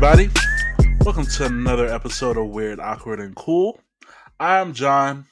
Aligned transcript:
Hey, 0.00 0.06
everybody. 0.06 0.30
Welcome 1.04 1.26
to 1.26 1.46
another 1.46 1.86
episode 1.86 2.36
of 2.36 2.46
Weird, 2.48 2.80
Awkward, 2.80 3.20
and 3.20 3.34
Cool. 3.36 3.78
I'm 4.38 4.72
John, 4.72 5.26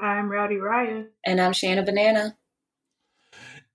I'm 0.00 0.28
Rowdy 0.30 0.56
Ryan. 0.56 1.08
And 1.26 1.40
I'm 1.40 1.52
Shanna 1.52 1.82
Banana. 1.82 2.36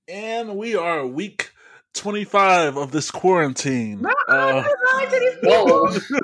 and 0.08 0.56
we 0.58 0.76
are 0.76 1.06
week 1.06 1.52
25 1.94 2.76
of 2.78 2.92
this 2.92 3.12
quarantine. 3.12 4.02
No, 4.02 4.10
Uh, 4.28 4.64
I'm 4.66 4.66
lying 4.98 5.10
to. 5.10 5.38
Whoa, 5.44 5.66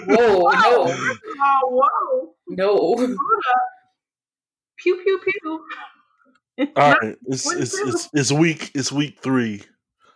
whoa, 0.08 0.52
no, 0.52 1.16
Oh, 1.44 1.70
whoa. 1.70 2.36
no. 2.48 2.76
Hold. 2.78 3.16
Pew, 4.80 5.02
pew, 5.04 5.20
pew. 6.58 6.70
all 6.76 6.92
right, 6.94 7.16
it's, 7.28 7.46
What 7.46 7.58
it's, 7.58 7.78
it's, 7.80 8.10
it's 8.14 8.32
week 8.32 8.72
it's 8.74 8.92
week 8.92 9.20
three, 9.22 9.62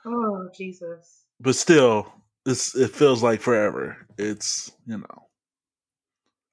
Oh, 0.05 0.49
Jesus. 0.57 1.23
but 1.39 1.55
still, 1.55 2.11
it's 2.45 2.76
it 2.76 2.91
feels 2.91 3.23
like 3.23 3.41
forever. 3.41 3.98
It's 4.17 4.72
you 4.88 4.98
know, 4.98 5.27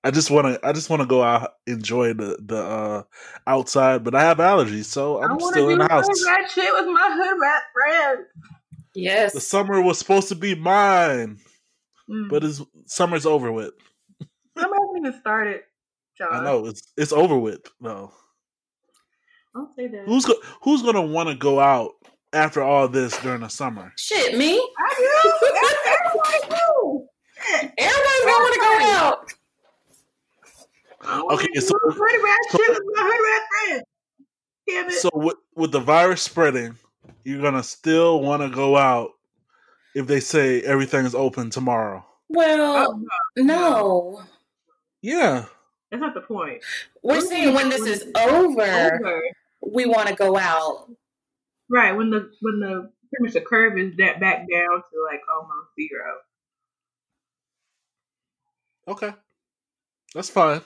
I 0.05 0.11
just 0.11 0.31
want 0.31 0.47
to 0.47 0.67
I 0.67 0.73
just 0.73 0.91
want 0.91 1.03
to 1.03 1.07
go 1.07 1.23
out 1.23 1.53
enjoy 1.67 2.13
the 2.15 2.39
the 2.45 2.57
uh 2.59 3.03
outside, 3.47 4.05
but 4.05 4.15
I 4.15 4.23
have 4.23 4.39
allergies, 4.39 4.87
so 4.87 5.19
I 5.19 5.25
I'm 5.25 5.31
want 5.37 5.55
still 5.55 5.67
do 5.69 5.73
in 5.73 5.79
the 5.79 5.89
house. 5.89 6.07
hood 6.09 6.27
rat 6.27 6.51
shit 6.51 6.73
with 6.73 6.87
my 6.87 7.11
hood 7.13 7.41
rat 7.41 7.63
friends. 7.73 8.29
Yes. 8.95 9.33
The 9.33 9.41
summer 9.41 9.81
was 9.81 9.99
supposed 9.99 10.29
to 10.29 10.35
be 10.35 10.55
mine, 10.55 11.39
Mm. 12.11 12.29
but 12.29 12.43
it's 12.45 12.61
summer's 12.87 13.25
over 13.25 13.53
with. 13.53 13.73
Summer 14.59 14.75
hasn't 14.75 14.99
even 15.07 15.21
started, 15.21 15.61
John. 16.19 16.29
I 16.33 16.45
know 16.45 16.67
it's 16.67 16.93
it's 16.97 17.12
over 17.12 17.39
with 17.39 17.61
though. 17.81 18.12
Don't 19.55 19.75
say 19.77 19.87
that. 19.87 20.05
Who's 20.06 20.25
go, 20.25 20.34
who's 20.62 20.83
gonna 20.83 21.01
want 21.03 21.29
to 21.29 21.34
go 21.37 21.61
out 21.61 21.93
after 22.33 22.62
all 22.62 22.89
this 22.89 23.17
during 23.21 23.43
the 23.43 23.49
summer? 23.49 23.93
Shit, 23.97 24.37
me? 24.37 24.55
I 24.59 24.95
do. 24.99 25.81
Everybody. 26.27 27.73
Everybody's 27.78 28.25
gonna 28.25 28.39
want 28.39 28.55
to 28.55 28.61
go 28.61 28.73
out. 28.95 29.33
Okay, 31.33 31.48
do 31.53 31.61
so- 31.61 31.69
so- 31.69 31.89
with 31.89 31.97
my 31.98 33.03
hood 33.03 33.20
rat 33.25 33.42
friends. 33.69 33.83
Damn 34.69 34.89
it. 34.89 34.93
So 35.00 35.11
with 35.15 35.37
with 35.56 35.73
the 35.73 35.81
virus 35.81 36.23
spreading, 36.23 36.77
you're 37.25 37.43
gonna 37.43 37.62
still 37.65 38.20
want 38.20 38.43
to 38.43 38.48
go 38.48 38.77
out 38.77 39.11
if 39.95 40.06
they 40.06 40.20
say 40.20 40.61
everything 40.62 41.05
is 41.05 41.15
open 41.15 41.50
tomorrow. 41.50 42.05
Well, 42.28 42.87
Oh, 42.89 43.05
no. 43.37 44.23
Yeah, 45.03 45.47
that's 45.91 46.00
not 46.00 46.15
the 46.15 46.20
point. 46.20 46.62
We're 47.03 47.20
saying 47.20 47.55
when 47.55 47.69
this 47.69 47.83
is 47.84 48.05
over, 48.17 48.62
Over. 48.62 49.23
we 49.61 49.84
want 49.87 50.09
to 50.09 50.15
go 50.15 50.39
out. 50.39 50.89
Right 51.69 51.93
when 51.93 52.11
the 52.11 52.31
when 52.41 52.61
the 52.61 52.93
pretty 53.13 53.25
much 53.25 53.35
the 53.35 53.41
curve 53.41 53.79
is 53.79 53.95
that 53.97 54.21
back 54.21 54.39
down 54.51 54.83
to 54.91 55.05
like 55.11 55.21
almost 55.35 55.69
zero. 55.77 56.17
okay, 58.89 59.13
that's 60.15 60.31
fine. 60.31 60.63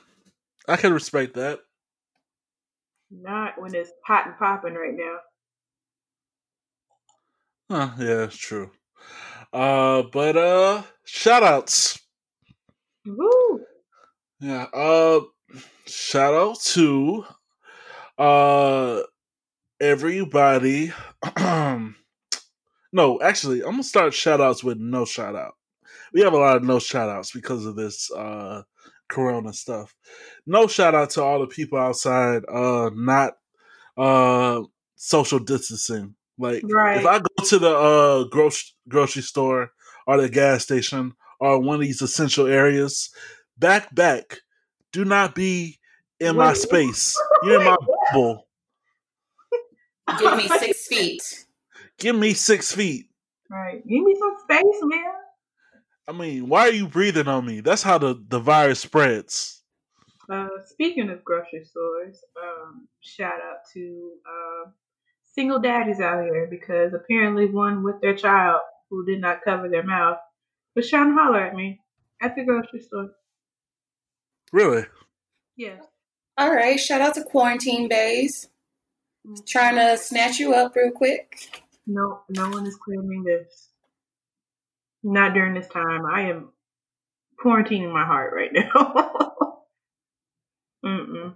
I 0.68 0.76
can 0.76 0.92
respect 0.92 1.34
that. 1.34 1.60
Not 3.10 3.60
when 3.60 3.74
it's 3.74 3.90
hot 4.04 4.26
and 4.26 4.36
popping 4.36 4.74
right 4.74 4.94
now. 4.94 5.18
Huh, 7.70 7.90
yeah, 7.98 8.24
it's 8.24 8.36
true. 8.36 8.70
Uh, 9.52 10.02
but 10.12 10.36
uh, 10.36 10.82
shout 11.04 11.42
outs. 11.42 11.98
Woo! 13.04 13.60
Yeah. 14.40 14.66
Uh, 14.72 15.20
shout 15.86 16.34
out 16.34 16.60
to 16.60 17.24
uh 18.18 19.02
everybody. 19.80 20.92
no, 22.96 23.20
actually, 23.20 23.60
I'm 23.60 23.72
gonna 23.72 23.82
start 23.82 24.14
shout 24.14 24.40
outs 24.40 24.64
with 24.64 24.78
no 24.78 25.04
shout 25.04 25.36
out. 25.36 25.54
We 26.14 26.22
have 26.22 26.32
a 26.32 26.38
lot 26.38 26.56
of 26.56 26.64
no 26.64 26.78
shout 26.78 27.10
outs 27.10 27.30
because 27.30 27.66
of 27.66 27.76
this 27.76 28.10
uh 28.10 28.62
corona 29.08 29.52
stuff. 29.52 29.94
No 30.46 30.66
shout 30.66 30.94
out 30.94 31.10
to 31.10 31.22
all 31.22 31.40
the 31.40 31.46
people 31.46 31.78
outside 31.78 32.42
uh 32.48 32.90
not 32.94 33.34
uh 33.98 34.62
social 34.94 35.38
distancing. 35.38 36.14
Like 36.38 36.62
Right. 36.64 36.96
if 36.96 37.06
I 37.06 37.18
go 37.18 37.44
to 37.44 37.58
the 37.58 37.76
uh 37.76 38.24
grocery 38.24 38.70
grocery 38.88 39.22
store 39.22 39.72
or 40.06 40.20
the 40.20 40.30
gas 40.30 40.62
station 40.62 41.12
or 41.38 41.60
one 41.60 41.74
of 41.74 41.82
these 41.82 42.00
essential 42.00 42.46
areas, 42.46 43.10
back 43.58 43.94
back. 43.94 44.38
Do 44.92 45.04
not 45.04 45.34
be 45.34 45.78
in 46.18 46.36
my 46.36 46.54
space. 46.54 47.14
You're 47.42 47.60
in 47.60 47.66
my 47.66 47.76
bubble. 48.10 48.48
Give 50.18 50.36
me 50.36 50.48
six 50.48 50.86
feet. 50.86 51.45
Give 51.98 52.16
me 52.16 52.34
six 52.34 52.72
feet. 52.72 53.06
Right. 53.50 53.86
Give 53.86 54.02
me 54.02 54.14
some 54.18 54.36
space, 54.42 54.80
man. 54.82 55.12
I 56.08 56.12
mean, 56.12 56.48
why 56.48 56.68
are 56.68 56.72
you 56.72 56.88
breathing 56.88 57.28
on 57.28 57.44
me? 57.44 57.60
That's 57.60 57.82
how 57.82 57.98
the, 57.98 58.22
the 58.28 58.38
virus 58.38 58.80
spreads. 58.80 59.62
Uh, 60.30 60.48
speaking 60.64 61.10
of 61.10 61.24
grocery 61.24 61.64
stores, 61.64 62.22
um, 62.42 62.88
shout 63.00 63.40
out 63.40 63.58
to 63.72 64.12
uh, 64.26 64.70
single 65.22 65.58
daddies 65.58 66.00
out 66.00 66.24
here 66.24 66.46
because 66.50 66.92
apparently 66.94 67.46
one 67.46 67.82
with 67.82 68.00
their 68.00 68.16
child 68.16 68.60
who 68.90 69.04
did 69.04 69.20
not 69.20 69.42
cover 69.42 69.68
their 69.68 69.82
mouth 69.84 70.18
was 70.74 70.88
trying 70.90 71.14
to 71.14 71.14
holler 71.14 71.40
at 71.40 71.54
me 71.54 71.80
at 72.20 72.34
the 72.36 72.44
grocery 72.44 72.80
store. 72.80 73.10
Really? 74.52 74.84
Yeah. 75.56 75.76
All 76.38 76.54
right. 76.54 76.78
Shout 76.78 77.00
out 77.00 77.14
to 77.14 77.24
Quarantine 77.24 77.88
Bays. 77.88 78.48
Trying 79.46 79.74
to 79.76 79.96
snatch 79.96 80.38
you 80.38 80.54
up 80.54 80.76
real 80.76 80.92
quick. 80.92 81.65
No, 81.86 82.20
no 82.28 82.48
one 82.48 82.66
is 82.66 82.76
claiming 82.76 83.22
this. 83.24 83.68
Not 85.02 85.34
during 85.34 85.54
this 85.54 85.68
time. 85.68 86.04
I 86.04 86.22
am 86.22 86.50
quarantining 87.42 87.92
my 87.92 88.04
heart 88.04 88.32
right 88.34 88.52
now. 88.52 89.58
Mm-mm. 90.84 91.34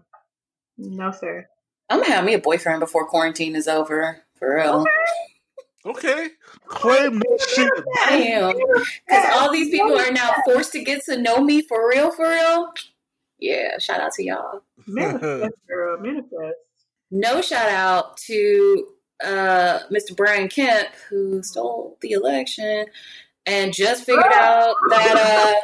No, 0.79 1.13
sir. 1.13 1.47
I'm 1.89 2.01
gonna 2.01 2.13
have 2.13 2.25
me 2.25 2.35
a 2.35 2.39
boyfriend 2.39 2.81
before 2.81 3.07
quarantine 3.07 3.55
is 3.57 3.69
over. 3.69 4.25
For 4.39 4.57
real. 4.57 4.85
Okay. 5.85 6.29
Claim 6.67 7.19
that 7.19 7.49
shit. 7.49 7.71
I 8.09 8.17
am. 8.17 8.55
Because 9.07 9.27
all 9.35 9.53
these 9.53 9.71
people 9.71 9.99
are 9.99 10.13
now 10.13 10.35
forced 10.45 10.73
to 10.73 10.83
get 10.83 11.05
to 11.07 11.21
know 11.21 11.41
me 11.41 11.63
for 11.63 11.89
real, 11.89 12.11
for 12.11 12.29
real. 12.29 12.73
Yeah, 13.39 13.79
shout 13.79 14.01
out 14.01 14.13
to 14.13 14.25
y'all. 14.25 14.63
Manifest, 14.87 15.55
girl. 15.69 15.99
Manifest. 16.01 16.57
No 17.11 17.41
shout 17.41 17.69
out 17.69 18.17
to 18.19 18.87
uh, 19.25 19.81
Mr. 19.91 20.17
Brian 20.17 20.49
Kemp, 20.49 20.89
who 21.09 21.43
stole 21.43 21.97
the 22.01 22.13
election 22.13 22.87
and 23.47 23.73
just 23.73 24.05
figured 24.05 24.33
out 24.33 24.75
that 24.89 25.17
uh, 25.17 25.55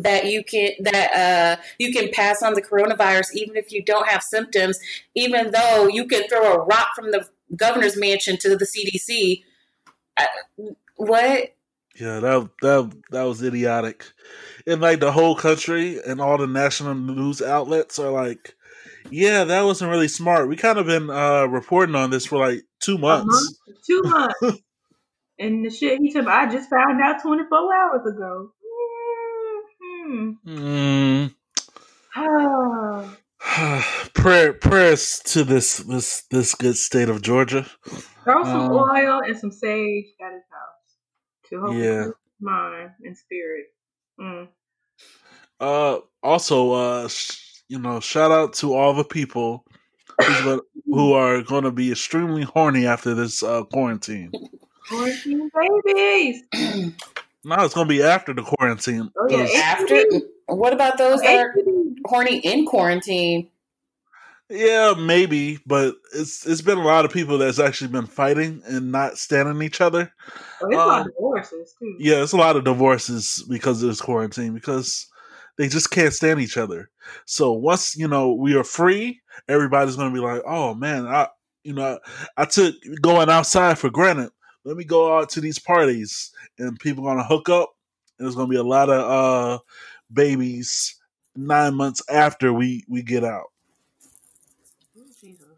that 0.00 0.26
you 0.26 0.42
can 0.44 0.70
that 0.80 1.12
uh, 1.12 1.62
you 1.78 1.92
can 1.92 2.10
pass 2.12 2.42
on 2.42 2.54
the 2.54 2.62
coronavirus 2.62 3.34
even 3.34 3.56
if 3.56 3.72
you 3.72 3.82
don't 3.84 4.08
have 4.08 4.22
symptoms, 4.22 4.78
even 5.14 5.50
though 5.50 5.88
you 5.88 6.06
can 6.06 6.26
throw 6.28 6.52
a 6.52 6.64
rock 6.64 6.88
from 6.94 7.10
the 7.10 7.26
governor's 7.56 7.96
mansion 7.96 8.36
to 8.38 8.56
the 8.56 8.64
CDC. 8.64 9.42
Uh, 10.16 10.72
what? 10.96 11.54
Yeah, 12.00 12.20
that 12.20 12.48
that 12.62 12.92
that 13.10 13.22
was 13.24 13.42
idiotic. 13.42 14.06
And 14.66 14.80
like 14.80 15.00
the 15.00 15.12
whole 15.12 15.36
country 15.36 16.00
and 16.06 16.20
all 16.20 16.38
the 16.38 16.46
national 16.46 16.94
news 16.94 17.42
outlets 17.42 17.98
are 17.98 18.10
like, 18.10 18.54
yeah, 19.12 19.44
that 19.44 19.62
wasn't 19.62 19.90
really 19.90 20.08
smart. 20.08 20.48
We 20.48 20.56
kind 20.56 20.78
of 20.78 20.86
been 20.86 21.10
uh 21.10 21.46
reporting 21.46 21.94
on 21.94 22.10
this 22.10 22.26
for 22.26 22.38
like 22.38 22.62
two 22.80 22.98
months. 22.98 23.26
month, 23.68 23.78
two 23.86 24.02
months. 24.04 24.62
and 25.38 25.64
the 25.64 25.70
shit 25.70 26.00
he 26.00 26.10
took, 26.12 26.26
I 26.26 26.50
just 26.50 26.68
found 26.70 27.00
out 27.02 27.22
24 27.22 27.74
hours 27.74 28.06
ago. 28.14 28.50
Mm-hmm. 30.06 31.30
Mm. 32.16 33.14
Prayer 34.14 34.52
prayers 34.52 35.20
to 35.26 35.44
this 35.44 35.78
this 35.78 36.22
this 36.30 36.54
good 36.54 36.76
state 36.76 37.08
of 37.08 37.22
Georgia. 37.22 37.66
throw 38.24 38.44
some 38.44 38.70
Um, 38.70 38.72
oil 38.72 39.20
and 39.26 39.36
some 39.36 39.50
sage 39.50 40.06
at 40.20 40.32
his 40.32 40.42
house 40.50 40.96
to 41.48 41.60
help 41.60 41.74
Yeah. 41.74 42.06
mind 42.40 42.90
and 43.04 43.16
spirit. 43.16 43.66
Mm. 44.20 44.48
Uh, 45.60 45.98
also, 46.22 46.72
uh, 46.72 47.08
sh- 47.08 47.41
you 47.72 47.78
know, 47.78 48.00
shout 48.00 48.30
out 48.30 48.52
to 48.54 48.74
all 48.74 48.92
the 48.92 49.02
people 49.04 49.64
who's 50.20 50.40
gonna, 50.42 50.60
who 50.86 51.14
are 51.14 51.40
going 51.42 51.64
to 51.64 51.70
be 51.70 51.90
extremely 51.90 52.42
horny 52.42 52.86
after 52.86 53.14
this 53.14 53.42
uh, 53.42 53.62
quarantine. 53.64 54.30
Quarantine 54.88 55.50
babies. 55.84 56.42
No, 57.44 57.56
it's 57.64 57.74
going 57.74 57.88
to 57.88 57.92
be 57.92 58.04
after 58.04 58.32
the 58.32 58.42
quarantine. 58.42 59.10
Oh, 59.18 59.26
yeah. 59.28 59.38
'cause- 59.38 59.54
After? 59.56 60.04
What 60.46 60.72
about 60.72 60.96
those 60.96 61.20
that 61.22 61.40
are 61.40 61.54
horny 62.04 62.38
in 62.38 62.66
quarantine? 62.66 63.48
yeah, 64.48 64.94
maybe, 64.96 65.58
but 65.66 65.96
it's 66.14 66.46
it's 66.46 66.60
been 66.62 66.78
a 66.78 66.84
lot 66.84 67.04
of 67.04 67.10
people 67.12 67.38
that's 67.38 67.58
actually 67.58 67.88
been 67.90 68.06
fighting 68.06 68.62
and 68.66 68.92
not 68.92 69.18
standing 69.18 69.60
each 69.60 69.80
other. 69.80 70.12
Oh, 70.62 70.66
it's 70.68 70.74
a 70.74 70.78
lot 70.78 71.00
Um, 71.00 71.06
of 71.08 71.14
divorces 71.14 71.74
too. 71.80 71.96
Yeah, 71.98 72.22
it's 72.22 72.32
a 72.32 72.36
lot 72.36 72.54
of 72.54 72.62
divorces 72.62 73.44
because 73.48 73.82
of 73.82 73.88
this 73.88 74.00
quarantine 74.00 74.54
because 74.54 75.08
they 75.58 75.68
just 75.68 75.90
can't 75.90 76.12
stand 76.12 76.40
each 76.40 76.56
other. 76.56 76.90
So 77.24 77.52
once 77.52 77.96
you 77.96 78.08
know 78.08 78.32
we 78.32 78.54
are 78.54 78.64
free, 78.64 79.20
everybody's 79.48 79.96
to 79.96 80.10
be 80.10 80.20
like, 80.20 80.42
"Oh 80.46 80.74
man, 80.74 81.06
I 81.06 81.28
you 81.64 81.74
know 81.74 81.98
I, 82.36 82.42
I 82.42 82.44
took 82.44 82.74
going 83.00 83.30
outside 83.30 83.78
for 83.78 83.90
granted, 83.90 84.30
let 84.64 84.76
me 84.76 84.84
go 84.84 85.16
out 85.16 85.30
to 85.30 85.40
these 85.40 85.58
parties 85.58 86.30
and 86.58 86.78
people 86.78 87.04
gonna 87.04 87.24
hook 87.24 87.48
up. 87.48 87.74
And 88.18 88.26
there's 88.26 88.36
gonna 88.36 88.48
be 88.48 88.56
a 88.56 88.62
lot 88.62 88.90
of 88.90 89.00
uh 89.00 89.58
babies 90.12 90.98
nine 91.34 91.74
months 91.74 92.02
after 92.08 92.52
we 92.52 92.84
we 92.88 93.02
get 93.02 93.24
out. 93.24 93.46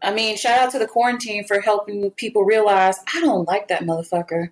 I 0.01 0.13
mean, 0.13 0.37
shout 0.37 0.59
out 0.59 0.71
to 0.71 0.79
the 0.79 0.87
quarantine 0.87 1.45
for 1.45 1.59
helping 1.59 2.11
people 2.11 2.43
realize 2.43 2.97
I 3.15 3.21
don't 3.21 3.47
like 3.47 3.69
that 3.69 3.83
motherfucker. 3.83 4.51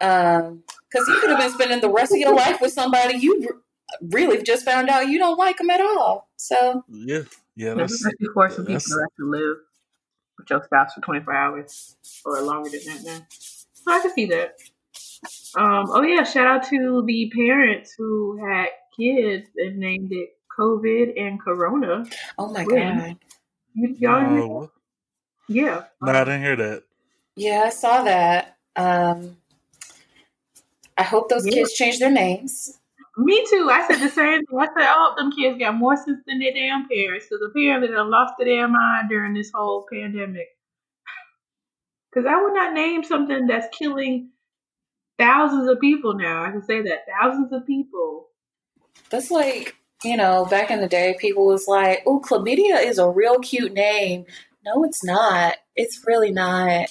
Um, 0.00 0.64
because 0.90 1.06
you 1.08 1.18
could 1.20 1.30
have 1.30 1.38
been 1.38 1.52
spending 1.52 1.80
the 1.80 1.90
rest 1.90 2.12
of 2.12 2.18
your 2.18 2.34
life 2.34 2.60
with 2.60 2.72
somebody 2.72 3.16
you 3.16 3.62
really 4.00 4.42
just 4.42 4.64
found 4.64 4.88
out 4.88 5.08
you 5.08 5.18
don't 5.18 5.38
like 5.38 5.58
them 5.58 5.70
at 5.70 5.80
all. 5.80 6.28
So 6.36 6.84
Yeah, 6.88 7.22
yeah, 7.56 7.74
That's 7.74 7.92
that's 7.92 7.92
especially 7.94 8.28
for 8.34 8.48
some 8.48 8.66
people 8.66 8.72
that's- 8.74 8.88
that 8.88 9.00
have 9.00 9.16
to 9.18 9.30
live 9.30 9.56
with 10.38 10.50
your 10.50 10.62
spouse 10.64 10.94
for 10.94 11.00
24 11.02 11.34
hours 11.34 11.96
or 12.24 12.40
longer 12.40 12.70
than 12.70 12.80
that 12.84 13.04
now. 13.04 13.26
So 13.30 13.92
I 13.92 14.00
can 14.00 14.12
see 14.14 14.26
that. 14.26 14.56
Um, 15.54 15.86
oh 15.90 16.02
yeah, 16.02 16.24
shout 16.24 16.46
out 16.46 16.64
to 16.70 17.02
the 17.06 17.30
parents 17.34 17.94
who 17.96 18.44
had 18.44 18.68
kids 18.96 19.48
and 19.56 19.78
named 19.78 20.10
it 20.12 20.30
COVID 20.58 21.20
and 21.20 21.40
Corona. 21.40 22.04
oh 22.38 22.48
my 22.52 22.64
When? 22.64 22.98
god. 22.98 23.16
You, 23.74 23.96
y'all 23.98 24.20
hear 24.20 24.28
that? 24.28 24.36
no, 24.48 24.70
Yeah. 25.48 25.84
no, 26.02 26.12
I 26.12 26.24
didn't 26.24 26.42
hear 26.42 26.56
that. 26.56 26.82
Yeah, 27.36 27.62
I 27.66 27.70
saw 27.70 28.02
that. 28.02 28.56
Um 28.76 29.36
I 30.98 31.02
hope 31.04 31.28
those 31.28 31.46
Yeah. 31.46 31.52
kids 31.52 31.72
change 31.72 31.98
their 31.98 32.10
names. 32.10 32.78
Me 33.18 33.44
too. 33.50 33.68
I 33.70 33.86
said 33.86 34.00
the 34.00 34.08
same 34.08 34.46
thing. 34.46 34.58
I 34.58 34.66
said, 34.66 34.88
oh, 34.88 35.14
them 35.16 35.32
kids 35.32 35.58
got 35.58 35.74
more 35.74 35.96
sense 35.96 36.20
than 36.26 36.38
their 36.38 36.52
damn 36.52 36.88
parents 36.88 37.26
because 37.28 37.46
apparently 37.46 37.88
they 37.88 37.96
lost 37.96 38.34
their 38.38 38.46
damn 38.46 38.72
mind 38.72 39.10
during 39.10 39.34
this 39.34 39.50
whole 39.54 39.86
pandemic. 39.92 40.48
Because 42.10 42.26
I 42.28 42.42
would 42.42 42.52
not 42.52 42.74
name 42.74 43.02
something 43.02 43.46
that's 43.46 43.74
killing 43.74 44.28
thousands 45.18 45.66
of 45.66 45.80
people 45.80 46.12
now. 46.12 46.44
I 46.44 46.50
can 46.50 46.62
say 46.62 46.82
that. 46.82 47.06
Thousands 47.20 47.54
of 47.54 47.66
people. 47.66 48.28
That's 49.08 49.30
like, 49.30 49.76
you 50.04 50.18
know, 50.18 50.44
back 50.44 50.70
in 50.70 50.82
the 50.82 50.88
day, 50.88 51.16
people 51.18 51.46
was 51.46 51.66
like, 51.66 52.02
oh, 52.06 52.20
chlamydia 52.20 52.84
is 52.84 52.98
a 52.98 53.08
real 53.08 53.38
cute 53.38 53.72
name. 53.72 54.26
No, 54.64 54.84
it's 54.84 55.02
not. 55.02 55.54
It's 55.74 56.04
really 56.06 56.32
not. 56.32 56.88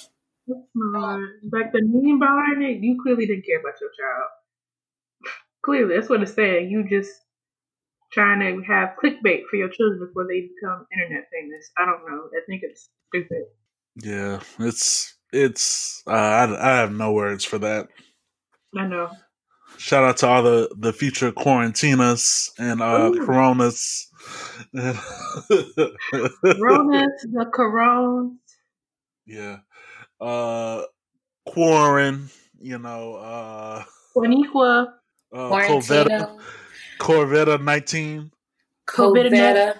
Uh, 0.50 1.18
like 1.52 1.72
the 1.72 1.82
meme 1.84 2.18
behind 2.18 2.62
it, 2.62 2.82
you 2.82 3.00
clearly 3.00 3.26
didn't 3.26 3.46
care 3.46 3.60
about 3.60 3.80
your 3.80 3.90
child. 3.90 4.28
Clearly, 5.64 5.94
that's 5.94 6.08
what 6.08 6.22
it's 6.22 6.34
saying. 6.34 6.70
You 6.70 6.88
just 6.88 7.10
trying 8.12 8.40
to 8.40 8.62
have 8.66 8.96
clickbait 9.02 9.46
for 9.48 9.56
your 9.56 9.68
children 9.68 10.06
before 10.06 10.26
they 10.26 10.48
become 10.54 10.86
internet 10.92 11.28
famous. 11.32 11.70
I 11.78 11.86
don't 11.86 12.04
know. 12.06 12.28
I 12.36 12.40
think 12.46 12.62
it's 12.64 12.90
stupid. 13.08 13.44
Yeah, 13.96 14.40
it's 14.58 15.16
it's. 15.32 16.02
Uh, 16.06 16.12
I 16.12 16.72
I 16.72 16.76
have 16.78 16.92
no 16.92 17.12
words 17.12 17.44
for 17.44 17.58
that. 17.58 17.88
I 18.76 18.86
know. 18.86 19.10
Shout 19.78 20.04
out 20.04 20.16
to 20.18 20.28
all 20.28 20.42
the 20.42 20.74
the 20.78 20.92
future 20.92 21.32
quarantinas 21.32 22.50
and 22.58 22.80
uh 22.80 23.10
Ooh. 23.12 23.24
coronas. 23.24 24.08
Ronas, 24.74 25.08
the 26.52 27.50
Corona. 27.52 28.30
yeah. 29.26 29.58
Uh 30.20 30.82
Quarren, 31.46 32.30
you 32.60 32.78
know, 32.78 33.14
uh 33.14 33.84
Juaniqua, 34.14 34.92
uh 35.32 35.50
Corvetta 35.50 36.38
Corvetta 36.98 37.62
nineteen. 37.62 38.30
Covetta. 38.88 39.74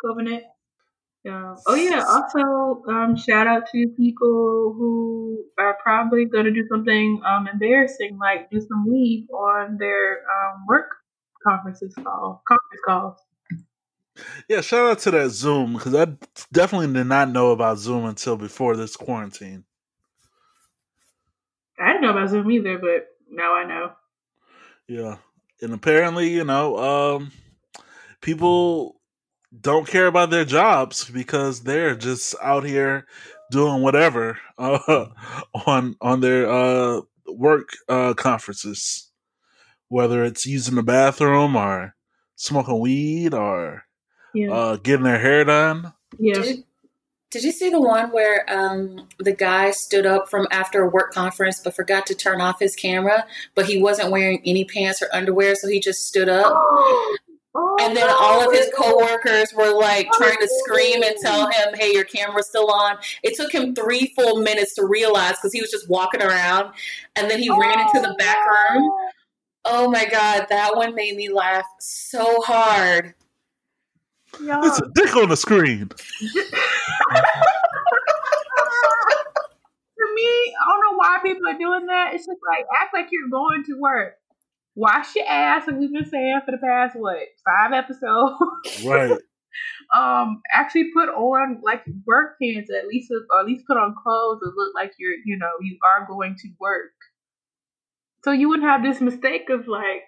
Covenant. 0.00 0.44
Yeah. 1.22 1.54
Oh 1.66 1.74
yeah. 1.74 2.02
Also, 2.08 2.82
um, 2.90 3.14
shout 3.14 3.46
out 3.46 3.64
to 3.72 3.88
people 3.94 4.74
who 4.74 5.44
are 5.58 5.76
probably 5.82 6.24
going 6.24 6.46
to 6.46 6.50
do 6.50 6.66
something 6.66 7.20
um 7.26 7.46
embarrassing, 7.46 8.16
like 8.18 8.50
do 8.50 8.58
some 8.58 8.86
weed 8.88 9.28
on 9.30 9.76
their 9.76 10.20
um 10.20 10.64
work 10.66 10.88
conferences 11.46 11.94
call 11.94 12.42
conference 12.48 12.80
calls. 12.86 13.16
Yeah, 14.48 14.62
shout 14.62 14.90
out 14.90 14.98
to 15.00 15.10
that 15.10 15.28
Zoom 15.28 15.74
because 15.74 15.94
I 15.94 16.06
definitely 16.52 16.92
did 16.94 17.04
not 17.04 17.28
know 17.28 17.50
about 17.50 17.76
Zoom 17.76 18.06
until 18.06 18.38
before 18.38 18.74
this 18.74 18.96
quarantine. 18.96 19.64
I 21.78 21.88
didn't 21.88 22.00
know 22.00 22.10
about 22.12 22.30
Zoom 22.30 22.50
either, 22.50 22.78
but 22.78 23.08
now 23.30 23.54
I 23.54 23.64
know. 23.64 23.92
Yeah. 24.90 25.18
And 25.62 25.72
apparently, 25.72 26.30
you 26.30 26.42
know, 26.44 26.76
um 26.78 27.30
people 28.20 29.00
don't 29.60 29.86
care 29.86 30.06
about 30.08 30.30
their 30.30 30.44
jobs 30.44 31.08
because 31.08 31.62
they're 31.62 31.94
just 31.94 32.34
out 32.42 32.64
here 32.64 33.06
doing 33.52 33.82
whatever 33.82 34.38
uh, 34.58 35.06
on 35.66 35.96
on 36.00 36.20
their 36.20 36.50
uh 36.50 37.00
work 37.28 37.68
uh 37.88 38.14
conferences. 38.14 39.10
Whether 39.88 40.24
it's 40.24 40.44
using 40.46 40.74
the 40.74 40.82
bathroom 40.82 41.54
or 41.56 41.94
smoking 42.34 42.80
weed 42.80 43.32
or 43.32 43.84
Yeah. 44.34 44.52
uh 44.52 44.76
getting 44.76 45.04
their 45.04 45.20
hair 45.20 45.44
done. 45.44 45.92
yeah. 46.18 46.34
Did, 46.42 46.64
did 47.30 47.44
you 47.44 47.52
see 47.52 47.70
the 47.70 47.80
one 47.80 48.10
where 48.10 48.44
um, 48.48 49.06
the 49.18 49.32
guy 49.32 49.70
stood 49.70 50.04
up 50.04 50.28
from 50.28 50.48
after 50.50 50.82
a 50.82 50.88
work 50.88 51.12
conference 51.12 51.60
but 51.60 51.74
forgot 51.74 52.06
to 52.06 52.14
turn 52.14 52.40
off 52.40 52.58
his 52.58 52.74
camera, 52.74 53.24
but 53.54 53.66
he 53.66 53.80
wasn't 53.80 54.10
wearing 54.10 54.42
any 54.44 54.64
pants 54.64 55.00
or 55.00 55.08
underwear, 55.12 55.54
so 55.54 55.68
he 55.68 55.80
just 55.80 56.06
stood 56.06 56.28
up? 56.28 56.52
Oh, 57.52 57.76
And 57.80 57.96
then 57.96 58.08
all 58.08 58.46
of 58.46 58.52
his 58.52 58.70
coworkers 58.78 59.52
were 59.52 59.74
like 59.74 60.08
trying 60.12 60.38
to 60.38 60.48
scream 60.64 61.02
and 61.02 61.16
tell 61.20 61.50
him, 61.50 61.74
"Hey, 61.74 61.92
your 61.92 62.04
camera's 62.04 62.46
still 62.46 62.70
on." 62.70 62.96
It 63.24 63.34
took 63.36 63.52
him 63.52 63.74
three 63.74 64.12
full 64.14 64.40
minutes 64.40 64.72
to 64.76 64.84
realize 64.84 65.32
because 65.32 65.52
he 65.52 65.60
was 65.60 65.68
just 65.68 65.90
walking 65.90 66.22
around, 66.22 66.72
and 67.16 67.28
then 67.28 67.40
he 67.40 67.50
ran 67.50 67.80
into 67.80 68.00
the 68.08 68.14
back 68.20 68.36
room. 68.46 68.92
Oh 69.64 69.90
my 69.90 70.04
god, 70.04 70.46
that 70.48 70.76
one 70.76 70.94
made 70.94 71.16
me 71.16 71.28
laugh 71.28 71.66
so 71.80 72.40
hard. 72.42 73.14
Y'all, 74.38 74.64
It's 74.64 74.78
a 74.78 74.88
dick 74.94 75.16
on 75.16 75.28
the 75.28 75.36
screen. 75.36 75.88
to 76.20 76.34
me, 80.14 80.54
I 80.54 80.64
don't 80.66 80.80
know 80.89 80.89
why 81.00 81.18
people 81.22 81.48
are 81.48 81.58
doing 81.58 81.86
that. 81.86 82.12
It's 82.14 82.26
just 82.26 82.40
like 82.46 82.66
act 82.78 82.92
like 82.92 83.08
you're 83.10 83.30
going 83.30 83.64
to 83.64 83.80
work. 83.80 84.14
Wash 84.76 85.16
your 85.16 85.26
ass, 85.26 85.66
like 85.66 85.76
we've 85.78 85.92
been 85.92 86.04
saying 86.04 86.40
for 86.44 86.52
the 86.52 86.58
past 86.58 86.94
what 86.94 87.16
five 87.44 87.72
episodes. 87.72 88.36
Right. 88.84 89.18
um, 89.96 90.42
actually 90.52 90.90
put 90.94 91.08
on 91.08 91.60
like 91.64 91.82
work 92.06 92.36
pants 92.40 92.70
at 92.70 92.86
least, 92.86 93.10
or 93.10 93.40
at 93.40 93.46
least 93.46 93.66
put 93.66 93.78
on 93.78 93.94
clothes 94.00 94.40
that 94.40 94.52
look 94.54 94.74
like 94.74 94.92
you're, 94.98 95.16
you 95.24 95.38
know, 95.38 95.50
you 95.60 95.78
are 95.90 96.06
going 96.06 96.36
to 96.36 96.48
work. 96.60 96.92
So 98.22 98.32
you 98.32 98.48
wouldn't 98.50 98.68
have 98.68 98.82
this 98.82 99.00
mistake 99.00 99.48
of 99.48 99.66
like 99.66 100.04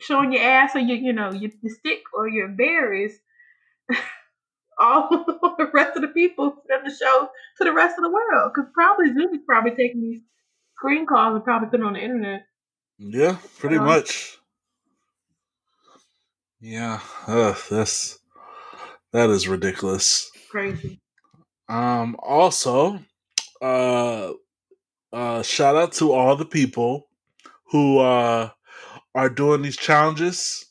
showing 0.00 0.32
your 0.32 0.42
ass 0.42 0.74
or 0.74 0.80
your, 0.80 0.98
you 0.98 1.12
know, 1.12 1.30
your, 1.30 1.52
your 1.62 1.74
stick 1.78 2.00
or 2.12 2.28
your 2.28 2.48
berries. 2.48 3.18
all 4.80 5.08
the 5.58 5.70
rest 5.72 5.96
of 5.96 6.02
the 6.02 6.08
people 6.08 6.50
for 6.52 6.62
them 6.68 6.84
to 6.84 6.94
show 6.94 7.28
to 7.58 7.64
the 7.64 7.72
rest 7.72 7.98
of 7.98 8.04
the 8.04 8.10
world. 8.10 8.52
Because 8.54 8.70
probably 8.74 9.12
Zoom 9.12 9.34
is 9.34 9.42
probably 9.46 9.72
taking 9.72 10.00
these 10.00 10.22
screen 10.76 11.06
calls 11.06 11.34
and 11.36 11.44
probably 11.44 11.68
putting 11.68 11.86
on 11.86 11.94
the 11.94 12.00
internet. 12.00 12.46
Yeah, 12.98 13.38
pretty 13.58 13.76
Uh-huh. 13.76 13.86
much. 13.86 14.38
Yeah, 16.60 17.00
uh, 17.26 17.54
that's 17.70 18.18
that 19.12 19.30
is 19.30 19.48
ridiculous. 19.48 20.30
Crazy. 20.50 21.00
Um, 21.68 22.16
also, 22.22 23.00
uh, 23.62 24.32
uh, 25.12 25.42
shout 25.42 25.76
out 25.76 25.92
to 25.94 26.12
all 26.12 26.36
the 26.36 26.44
people 26.46 27.08
who 27.70 27.98
uh 27.98 28.50
are 29.14 29.28
doing 29.30 29.62
these 29.62 29.76
challenges, 29.76 30.69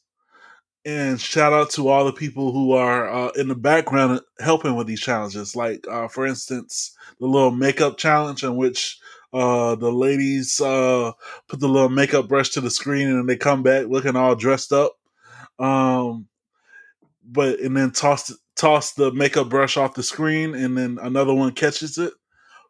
and 0.89 1.21
shout 1.21 1.53
out 1.53 1.69
to 1.71 1.87
all 1.87 2.05
the 2.05 2.13
people 2.13 2.51
who 2.51 2.71
are 2.73 3.07
uh, 3.07 3.29
in 3.35 3.47
the 3.47 3.55
background 3.55 4.21
helping 4.39 4.75
with 4.75 4.87
these 4.87 5.01
challenges. 5.01 5.55
Like, 5.55 5.85
uh, 5.87 6.07
for 6.07 6.25
instance, 6.25 6.95
the 7.19 7.27
little 7.27 7.51
makeup 7.51 7.97
challenge 7.97 8.43
in 8.43 8.55
which 8.55 8.97
uh 9.31 9.75
the 9.75 9.91
ladies 9.91 10.59
uh 10.59 11.11
put 11.47 11.59
the 11.59 11.67
little 11.69 11.87
makeup 11.89 12.27
brush 12.27 12.49
to 12.49 12.61
the 12.61 12.71
screen 12.71 13.07
and 13.07 13.29
they 13.29 13.37
come 13.37 13.61
back 13.61 13.85
looking 13.85 14.15
all 14.15 14.33
dressed 14.35 14.73
up 14.73 14.93
um 15.59 16.27
but 17.23 17.59
and 17.59 17.77
then 17.77 17.91
toss 17.91 18.33
toss 18.55 18.93
the 18.93 19.11
makeup 19.11 19.47
brush 19.47 19.77
off 19.77 19.93
the 19.93 20.01
screen 20.01 20.55
and 20.55 20.75
then 20.75 20.97
another 21.03 21.31
one 21.35 21.51
catches 21.51 21.99
it 21.99 22.11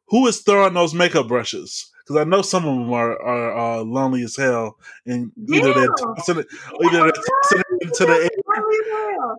who 0.09 0.27
is 0.27 0.41
throwing 0.41 0.73
those 0.73 0.93
makeup 0.93 1.29
brushes 1.29 1.89
because 1.99 2.17
i 2.19 2.25
know 2.25 2.41
some 2.41 2.65
of 2.65 2.75
them 2.77 2.91
are 2.91 3.17
are 3.21 3.79
uh, 3.79 3.81
lonely 3.83 4.21
as 4.23 4.35
hell 4.35 4.75
and 5.05 5.31
either 5.49 5.71
they're 5.73 5.85
Yeah. 5.85 6.13
tossing 6.17 6.39
it 6.39 6.47
either 6.83 7.03
they're 7.03 7.11
tossing 7.13 7.59
it 7.59 7.65
into 8.01 8.05
the 8.05 8.13
air 8.13 9.35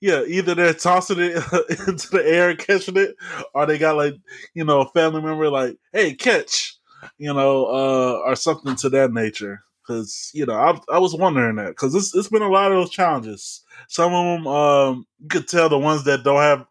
yeah, 0.00 0.22
either 0.26 0.54
they're 0.54 0.74
tossing 0.74 1.18
it 1.18 1.36
into 1.88 2.10
the 2.10 2.22
air 2.24 2.50
and 2.50 2.58
catching 2.58 2.96
it, 2.96 3.16
or 3.54 3.66
they 3.66 3.78
got 3.78 3.96
like, 3.96 4.14
you 4.54 4.64
know, 4.64 4.82
a 4.82 4.88
family 4.90 5.20
member 5.20 5.50
like, 5.50 5.76
hey, 5.92 6.14
catch, 6.14 6.76
you 7.18 7.32
know, 7.32 7.66
uh, 7.66 8.20
or 8.24 8.36
something 8.36 8.76
to 8.76 8.88
that 8.90 9.12
nature. 9.12 9.62
Because 9.88 10.30
you 10.34 10.44
know 10.44 10.54
I, 10.54 10.78
I 10.92 10.98
was 10.98 11.14
wondering 11.14 11.56
that 11.56 11.68
because 11.68 11.94
it's, 11.94 12.14
it's 12.14 12.28
been 12.28 12.42
a 12.42 12.48
lot 12.48 12.70
of 12.70 12.78
those 12.78 12.90
challenges. 12.90 13.62
Some 13.88 14.12
of 14.12 14.38
them 14.38 14.46
um, 14.46 15.06
you 15.20 15.28
could 15.28 15.48
tell 15.48 15.68
the 15.68 15.78
ones 15.78 16.04
that 16.04 16.24
don't 16.24 16.40
have 16.40 16.66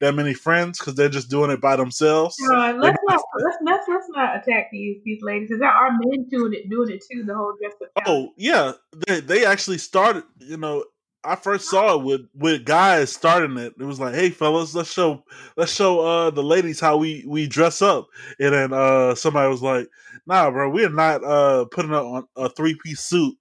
that 0.00 0.14
many 0.14 0.34
friends 0.34 0.78
because 0.78 0.94
they're 0.94 1.08
just 1.08 1.30
doing 1.30 1.50
it 1.50 1.60
by 1.60 1.76
themselves. 1.76 2.36
Uh, 2.50 2.74
let's 2.78 2.98
not 3.08 3.22
let's, 3.38 3.56
let's 3.62 3.84
let's 3.88 4.08
not 4.10 4.36
attack 4.36 4.68
these 4.72 4.98
these 5.04 5.22
ladies 5.22 5.48
because 5.48 5.60
there 5.60 5.70
are 5.70 5.90
men 5.92 6.28
doing 6.30 6.52
it 6.54 6.68
doing 6.70 6.90
it 6.90 7.04
too. 7.10 7.24
The 7.24 7.34
whole 7.34 7.54
dress 7.60 7.74
up. 7.96 8.02
Oh 8.06 8.30
yeah, 8.36 8.72
they 9.06 9.20
they 9.20 9.44
actually 9.44 9.78
started. 9.78 10.24
You 10.38 10.56
know, 10.56 10.84
I 11.24 11.36
first 11.36 11.68
saw 11.68 11.94
it 11.98 12.04
with 12.04 12.22
with 12.34 12.64
guys 12.64 13.12
starting 13.12 13.56
it. 13.56 13.74
It 13.78 13.84
was 13.84 14.00
like, 14.00 14.14
hey 14.14 14.30
fellas, 14.30 14.74
let's 14.74 14.92
show 14.92 15.24
let's 15.56 15.72
show 15.72 16.00
uh 16.00 16.30
the 16.30 16.42
ladies 16.42 16.80
how 16.80 16.96
we 16.96 17.24
we 17.26 17.46
dress 17.46 17.80
up. 17.82 18.08
And 18.40 18.54
then 18.54 18.72
uh 18.72 19.14
somebody 19.14 19.48
was 19.48 19.62
like, 19.62 19.88
nah, 20.26 20.50
bro, 20.50 20.68
we're 20.70 20.88
not 20.88 21.22
uh 21.24 21.66
putting 21.66 21.92
on 21.92 22.26
a 22.36 22.48
three 22.48 22.76
piece 22.82 23.00
suit 23.00 23.36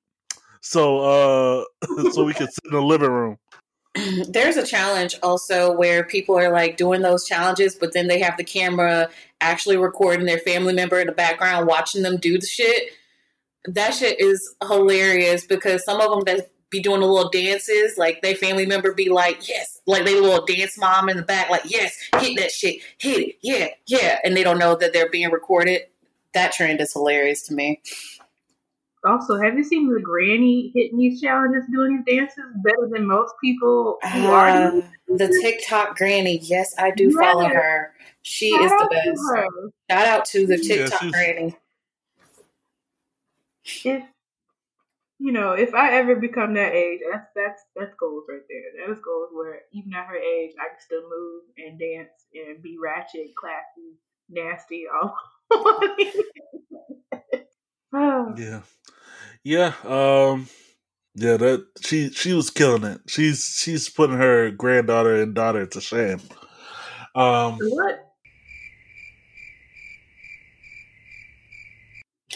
so 0.61 0.99
uh 0.99 1.63
so 2.11 2.23
we 2.23 2.33
can 2.33 2.47
sit 2.47 2.65
in 2.65 2.71
the 2.71 2.81
living 2.81 3.09
room. 3.09 3.37
There's 4.29 4.57
a 4.57 4.65
challenge 4.65 5.15
also 5.21 5.75
where 5.75 6.05
people 6.05 6.37
are 6.37 6.51
like 6.51 6.77
doing 6.77 7.01
those 7.01 7.27
challenges, 7.27 7.75
but 7.75 7.93
then 7.93 8.07
they 8.07 8.19
have 8.19 8.37
the 8.37 8.43
camera 8.43 9.09
actually 9.41 9.77
recording 9.77 10.25
their 10.25 10.39
family 10.39 10.73
member 10.73 10.99
in 10.99 11.07
the 11.07 11.13
background 11.13 11.67
watching 11.67 12.03
them 12.03 12.17
do 12.17 12.37
the 12.37 12.45
shit. 12.45 12.93
That 13.65 13.93
shit 13.93 14.19
is 14.19 14.55
hilarious 14.67 15.45
because 15.45 15.83
some 15.83 15.99
of 15.99 16.09
them 16.09 16.23
that 16.25 16.49
be 16.71 16.81
doing 16.81 17.01
the 17.01 17.05
little 17.05 17.29
dances, 17.29 17.97
like 17.97 18.21
they 18.21 18.33
family 18.33 18.65
member 18.65 18.93
be 18.93 19.09
like, 19.09 19.47
yes, 19.47 19.79
like 19.85 20.05
they 20.05 20.19
little 20.19 20.45
dance 20.45 20.77
mom 20.77 21.09
in 21.09 21.17
the 21.17 21.23
back, 21.23 21.49
like, 21.49 21.63
yes, 21.65 21.95
hit 22.19 22.39
that 22.39 22.51
shit, 22.51 22.81
hit 22.97 23.19
it, 23.19 23.35
yeah, 23.41 23.67
yeah. 23.85 24.19
And 24.23 24.35
they 24.35 24.43
don't 24.43 24.57
know 24.57 24.75
that 24.75 24.93
they're 24.93 25.09
being 25.09 25.29
recorded. 25.31 25.81
That 26.33 26.53
trend 26.53 26.79
is 26.79 26.93
hilarious 26.93 27.43
to 27.43 27.53
me. 27.53 27.81
Also, 29.03 29.39
have 29.41 29.57
you 29.57 29.63
seen 29.63 29.91
the 29.91 29.99
granny 29.99 30.71
hitting 30.75 30.97
these 30.97 31.19
challenges, 31.19 31.63
doing 31.71 32.03
these 32.05 32.19
dances 32.19 32.43
better 32.63 32.87
than 32.89 33.05
most 33.05 33.33
people 33.43 33.97
who 34.13 34.27
uh, 34.27 34.31
are 34.31 34.71
the 35.07 35.39
TikTok 35.41 35.97
granny? 35.97 36.39
Yes, 36.43 36.73
I 36.77 36.91
do 36.91 37.11
follow 37.11 37.47
her. 37.47 37.93
She 38.21 38.51
Shout 38.51 38.61
is 38.61 38.71
the 38.71 38.87
best. 38.91 39.73
Shout 39.89 40.07
out 40.07 40.25
to 40.25 40.45
the 40.45 40.57
TikTok 40.57 41.01
yeah, 41.01 41.09
granny. 41.09 41.55
If 43.83 44.03
you 45.21 45.31
know, 45.31 45.51
if 45.51 45.75
I 45.75 45.93
ever 45.93 46.15
become 46.15 46.55
that 46.55 46.73
age, 46.73 47.01
that's 47.09 47.27
that's 47.35 47.61
that's 47.75 47.93
goals 47.99 48.23
right 48.27 48.41
there. 48.49 48.87
That 48.87 48.93
is 48.93 49.03
goals 49.05 49.29
where 49.31 49.59
even 49.71 49.93
at 49.93 50.07
her 50.07 50.15
age, 50.15 50.53
I 50.59 50.69
can 50.69 50.79
still 50.83 51.03
move 51.03 51.43
and 51.57 51.79
dance 51.79 52.09
and 52.33 52.63
be 52.63 52.77
ratchet, 52.81 53.35
classy, 53.35 53.99
nasty, 54.29 54.85
all. 54.91 55.15
yeah. 58.35 58.61
Yeah, 59.43 59.73
um, 59.85 60.47
yeah, 61.13 61.37
that 61.37 61.67
she 61.81 62.09
she 62.09 62.33
was 62.33 62.49
killing 62.49 62.83
it. 62.83 63.01
She's 63.07 63.45
she's 63.59 63.89
putting 63.89 64.17
her 64.17 64.49
granddaughter 64.49 65.21
and 65.21 65.35
daughter 65.35 65.67
to 65.67 65.81
shame. 65.81 66.21
Um, 67.13 67.59
what? 67.59 68.10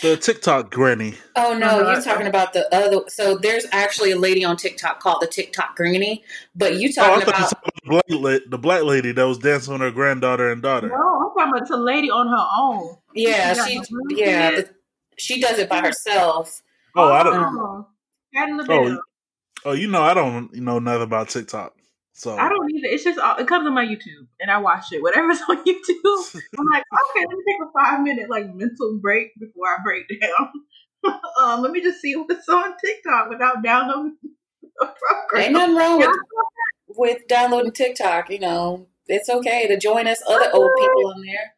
The 0.01 0.17
TikTok 0.17 0.71
granny. 0.71 1.15
Oh 1.35 1.57
no, 1.57 1.79
uh, 1.79 1.93
you're 1.93 2.01
talking 2.01 2.27
about 2.27 2.53
the 2.53 2.73
other. 2.75 3.01
So 3.07 3.37
there's 3.37 3.65
actually 3.71 4.11
a 4.11 4.17
lady 4.17 4.43
on 4.43 4.57
TikTok 4.57 4.99
called 4.99 5.21
the 5.21 5.27
TikTok 5.27 5.75
granny, 5.75 6.23
but 6.55 6.75
you 6.75 6.91
talking 6.91 7.23
oh, 7.25 7.29
about 7.29 7.49
the 7.49 7.79
black, 8.09 8.41
the 8.49 8.57
black 8.57 8.83
lady 8.83 9.11
that 9.13 9.23
was 9.23 9.37
dancing 9.37 9.73
with 9.73 9.81
her 9.81 9.91
granddaughter 9.91 10.51
and 10.51 10.61
daughter. 10.61 10.89
No, 10.89 10.95
I'm 10.95 11.29
talking 11.33 11.53
about 11.55 11.67
the 11.67 11.77
lady 11.77 12.09
on 12.09 12.27
her 12.27 12.47
own. 12.57 12.97
Yeah, 13.13 13.65
she, 13.65 13.81
yeah, 14.09 14.51
the, 14.51 14.69
she 15.17 15.39
does 15.39 15.59
it 15.59 15.69
by 15.69 15.81
herself. 15.81 16.61
Oh, 16.95 17.11
I 17.11 17.23
don't. 17.23 17.35
Um, 17.35 17.85
oh, 18.69 18.99
oh, 19.65 19.71
you 19.73 19.87
know, 19.87 20.01
I 20.01 20.13
don't 20.13 20.53
know 20.53 20.79
nothing 20.79 21.03
about 21.03 21.29
TikTok. 21.29 21.74
So 22.17 22.37
I 22.37 22.47
don't 22.47 22.71
either. 22.71 22.87
It's 22.87 23.03
just 23.03 23.19
uh, 23.19 23.35
it 23.37 23.45
comes 23.45 23.67
on 23.67 23.73
my 23.73 23.85
YouTube, 23.85 24.27
and 24.39 24.49
I 24.49 24.57
watch 24.59 24.85
it. 24.93 25.01
Whatever's 25.01 25.41
on 25.49 25.57
YouTube, 25.65 26.41
I'm 26.57 26.65
like, 26.73 26.83
okay, 27.09 27.25
let 27.27 27.37
me 27.37 27.43
take 27.45 27.59
a 27.61 27.71
five 27.77 28.01
minute 28.01 28.29
like 28.29 28.55
mental 28.55 28.97
break 29.01 29.37
before 29.37 29.67
I 29.67 29.83
break 29.83 30.05
down. 30.21 30.51
um, 31.43 31.61
let 31.61 31.71
me 31.71 31.81
just 31.81 31.99
see 31.99 32.15
what's 32.15 32.47
on 32.47 32.73
TikTok 32.83 33.29
without 33.29 33.61
downloading 33.61 34.15
a 34.81 34.85
program. 34.85 35.43
Ain't 35.43 35.51
nothing 35.51 35.75
wrong 35.75 35.99
with, 35.99 36.09
with 36.87 37.27
downloading 37.27 37.73
TikTok. 37.73 38.29
You 38.29 38.39
know, 38.39 38.87
it's 39.07 39.27
okay 39.27 39.67
to 39.67 39.77
join 39.77 40.07
us 40.07 40.23
other 40.25 40.49
old 40.53 40.71
people 40.79 41.07
on 41.07 41.21
there. 41.21 41.53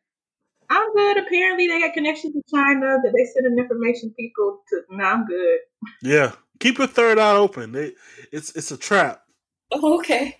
I'm 0.71 0.91
good. 0.95 1.17
Apparently, 1.17 1.67
they 1.67 1.81
got 1.81 1.93
connections 1.93 2.33
to 2.33 2.41
China 2.51 2.97
that 3.03 3.13
they 3.15 3.25
sending 3.25 3.63
information 3.63 4.11
people 4.17 4.63
to. 4.69 4.81
No, 4.89 5.03
I'm 5.03 5.27
good. 5.27 5.59
Yeah, 6.01 6.31
keep 6.59 6.79
your 6.79 6.87
third 6.87 7.19
eye 7.19 7.35
open. 7.35 7.75
It, 7.75 7.93
it's 8.31 8.55
it's 8.55 8.71
a 8.71 8.77
trap. 8.77 9.21
Oh, 9.71 9.99
okay. 9.99 10.35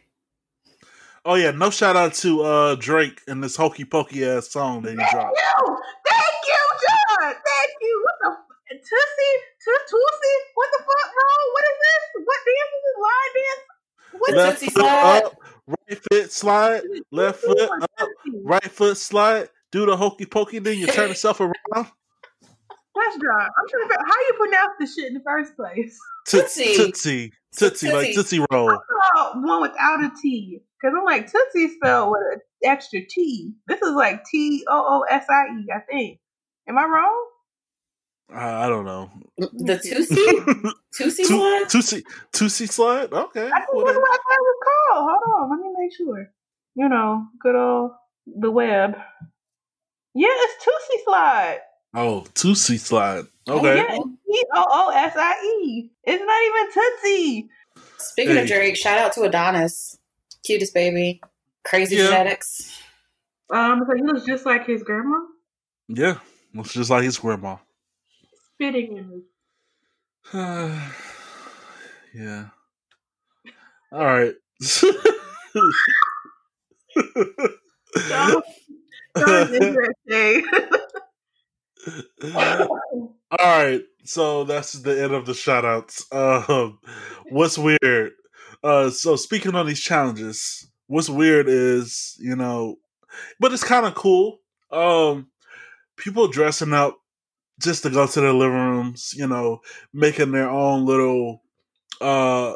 Oh 1.28 1.36
yeah, 1.36 1.52
no 1.52 1.70
shout 1.70 1.98
out 1.98 2.14
to 2.24 2.42
uh 2.42 2.76
Drake 2.76 3.20
and 3.28 3.44
this 3.44 3.58
hokey 3.58 3.84
pokey 3.84 4.24
ass 4.24 4.48
song 4.48 4.82
that 4.84 4.92
he 4.92 4.96
Thank 4.96 5.12
dropped. 5.12 5.38
You. 5.38 5.78
Thank 6.08 6.36
you, 6.48 6.64
John. 6.88 7.20
Thank 7.20 7.72
you. 7.82 8.06
What 8.06 8.16
the 8.24 8.76
Tootsie? 8.76 9.36
Tootsie? 9.60 10.38
What 10.56 10.70
the 10.72 10.80
fuck, 10.80 11.12
bro? 11.14 11.28
What 11.52 11.66
is 11.68 11.78
this? 11.84 12.24
What 12.24 12.40
dance 12.48 12.72
is 12.78 12.82
this? 12.86 12.98
Line 13.04 13.34
dance? 13.36 13.64
What 14.20 14.36
left 14.36 14.60
foot 14.60 14.72
slide? 14.72 15.24
up, 15.24 15.36
right 15.68 16.00
foot 16.10 16.32
slide, 16.32 16.82
left 17.12 17.40
foot 17.42 17.72
up, 18.00 18.10
right 18.46 18.72
foot 18.72 18.98
slide 18.98 19.50
do 19.74 19.86
the 19.86 19.98
hokey 19.98 20.26
pokey, 20.26 20.60
then 20.60 20.78
you 20.78 20.88
turn 20.88 21.10
yourself 21.10 21.42
around. 21.42 21.54
That's 21.76 23.18
dry. 23.20 23.44
I'm 23.44 23.68
trying 23.70 23.84
to 23.84 23.90
figure 23.90 24.06
how 24.06 24.16
you 24.16 24.34
pronounce 24.38 24.72
this 24.80 24.96
shit 24.96 25.08
in 25.08 25.14
the 25.14 25.20
first 25.26 25.58
place. 25.58 26.00
Tootsie. 26.26 26.76
Tootsie. 26.78 27.34
Tootsie, 27.54 27.92
like 27.92 28.16
Tootsie 28.16 28.46
Roll. 28.50 28.80
One 29.36 29.62
without 29.62 30.04
a 30.06 30.12
T. 30.22 30.62
Because 30.80 30.96
I'm 30.98 31.06
like, 31.06 31.32
Tootsie 31.32 31.76
spelled 31.76 32.12
with 32.12 32.22
an 32.34 32.42
extra 32.64 33.02
T. 33.08 33.54
This 33.68 33.82
is 33.82 33.94
like 33.94 34.24
T 34.26 34.64
O 34.70 34.86
O 34.88 35.06
S 35.10 35.26
I 35.30 35.46
E, 35.60 35.68
I 35.74 35.80
think. 35.80 36.20
Am 36.68 36.78
I 36.78 36.84
wrong? 36.84 37.28
Uh, 38.34 38.38
I 38.38 38.68
don't 38.68 38.86
know. 38.86 39.10
The 39.38 39.78
Tootsie? 39.78 40.72
Tootsie 40.94 41.24
slide? 41.24 41.66
Tootsie, 41.70 42.04
Tootsie 42.34 42.68
slide? 42.68 43.14
Okay. 43.14 43.50
I 43.52 43.62
think 43.62 43.86
that's 43.86 43.98
what 43.98 44.20
I 44.30 44.38
recall. 44.56 45.10
Hold 45.10 45.24
on. 45.36 45.50
Let 45.50 45.60
me 45.60 45.74
make 45.80 45.96
sure. 45.96 46.30
You 46.76 46.90
know, 46.90 47.26
good 47.42 47.56
old 47.56 47.92
the 48.28 48.52
web. 48.52 48.96
Yeah, 50.14 50.28
it's 50.30 50.64
Tootsie 50.64 51.04
Slide. 51.06 51.60
Oh, 51.96 52.26
Tootsie 52.34 52.78
Slide. 52.78 53.26
Okay. 53.48 53.78
Yeah, 53.78 53.98
T 53.98 54.46
O 54.54 54.66
O 54.70 54.92
S 54.96 55.14
I 55.16 55.62
E. 55.64 55.90
It's 56.04 56.24
not 56.24 56.42
even 56.46 56.74
Tootsie. 56.74 57.50
Speaking 57.98 58.36
hey. 58.36 58.42
of 58.42 58.48
Drake, 58.48 58.76
shout 58.76 59.00
out 59.00 59.14
to 59.14 59.24
Adonis, 59.24 59.97
cutest 60.48 60.74
baby, 60.74 61.22
crazy 61.66 61.98
yeah. 61.98 62.08
genetics. 62.08 62.82
Um, 63.50 63.84
so 63.88 63.96
he 63.96 64.02
looks 64.02 64.26
just 64.26 64.46
like 64.46 64.66
his 64.66 64.84
grandma. 64.84 65.18
Yeah, 65.90 66.20
looks 66.54 66.74
just 66.74 66.90
like 66.90 67.04
his 67.04 67.18
grandma. 67.18 67.58
Spitting 68.54 68.98
in 68.98 69.24
yeah. 72.14 72.48
All 73.92 74.06
right. 74.06 74.34
interesting. 79.16 80.46
All 82.36 83.38
right, 83.40 83.82
so 84.04 84.44
that's 84.44 84.74
the 84.74 85.02
end 85.04 85.14
of 85.14 85.26
the 85.26 85.34
shout 85.34 85.66
outs. 85.66 86.06
Um, 86.12 86.80
what's 87.30 87.58
weird? 87.58 88.12
Uh, 88.68 88.90
so 88.90 89.16
speaking 89.16 89.56
on 89.56 89.66
these 89.66 89.80
challenges, 89.80 90.68
what's 90.88 91.10
weird 91.10 91.48
is 91.48 92.18
you 92.20 92.36
know, 92.36 92.76
but 93.40 93.54
it's 93.54 93.64
kind 93.64 93.86
of 93.86 93.96
cool. 93.96 94.40
Um, 94.72 95.30
people 95.98 96.28
dressing 96.28 96.74
up 96.74 96.98
just 97.62 97.84
to 97.84 97.90
go 97.90 98.08
to 98.08 98.22
their 98.22 98.34
living 98.34 98.58
rooms, 98.58 99.14
you 99.16 99.28
know, 99.28 99.62
making 99.94 100.34
their 100.34 100.50
own 100.50 100.86
little 100.86 101.44
uh 102.02 102.56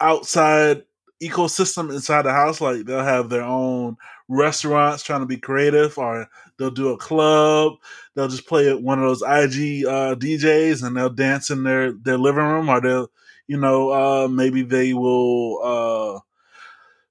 outside 0.00 0.84
ecosystem 1.22 1.92
inside 1.92 2.22
the 2.22 2.32
house. 2.32 2.60
Like 2.60 2.86
they'll 2.86 3.02
have 3.04 3.28
their 3.28 3.42
own 3.44 3.96
restaurants 4.28 5.02
trying 5.02 5.20
to 5.20 5.26
be 5.26 5.38
creative, 5.38 5.98
or 5.98 6.28
they'll 6.58 6.70
do 6.70 6.90
a 6.90 6.98
club. 6.98 7.74
They'll 8.14 8.28
just 8.28 8.46
play 8.46 8.72
one 8.74 9.00
of 9.00 9.04
those 9.06 9.22
IG 9.22 9.86
uh, 9.86 10.14
DJs 10.16 10.84
and 10.86 10.96
they'll 10.96 11.10
dance 11.10 11.50
in 11.50 11.64
their 11.64 11.92
their 11.92 12.18
living 12.18 12.44
room, 12.44 12.68
or 12.70 12.80
they'll 12.80 13.10
you 13.50 13.56
know 13.56 13.90
uh, 13.90 14.28
maybe 14.28 14.62
they 14.62 14.94
will 14.94 15.60
uh, 15.60 16.20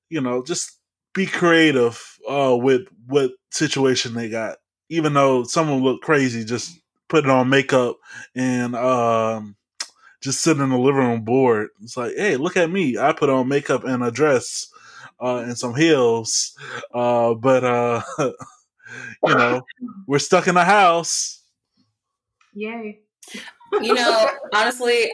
you 0.07 0.21
know 0.21 0.41
just 0.41 0.79
be 1.13 1.25
creative 1.25 2.01
uh, 2.29 2.55
with 2.57 2.87
what 3.07 3.31
situation 3.51 4.13
they 4.13 4.29
got. 4.29 4.57
Even 4.87 5.13
though 5.13 5.43
someone 5.43 5.83
look 5.83 6.01
crazy, 6.01 6.45
just 6.45 6.79
putting 7.09 7.29
on 7.29 7.49
makeup 7.49 7.97
and 8.35 8.73
um, 8.73 9.57
just 10.21 10.41
sitting 10.41 10.63
in 10.63 10.69
the 10.69 10.77
living 10.77 11.01
room 11.01 11.25
bored. 11.25 11.71
It's 11.83 11.97
like, 11.97 12.13
hey, 12.15 12.37
look 12.37 12.55
at 12.55 12.71
me. 12.71 12.97
I 12.97 13.11
put 13.11 13.29
on 13.29 13.49
makeup 13.49 13.83
and 13.83 14.01
a 14.01 14.09
dress 14.09 14.71
uh, 15.21 15.39
and 15.39 15.57
some 15.57 15.75
heels. 15.75 16.57
Uh, 16.93 17.33
but, 17.33 17.65
uh, 17.65 18.01
you 18.17 18.33
know, 19.35 19.61
we're 20.07 20.19
stuck 20.19 20.47
in 20.47 20.55
the 20.55 20.63
house. 20.63 21.43
Yay. 22.53 23.01
You 23.81 23.93
know, 23.93 24.29
honestly, 24.53 25.11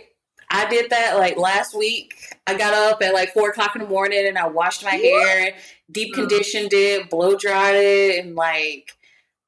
I 0.50 0.70
did 0.70 0.90
that 0.92 1.18
like 1.18 1.38
last 1.38 1.76
week. 1.76 2.14
I 2.48 2.58
got 2.58 2.74
up 2.74 3.02
at 3.02 3.14
like 3.14 3.34
four 3.34 3.50
o'clock 3.50 3.76
in 3.76 3.82
the 3.82 3.88
morning 3.88 4.26
and 4.28 4.38
I 4.38 4.48
washed 4.48 4.84
my 4.84 4.92
hair, 4.92 5.56
deep 5.92 6.14
conditioned 6.14 6.74
it, 6.74 7.10
blow 7.10 7.36
dried 7.36 7.76
it, 7.76 8.24
and 8.24 8.36
like 8.36 8.96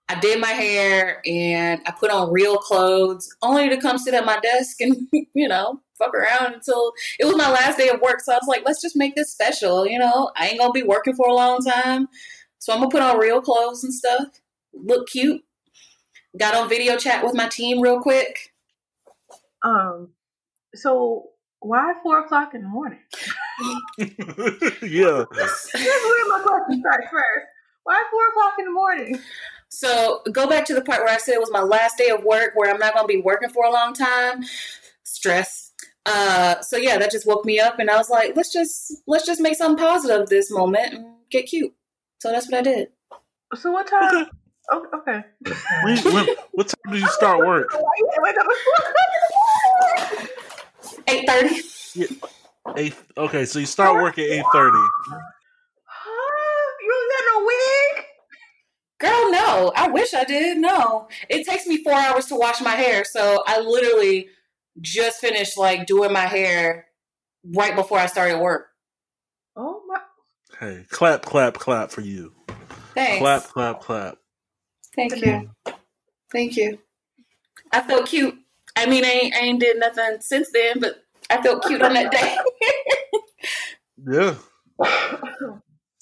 I 0.10 0.20
did 0.20 0.40
my 0.40 0.48
hair 0.48 1.22
and 1.26 1.82
I 1.86 1.92
put 1.92 2.12
on 2.12 2.32
real 2.32 2.58
clothes 2.58 3.30
only 3.42 3.70
to 3.70 3.78
come 3.78 3.98
sit 3.98 4.14
at 4.14 4.26
my 4.26 4.40
desk 4.40 4.80
and, 4.80 5.08
you 5.34 5.48
know, 5.48 5.82
fuck 5.98 6.14
around 6.14 6.54
until 6.54 6.94
it 7.20 7.26
was 7.26 7.36
my 7.36 7.52
last 7.52 7.78
day 7.78 7.90
of 7.90 8.00
work. 8.00 8.22
So 8.22 8.32
I 8.32 8.38
was 8.38 8.48
like, 8.48 8.64
let's 8.66 8.82
just 8.82 8.96
make 8.96 9.16
this 9.16 9.32
special. 9.32 9.86
You 9.86 10.00
know, 10.00 10.32
I 10.38 10.48
ain't 10.48 10.60
gonna 10.60 10.72
be 10.72 10.84
working 10.84 11.16
for 11.16 11.28
a 11.28 11.34
long 11.34 11.60
time. 11.60 12.08
So 12.60 12.74
I'm 12.74 12.80
gonna 12.80 12.92
put 12.92 13.02
on 13.02 13.20
real 13.20 13.42
clothes 13.42 13.84
and 13.84 13.94
stuff, 13.94 14.28
look 14.74 15.08
cute. 15.10 15.44
Got 16.38 16.56
on 16.56 16.70
video 16.70 16.98
chat 16.98 17.24
with 17.24 17.36
my 17.36 17.48
team 17.48 17.82
real 17.82 18.00
quick. 18.00 18.54
Um, 19.64 20.10
so 20.78 21.30
why 21.60 21.94
four 22.04 22.20
o'clock 22.20 22.54
in 22.54 22.62
the 22.62 22.68
morning? 22.68 23.00
yeah. 23.98 24.06
Here's 24.82 25.74
where 25.74 26.28
my 26.30 26.42
question 26.44 26.80
starts 26.80 27.08
first. 27.12 27.46
Why 27.84 28.04
four 28.12 28.28
o'clock 28.30 28.54
in 28.60 28.66
the 28.66 28.72
morning? 28.72 29.20
So 29.70 30.22
go 30.32 30.48
back 30.48 30.66
to 30.66 30.74
the 30.74 30.82
part 30.82 31.04
where 31.04 31.14
I 31.14 31.18
said 31.18 31.34
it 31.34 31.40
was 31.40 31.52
my 31.52 31.62
last 31.62 31.98
day 31.98 32.10
of 32.10 32.24
work, 32.24 32.52
where 32.56 32.72
I'm 32.72 32.80
not 32.80 32.94
going 32.94 33.08
to 33.08 33.14
be 33.14 33.22
working 33.22 33.50
for 33.50 33.66
a 33.66 33.72
long 33.72 33.94
time. 33.94 34.44
Stress. 35.04 35.72
Uh, 36.06 36.62
so 36.62 36.78
yeah, 36.78 36.98
that 36.98 37.12
just 37.12 37.28
woke 37.28 37.44
me 37.44 37.60
up, 37.60 37.80
and 37.80 37.90
I 37.90 37.98
was 37.98 38.10
like, 38.10 38.36
let's 38.36 38.54
just 38.54 38.94
let's 39.08 39.26
just 39.26 39.42
make 39.42 39.56
something 39.56 39.84
positive 39.84 40.22
of 40.22 40.30
this 40.30 40.50
moment 40.50 40.94
and 40.94 41.06
get 41.30 41.48
cute. 41.48 41.74
So 42.20 42.32
that's 42.32 42.50
what 42.50 42.60
I 42.60 42.62
did. 42.62 42.90
So 43.56 43.72
what 43.72 43.88
time? 43.88 44.28
Oh, 44.72 44.86
okay. 44.96 45.24
When, 45.84 45.98
when, 46.14 46.28
what 46.52 46.68
time 46.68 46.94
did 46.94 47.02
you 47.02 47.08
start 47.12 47.46
work? 47.46 47.74
Eight 51.08 51.28
thirty. 51.28 51.62
Eight. 52.76 52.96
Okay, 53.18 53.46
so 53.46 53.60
you 53.60 53.66
start 53.66 53.96
work 53.96 54.18
at 54.18 54.26
eight 54.26 54.46
thirty. 54.54 54.78
Huh? 55.86 56.74
You 56.82 56.90
don't 56.90 57.12
got 57.12 57.24
no 57.34 57.46
wig? 57.46 58.06
Girl, 59.00 59.32
no. 59.32 59.72
I 59.76 59.90
wish 59.90 60.14
I 60.14 60.24
did. 60.24 60.58
No, 60.58 61.08
it 61.30 61.46
takes 61.46 61.66
me 61.66 61.84
four 61.84 61.94
hours 61.94 62.26
to 62.28 62.36
wash 62.36 62.62
my 62.62 62.72
hair, 62.72 63.04
so 63.06 63.44
I 63.48 63.60
literally 63.60 64.30
just 64.82 65.20
finished 65.20 65.58
like 65.58 65.86
doing 65.88 66.12
my 66.12 66.26
hair 66.26 66.88
right 67.56 67.76
before 67.76 68.00
I 68.00 68.08
started 68.08 68.40
work. 68.40 68.68
Oh 69.56 69.82
my! 69.88 70.00
Hey, 70.60 70.86
clap, 70.90 71.24
clap, 71.24 71.54
clap 71.56 71.92
for 71.92 72.02
you. 72.02 72.34
Thanks. 72.94 73.20
Clap, 73.20 73.44
clap, 73.44 73.82
clap. 73.82 74.18
Thank 74.96 75.16
you. 75.24 75.50
Thank 76.32 76.58
you. 76.58 76.80
I 77.72 77.82
felt 77.82 78.08
cute. 78.08 78.38
I 78.78 78.86
mean, 78.86 79.04
I 79.04 79.10
ain't, 79.10 79.36
I 79.36 79.40
ain't 79.40 79.60
did 79.60 79.80
nothing 79.80 80.18
since 80.20 80.50
then, 80.52 80.80
but 80.80 81.04
I 81.30 81.42
felt 81.42 81.66
cute 81.66 81.82
on 81.82 81.94
that 81.94 82.12
day. 82.12 82.38
Yeah. 84.06 84.36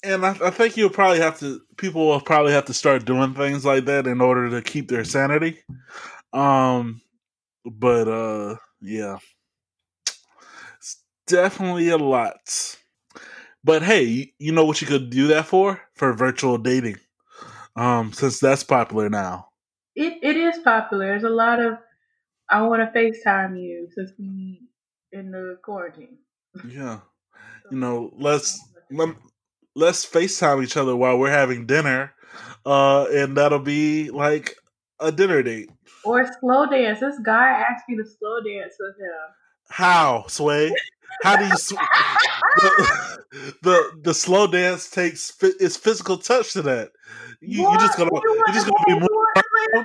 And 0.04 0.24
I, 0.24 0.36
I 0.44 0.50
think 0.50 0.76
you'll 0.76 0.90
probably 0.90 1.18
have 1.18 1.38
to. 1.40 1.60
People 1.76 2.06
will 2.06 2.20
probably 2.20 2.52
have 2.52 2.66
to 2.66 2.74
start 2.74 3.04
doing 3.04 3.34
things 3.34 3.64
like 3.64 3.86
that 3.86 4.06
in 4.06 4.20
order 4.20 4.50
to 4.50 4.62
keep 4.62 4.88
their 4.88 5.04
sanity. 5.04 5.58
Um, 6.32 7.00
but 7.64 8.06
uh, 8.06 8.56
yeah, 8.80 9.18
it's 10.76 11.02
definitely 11.26 11.88
a 11.88 11.96
lot. 11.96 12.76
But 13.64 13.82
hey, 13.82 14.32
you 14.38 14.52
know 14.52 14.64
what 14.64 14.80
you 14.80 14.86
could 14.86 15.10
do 15.10 15.28
that 15.28 15.46
for? 15.46 15.80
For 15.94 16.12
virtual 16.12 16.58
dating. 16.58 16.98
Um, 17.74 18.12
since 18.12 18.38
that's 18.38 18.62
popular 18.62 19.08
now. 19.08 19.48
It 19.96 20.18
it 20.22 20.36
is 20.36 20.58
popular. 20.58 21.06
There's 21.06 21.24
a 21.24 21.30
lot 21.30 21.60
of 21.60 21.78
I 22.50 22.62
want 22.62 22.82
to 22.82 22.98
FaceTime 22.98 23.60
you 23.60 23.88
since 23.94 24.12
we 24.18 24.62
in 25.12 25.30
the 25.30 25.58
quarantine. 25.62 26.18
Yeah. 26.68 27.00
You 27.72 27.78
know, 27.78 28.12
let's 28.16 28.60
let, 28.92 29.16
let's 29.74 30.06
FaceTime 30.06 30.62
each 30.62 30.76
other 30.76 30.94
while 30.94 31.18
we're 31.18 31.32
having 31.32 31.66
dinner. 31.66 32.14
Uh, 32.64 33.06
and 33.10 33.36
that'll 33.36 33.58
be 33.58 34.08
like 34.10 34.54
a 35.00 35.10
dinner 35.10 35.42
date. 35.42 35.68
Or 36.04 36.24
slow 36.38 36.66
dance. 36.66 37.00
This 37.00 37.18
guy 37.24 37.48
asked 37.48 37.88
me 37.88 37.96
to 37.96 38.04
slow 38.04 38.40
dance 38.40 38.74
with 38.78 38.96
him. 39.00 39.10
How, 39.68 40.26
Sway? 40.28 40.72
How 41.22 41.36
do 41.36 41.46
you 41.46 41.56
sw- 41.56 41.70
the, 41.70 43.24
the 43.62 44.00
the 44.02 44.14
slow 44.14 44.46
dance 44.46 44.90
takes 44.90 45.36
it's 45.42 45.76
physical 45.76 46.18
touch 46.18 46.52
to 46.52 46.62
that. 46.62 46.90
You 47.40 47.68
you 47.68 47.78
just 47.78 47.98
gonna 47.98 48.10
you 48.14 48.44
just 48.52 48.66
gonna 48.66 48.84
be 48.86 48.94
He 48.94 49.80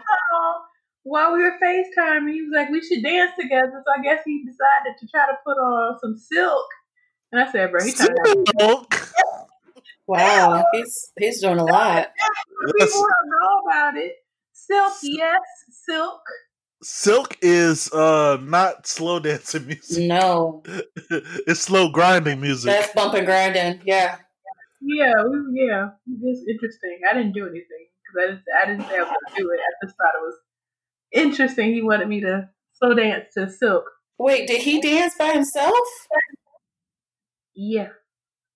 more 1.05 1.31
wanted 1.31 1.51
to 1.51 1.57
play 1.59 1.79
a 1.79 1.83
song 1.83 1.91
While 1.91 2.23
we 2.23 2.23
were 2.23 2.25
FaceTiming, 2.27 2.33
he 2.33 2.41
was 2.41 2.51
like, 2.53 2.69
"We 2.69 2.81
should 2.81 3.03
dance 3.03 3.31
together." 3.39 3.83
So 3.85 3.93
I 3.97 4.01
guess 4.03 4.23
he 4.25 4.43
decided 4.45 4.97
to 4.99 5.07
try 5.07 5.25
to 5.27 5.37
put 5.45 5.57
on 5.57 5.99
some 5.99 6.15
silk. 6.17 6.67
And 7.31 7.41
I 7.41 7.51
said, 7.51 7.71
"Bro, 7.71 7.83
he's 7.83 7.95
trying 7.95 8.09
to 8.09 8.45
silk. 8.59 9.13
wow, 10.07 10.63
he's 10.73 11.11
he's 11.17 11.41
doing 11.41 11.59
a 11.59 11.65
lot. 11.65 12.11
people 12.77 13.01
don't 13.01 13.29
know 13.29 13.61
about 13.69 13.97
it. 13.97 14.13
Silk, 14.53 14.93
yes, 15.03 15.39
silk. 15.69 16.21
Silk 16.83 17.37
is 17.41 17.91
uh 17.93 18.37
not 18.41 18.87
slow 18.87 19.19
dancing 19.19 19.67
music. 19.67 20.07
No, 20.07 20.63
it's 21.47 21.61
slow 21.61 21.89
grinding 21.89 22.41
music. 22.41 22.71
that's 22.71 22.93
bump 22.93 23.13
and 23.13 23.25
grinding. 23.25 23.81
Yeah. 23.85 24.17
Yeah, 24.83 25.13
we, 25.29 25.61
yeah, 25.61 25.89
it's 26.23 26.41
interesting. 26.49 27.01
I 27.07 27.13
didn't 27.13 27.33
do 27.33 27.45
anything 27.45 27.85
because 28.01 28.17
I 28.25 28.31
didn't. 28.31 28.43
I 28.49 28.65
didn't 28.65 28.89
say 28.89 28.97
I 28.97 29.01
was 29.01 29.09
gonna 29.09 29.37
do 29.37 29.51
it. 29.51 29.59
I 29.59 29.85
just 29.85 29.95
thought 29.95 30.15
it 30.15 30.25
was 30.25 30.35
interesting. 31.11 31.73
He 31.73 31.81
wanted 31.81 32.07
me 32.07 32.21
to 32.21 32.49
slow 32.73 32.93
dance 32.93 33.33
to 33.35 33.49
silk. 33.49 33.85
Wait, 34.17 34.47
did 34.47 34.61
he 34.61 34.81
dance 34.81 35.15
by 35.17 35.31
himself? 35.33 35.73
Yeah. 37.55 37.89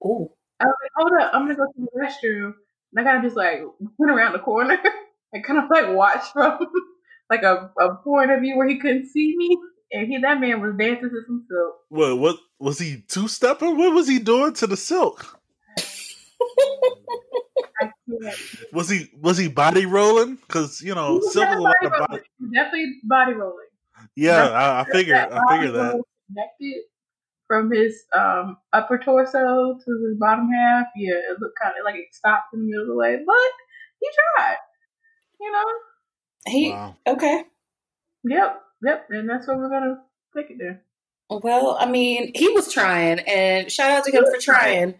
Oh. 0.03 0.31
I 0.59 0.65
was 0.65 0.75
like, 0.81 0.91
hold 0.95 1.21
up, 1.21 1.31
I'm 1.33 1.41
gonna 1.43 1.55
go 1.55 1.65
to 1.65 1.71
the 1.77 1.87
restroom. 1.99 2.53
And 2.93 2.99
I 2.99 3.03
kind 3.03 3.17
of 3.17 3.23
just 3.23 3.35
like 3.35 3.61
went 3.97 4.11
around 4.11 4.33
the 4.33 4.39
corner 4.39 4.77
and 5.33 5.43
kind 5.43 5.59
of 5.59 5.69
like 5.69 5.93
watched 5.95 6.31
from 6.31 6.59
like 7.29 7.43
a, 7.43 7.71
a 7.79 7.95
point 8.03 8.31
of 8.31 8.41
view 8.41 8.57
where 8.57 8.67
he 8.67 8.79
couldn't 8.79 9.07
see 9.07 9.35
me. 9.35 9.57
And 9.91 10.07
he 10.07 10.17
that 10.19 10.39
man 10.39 10.61
was 10.61 10.75
dancing 10.77 11.09
to 11.09 11.21
some 11.27 11.45
silk. 11.49 11.75
What 11.89 12.17
what 12.17 12.37
was 12.59 12.79
he 12.79 13.03
two 13.07 13.27
stepping? 13.27 13.77
What 13.77 13.93
was 13.93 14.07
he 14.07 14.19
doing 14.19 14.53
to 14.53 14.67
the 14.67 14.77
silk? 14.77 15.39
I 18.07 18.23
can't. 18.23 18.37
Was 18.73 18.89
he 18.89 19.09
was 19.19 19.37
he 19.37 19.47
body 19.47 19.85
rolling? 19.85 20.35
Because 20.35 20.81
you 20.81 20.93
know 20.95 21.13
He 21.13 21.19
was 21.19 21.33
silk 21.33 21.49
is 21.49 21.55
a 21.55 21.59
lot 21.59 21.73
definitely 21.81 21.87
of 21.87 21.91
body 21.91 21.99
body. 22.07 22.23
rolling. 22.39 22.53
Definitely 22.53 22.93
body 23.03 23.33
rolling. 23.33 23.65
Yeah, 24.15 24.47
I, 24.49 24.81
I 24.81 24.83
figured. 24.85 25.15
I 25.17 25.29
body 25.29 25.43
figured 25.49 25.75
that. 25.75 26.01
Connected 26.27 26.81
from 27.47 27.71
his 27.71 28.03
um, 28.15 28.57
upper 28.73 28.97
torso 28.97 29.77
to 29.83 30.07
his 30.09 30.17
bottom 30.19 30.49
half. 30.51 30.87
Yeah, 30.95 31.13
it 31.13 31.39
looked 31.39 31.59
kind 31.61 31.75
of 31.79 31.85
like 31.85 31.95
it 31.95 32.13
stopped 32.13 32.53
in 32.53 32.61
the 32.61 32.65
middle 32.65 32.83
of 32.83 32.87
the 32.89 32.95
way, 32.95 33.17
but 33.25 33.51
he 33.99 34.09
tried. 34.35 34.57
You 35.39 35.51
know. 35.51 35.63
He 36.47 36.69
Wow. 36.71 36.95
okay. 37.07 37.43
Yep. 38.23 38.61
Yep. 38.83 39.07
And 39.09 39.29
that's 39.29 39.47
what 39.47 39.57
we're 39.57 39.69
gonna 39.69 40.01
take 40.35 40.51
it 40.51 40.57
there. 40.59 40.81
Well, 41.29 41.75
I 41.79 41.87
mean, 41.87 42.31
he 42.35 42.49
was 42.49 42.71
trying, 42.71 43.19
and 43.21 43.71
shout 43.71 43.89
out 43.91 44.03
to 44.05 44.11
him 44.11 44.25
for 44.25 44.39
trying. 44.39 44.93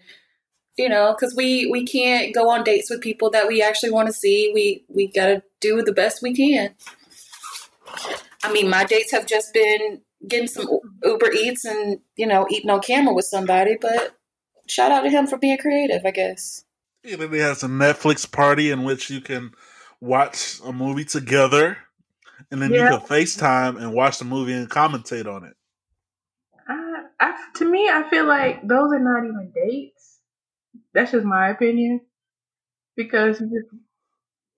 You 0.78 0.90
know, 0.90 1.14
because 1.18 1.34
we 1.36 1.68
we 1.68 1.86
can't 1.86 2.34
go 2.36 2.50
on 2.50 2.64
dates 2.64 2.90
with 2.90 3.00
people 3.02 3.30
that 3.32 3.48
we 3.48 3.62
actually 3.62 3.92
want 3.92 4.08
to 4.08 4.14
see. 4.14 4.52
We 4.54 4.84
we 4.90 5.08
got 5.08 5.28
to 5.28 5.44
do 5.62 5.82
the 5.82 5.94
best 5.94 6.22
we 6.22 6.34
can. 6.36 6.76
I 8.44 8.52
mean, 8.52 8.70
my 8.70 8.84
dates 8.84 9.12
have 9.12 9.26
just 9.26 9.54
been 9.54 10.02
getting 10.28 10.48
some 10.48 10.68
Uber 11.04 11.32
Eats 11.32 11.64
and 11.66 12.00
you 12.18 12.28
know 12.28 12.46
eating 12.50 12.70
on 12.70 12.82
camera 12.82 13.14
with 13.14 13.26
somebody. 13.26 13.78
But 13.80 14.18
shout 14.68 14.92
out 14.92 15.02
to 15.02 15.10
him 15.10 15.28
for 15.28 15.38
being 15.38 15.58
creative. 15.58 16.02
I 16.06 16.12
guess. 16.12 16.66
And 17.06 17.22
then 17.22 17.32
he 17.32 17.40
has 17.40 17.64
a 17.64 17.68
Netflix 17.68 18.30
party 18.30 18.72
in 18.72 18.84
which 18.84 19.10
you 19.10 19.22
can 19.22 19.52
watch 20.02 20.60
a 20.66 20.74
movie 20.74 21.06
together, 21.06 21.78
and 22.52 22.62
then 22.62 22.74
Yeah. 22.74 22.92
you 22.92 22.98
can 23.00 23.08
FaceTime 23.08 23.80
and 23.82 23.94
watch 23.94 24.20
the 24.20 24.26
movie 24.26 24.54
and 24.54 24.70
commentate 24.70 25.28
on 25.32 25.46
it. 25.46 25.54
I, 26.68 27.04
I, 27.20 27.36
to 27.58 27.66
me, 27.66 27.88
I 27.90 28.10
feel 28.10 28.26
like 28.26 28.68
those 28.68 28.92
are 28.92 29.00
not 29.00 29.24
even 29.24 29.52
dates. 29.54 29.95
That's 30.96 31.12
just 31.12 31.26
my 31.26 31.50
opinion. 31.50 32.02
Because 32.96 33.44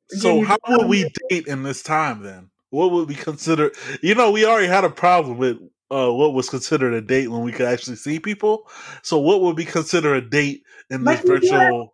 So 0.09 0.43
how 0.43 0.57
would 0.69 0.87
we 0.87 1.11
date 1.29 1.47
in 1.47 1.63
this 1.63 1.83
time 1.83 2.21
then? 2.21 2.49
What 2.69 2.91
would 2.91 3.09
we 3.09 3.15
consider? 3.15 3.71
You 4.01 4.15
know, 4.15 4.31
we 4.31 4.45
already 4.45 4.67
had 4.67 4.83
a 4.83 4.89
problem 4.89 5.37
with 5.37 5.57
uh, 5.89 6.11
what 6.11 6.33
was 6.33 6.49
considered 6.49 6.93
a 6.93 7.01
date 7.01 7.29
when 7.29 7.41
we 7.41 7.51
could 7.51 7.65
actually 7.65 7.95
see 7.95 8.19
people. 8.19 8.69
So 9.03 9.19
what 9.19 9.41
would 9.41 9.57
we 9.57 9.65
consider 9.65 10.13
a 10.15 10.21
date 10.21 10.63
in 10.89 11.03
this 11.03 11.17
like 11.17 11.25
virtual? 11.25 11.91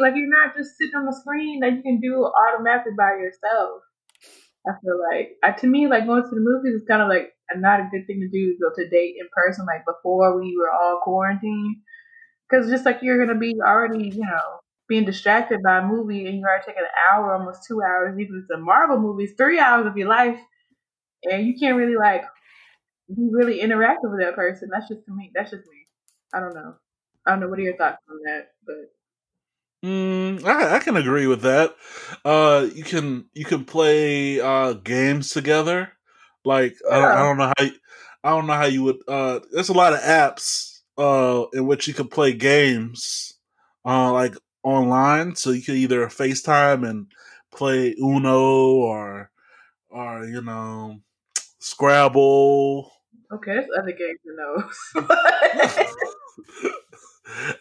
like 0.00 0.14
you're 0.14 0.28
not 0.28 0.56
just 0.56 0.76
sitting 0.78 0.94
on 0.94 1.06
the 1.06 1.16
screen 1.20 1.60
that 1.60 1.72
you 1.72 1.82
can 1.82 2.00
do 2.00 2.24
automatically 2.24 2.92
by 2.96 3.12
yourself. 3.18 3.82
I 4.68 4.72
feel 4.84 5.00
like, 5.00 5.36
I, 5.42 5.52
to 5.52 5.66
me, 5.66 5.86
like 5.86 6.06
going 6.06 6.22
to 6.22 6.28
the 6.28 6.40
movies 6.40 6.82
is 6.82 6.86
kind 6.86 7.00
of 7.00 7.08
like 7.08 7.32
a, 7.50 7.58
not 7.58 7.80
a 7.80 7.88
good 7.90 8.06
thing 8.06 8.20
to 8.20 8.28
do 8.28 8.52
to 8.52 8.58
go 8.60 8.70
to 8.76 8.90
date 8.90 9.16
in 9.18 9.26
person, 9.34 9.64
like 9.66 9.84
before 9.86 10.38
we 10.38 10.54
were 10.58 10.70
all 10.70 11.00
quarantined. 11.02 11.76
Because 12.50 12.70
just 12.70 12.84
like 12.84 13.00
you're 13.02 13.24
gonna 13.24 13.38
be 13.38 13.54
already, 13.60 14.08
you 14.08 14.22
know, 14.22 14.60
being 14.88 15.04
distracted 15.04 15.62
by 15.62 15.78
a 15.78 15.86
movie, 15.86 16.26
and 16.26 16.38
you 16.38 16.44
already 16.44 16.64
taking 16.66 16.82
an 16.82 16.88
hour, 17.12 17.34
almost 17.34 17.64
two 17.66 17.82
hours, 17.82 18.18
even 18.18 18.36
if 18.36 18.42
it's 18.42 18.50
a 18.50 18.58
Marvel 18.58 18.98
movie, 18.98 19.24
it's 19.24 19.34
three 19.34 19.58
hours 19.58 19.86
of 19.86 19.96
your 19.96 20.08
life, 20.08 20.38
and 21.24 21.46
you 21.46 21.54
can't 21.58 21.76
really 21.76 21.96
like 21.96 22.24
be 23.08 23.28
really 23.30 23.60
interactive 23.60 24.10
with 24.10 24.20
that 24.20 24.34
person. 24.34 24.68
That's 24.72 24.88
just 24.88 25.04
to 25.06 25.12
me. 25.14 25.30
That's 25.34 25.50
just 25.50 25.64
me. 25.64 25.86
I 26.34 26.40
don't 26.40 26.54
know. 26.54 26.74
I 27.26 27.30
don't 27.32 27.40
know. 27.40 27.48
What 27.48 27.58
are 27.58 27.62
your 27.62 27.76
thoughts 27.76 28.02
on 28.08 28.18
that? 28.24 28.48
But 28.66 28.92
Mm, 29.84 30.44
I, 30.44 30.76
I 30.76 30.78
can 30.80 30.96
agree 30.96 31.26
with 31.26 31.42
that. 31.42 31.74
Uh, 32.24 32.66
you 32.74 32.84
can 32.84 33.26
you 33.32 33.46
can 33.46 33.64
play 33.64 34.38
uh, 34.40 34.74
games 34.74 35.30
together. 35.30 35.92
Like 36.44 36.76
I, 36.90 36.96
don't, 36.98 37.10
I 37.10 37.22
don't 37.22 37.38
know 37.38 37.52
how 37.56 37.64
you, 37.64 37.72
I 38.22 38.30
don't 38.30 38.46
know 38.46 38.52
how 38.54 38.66
you 38.66 38.82
would. 38.84 38.98
Uh, 39.08 39.40
there's 39.52 39.70
a 39.70 39.74
lot 39.74 39.94
of 39.94 40.00
apps 40.00 40.69
uh, 41.00 41.46
in 41.54 41.66
which 41.66 41.88
you 41.88 41.94
can 41.94 42.08
play 42.08 42.34
games, 42.34 43.34
uh, 43.84 44.12
like 44.12 44.34
online. 44.62 45.34
So 45.34 45.50
you 45.50 45.62
can 45.62 45.74
either 45.76 46.06
FaceTime 46.06 46.88
and 46.88 47.06
play 47.50 47.94
Uno 47.98 48.74
or 48.74 49.30
or 49.88 50.24
you 50.24 50.42
know 50.42 51.00
Scrabble. 51.58 52.92
okay. 53.32 53.54
There's 53.54 53.66
other 53.78 53.92
games 53.92 54.20
than 54.24 54.36
those. 54.36 54.78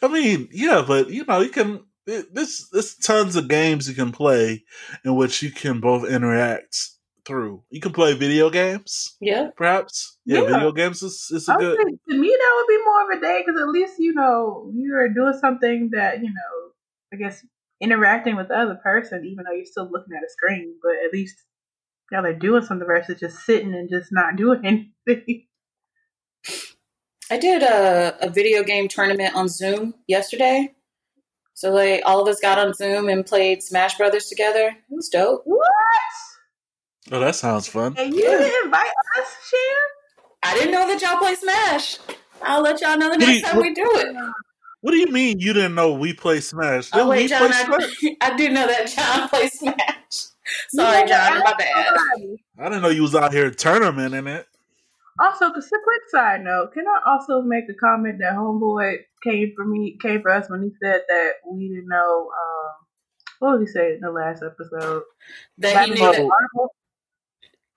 I 0.02 0.08
mean, 0.08 0.47
yeah, 0.52 0.84
but 0.86 1.10
you 1.10 1.25
know, 1.25 1.41
you 1.41 1.49
can. 1.49 1.84
It, 2.08 2.34
this 2.34 2.67
there's 2.69 2.95
tons 2.95 3.36
of 3.36 3.47
games 3.47 3.88
you 3.88 3.93
can 3.93 4.12
play 4.12 4.63
in 5.06 5.15
which 5.15 5.43
you 5.43 5.52
can 5.52 5.80
both 5.80 6.10
interact 6.10 6.89
through. 7.30 7.63
You 7.70 7.80
can 7.80 7.94
play 7.94 8.13
video 8.15 8.50
games, 8.50 9.15
Yeah. 9.22 9.52
perhaps. 9.56 10.18
Yeah, 10.26 10.42
yeah. 10.42 10.48
video 10.48 10.72
games 10.74 11.02
is, 11.04 11.30
is 11.32 11.48
a 11.48 11.54
I 11.54 11.58
good. 11.58 11.78
say 11.78 11.84
to 12.10 12.18
me 12.18 12.28
that 12.30 12.54
would 12.58 12.68
be 12.68 12.84
more 12.84 13.04
of 13.04 13.18
a 13.18 13.22
day 13.22 13.44
because 13.46 13.62
at 13.62 13.70
least 13.70 13.94
you 14.00 14.13
know 14.13 14.70
you're 14.76 15.08
doing 15.13 15.38
something 15.39 15.92
that 15.94 16.18
you 16.22 16.30
know 16.30 16.54
I 17.13 17.15
guess 17.15 17.46
interacting 17.82 18.36
with 18.36 18.50
the 18.50 18.56
other 18.60 18.76
person, 18.76 19.24
even 19.26 19.46
though 19.46 19.54
you're 19.56 19.65
still 19.65 19.89
looking 19.89 20.13
at 20.18 20.24
a 20.24 20.30
screen. 20.30 20.76
But 20.84 20.96
at 21.06 21.13
least 21.13 21.38
y'all 22.12 22.26
are 22.26 22.34
doing 22.34 22.63
something 22.65 22.86
versus 22.86 23.20
just 23.20 23.39
sitting 23.46 23.74
and 23.74 23.89
just 23.89 24.10
not 24.12 24.36
doing 24.44 24.60
anything. 24.65 25.46
I 27.32 27.38
did 27.38 27.62
a, 27.63 28.18
a 28.26 28.30
video 28.30 28.63
game 28.63 28.88
tournament 28.88 29.36
on 29.36 29.48
Zoom 29.48 29.94
yesterday. 30.08 30.74
So 31.54 31.72
like 31.72 32.02
all 32.06 32.22
of 32.22 32.28
us 32.28 32.39
got 32.39 32.58
on 32.58 32.74
Zoom 32.74 33.08
and 33.10 33.26
played 33.26 33.62
Smash 33.62 33.98
Brothers 33.98 34.26
together. 34.28 34.68
It 34.70 34.76
was 34.96 35.10
dope. 35.10 35.42
what? 35.46 35.65
Oh, 37.12 37.19
that 37.19 37.36
sounds 37.36 37.67
fun. 37.67 37.95
And 37.98 38.13
you 38.13 38.24
Yeah. 38.24 38.38
didn't 38.38 38.65
invite 38.65 38.91
us, 39.17 39.36
Shan? 39.50 40.24
I 40.43 40.54
didn't 40.56 40.72
know 40.72 40.88
that 40.88 41.02
y'all 41.02 41.17
play 41.17 41.36
Smash. 41.36 41.98
I'll 42.41 42.62
let 42.62 42.80
y'all 42.82 42.98
know 42.98 43.10
the 43.12 43.17
next 43.17 43.32
you- 43.38 43.41
time 43.41 43.56
what- 43.58 43.63
we 43.63 43.74
do 43.74 43.89
it. 43.95 44.15
What 44.82 44.91
do 44.91 44.98
you 44.98 45.08
mean 45.08 45.39
you 45.39 45.52
didn't 45.52 45.76
know 45.76 45.91
we 45.91 46.13
play 46.13 46.39
Smash? 46.39 46.91
Didn't 46.91 47.08
Oh 47.08 47.10
wait, 47.10 47.24
we 47.24 47.28
John, 47.28 47.50
play 47.50 47.58
I, 47.58 47.65
Smash? 47.65 48.04
I 48.22 48.38
do 48.38 48.50
know 48.50 48.65
that 48.67 48.88
John 48.88 49.28
plays 49.30 49.60
Smash. 49.60 49.76
Sorry, 50.69 51.08
John, 51.08 51.39
my 51.43 51.54
bad. 51.58 51.88
I 52.60 52.63
didn't 52.63 52.82
know 52.82 52.88
you 52.89 53.02
was 53.02 53.13
out 53.15 53.34
here 53.34 53.52
tournamenting 53.52 54.28
it. 54.28 54.48
Also, 55.19 55.54
just 55.54 55.72
a 55.72 55.80
quick 55.84 56.02
side 56.10 56.41
note, 56.45 56.72
can 56.74 56.86
I 56.88 57.12
also 57.12 57.41
make 57.41 57.65
a 57.69 57.74
comment 57.74 58.19
that 58.19 58.34
Homeboy 58.36 59.00
came 59.22 59.52
for 59.54 59.65
me, 59.65 59.98
came 60.02 60.22
for 60.22 60.32
us 60.32 60.50
when 60.50 60.63
he 60.63 60.69
said 60.82 61.02
that 61.10 61.32
we 61.45 61.67
didn't 61.67 61.89
know, 61.89 62.30
um, 62.30 62.72
what 63.39 63.58
did 63.60 63.67
he 63.67 63.74
say 63.74 63.93
in 63.95 64.00
the 64.00 64.12
last 64.12 64.41
episode? 64.43 65.04
That 65.58 65.67
he 65.67 65.74
About 65.76 65.89
knew 65.89 65.95
the 65.95 66.02
that 66.24 66.30
Marvel? 66.30 66.74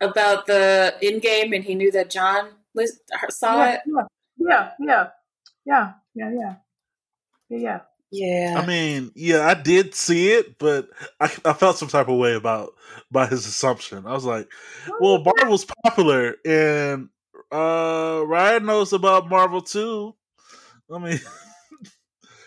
About 0.02 0.46
the 0.46 0.94
in 1.00 1.18
game, 1.20 1.52
and 1.52 1.64
he 1.64 1.74
knew 1.74 1.90
that 1.92 2.10
John 2.10 2.50
lis- 2.74 3.00
saw 3.30 3.64
Yeah, 3.64 3.74
it. 3.74 3.80
yeah, 3.86 4.02
yeah, 4.38 4.70
yeah, 4.80 5.08
yeah, 5.64 5.92
yeah, 6.14 6.30
yeah, 6.30 6.54
yeah, 7.48 7.58
yeah. 7.58 7.80
Yeah. 8.14 8.60
I 8.60 8.66
mean, 8.66 9.10
yeah, 9.14 9.46
I 9.46 9.54
did 9.54 9.94
see 9.94 10.32
it, 10.32 10.58
but 10.58 10.90
I, 11.18 11.32
I 11.46 11.54
felt 11.54 11.78
some 11.78 11.88
type 11.88 12.08
of 12.08 12.18
way 12.18 12.34
about 12.34 12.74
by 13.10 13.26
his 13.26 13.46
assumption. 13.46 14.06
I 14.06 14.12
was 14.12 14.26
like, 14.26 14.50
well, 15.00 15.24
Marvel's 15.24 15.64
popular, 15.82 16.34
and 16.44 17.08
uh 17.50 18.22
Ryan 18.26 18.66
knows 18.66 18.92
about 18.92 19.30
Marvel 19.30 19.62
too. 19.62 20.14
I 20.92 20.98
mean, 20.98 21.20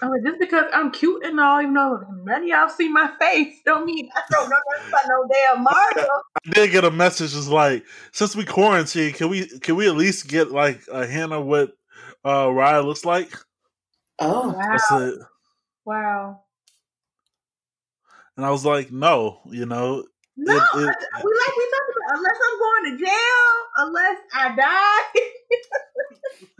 I 0.02 0.10
mean, 0.10 0.24
just 0.26 0.40
because 0.40 0.66
I'm 0.74 0.92
cute 0.92 1.24
and 1.26 1.40
all, 1.40 1.62
even 1.62 1.74
though 1.74 2.00
none 2.24 2.42
of 2.44 2.48
y'all 2.48 2.70
see 2.70 2.90
my 2.90 3.10
face, 3.20 3.60
don't 3.66 3.86
mean 3.86 4.10
I 4.16 4.22
don't 4.32 4.50
know 4.50 4.58
nothing 4.58 4.88
about 4.90 5.08
no 5.08 5.28
damn 5.34 5.64
Marvel. 5.64 6.10
I 6.46 6.50
did 6.52 6.72
get 6.72 6.84
a 6.84 6.92
message 6.92 7.34
was 7.34 7.48
like, 7.48 7.86
since 8.12 8.36
we 8.36 8.46
quarantine, 8.46 9.14
can 9.14 9.30
we 9.30 9.48
can 9.60 9.76
we 9.76 9.88
at 9.88 9.96
least 9.96 10.28
get 10.28 10.52
like 10.52 10.82
a 10.92 11.06
hint 11.08 11.32
of 11.32 11.46
what 11.46 11.72
uh 12.26 12.52
Ryan 12.52 12.86
looks 12.86 13.06
like? 13.06 13.34
oh. 14.20 14.52
I 14.52 14.74
Wow, 14.76 14.78
said, 14.90 15.14
wow. 15.86 16.40
and 18.38 18.46
I 18.46 18.52
was 18.52 18.66
like, 18.66 18.92
no, 18.92 19.40
you 19.50 19.66
know, 19.66 20.04
No, 20.38 20.54
It- 20.56 20.58
it- 20.58 20.98
we 21.24 21.32
like 21.32 21.56
we 21.56 21.72
talked 21.72 21.92
about. 21.96 22.18
Unless 22.18 22.38
I'm 22.46 22.60
going 22.60 22.84
to 22.98 23.06
jail, 23.06 23.48
unless 23.78 24.18
I 24.34 24.56
die, 24.56 25.22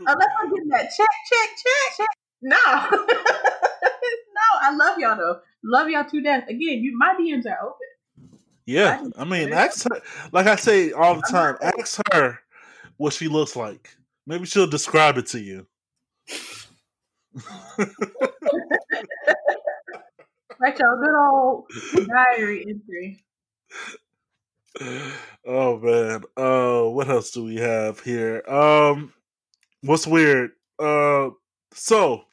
unless 0.00 0.28
I'm 0.40 0.50
getting 0.52 0.68
that 0.70 0.90
check, 0.96 1.08
check, 1.30 1.48
check, 1.56 1.96
check. 1.98 2.08
No, 2.46 2.56
no. 2.90 4.48
I 4.62 4.74
love 4.76 4.98
y'all 4.98 5.16
though. 5.16 5.40
Love 5.64 5.88
y'all 5.90 6.04
to 6.08 6.20
death. 6.22 6.44
Again, 6.48 6.80
you 6.82 6.96
my 6.96 7.14
DMs 7.18 7.44
are 7.46 7.58
open. 7.62 8.38
yeah. 8.66 9.02
I- 9.16 9.22
I 9.22 9.24
mean, 9.24 9.52
ask 9.52 9.82
her, 9.92 10.00
like 10.32 10.46
I 10.46 10.54
say 10.56 10.92
all 10.92 11.16
the 11.16 11.22
time, 11.22 11.56
ask 11.60 12.00
her 12.12 12.38
what 12.98 13.12
she 13.14 13.26
looks 13.28 13.56
like. 13.56 13.90
Maybe 14.26 14.46
she'll 14.46 14.66
describe 14.68 15.18
it 15.18 15.26
to 15.28 15.40
you. 15.40 15.66
Write 20.58 20.78
y'all 20.78 20.96
good 20.98 21.14
old 21.14 21.66
diary 22.08 22.64
entry. 22.68 23.22
oh 25.46 25.78
man. 25.78 26.22
Uh 26.36 26.88
what 26.90 27.08
else 27.08 27.30
do 27.30 27.44
we 27.44 27.56
have 27.56 28.00
here? 28.00 28.42
Um 28.48 29.12
what's 29.82 30.06
weird? 30.06 30.52
Uh 30.78 31.30
so 31.72 32.25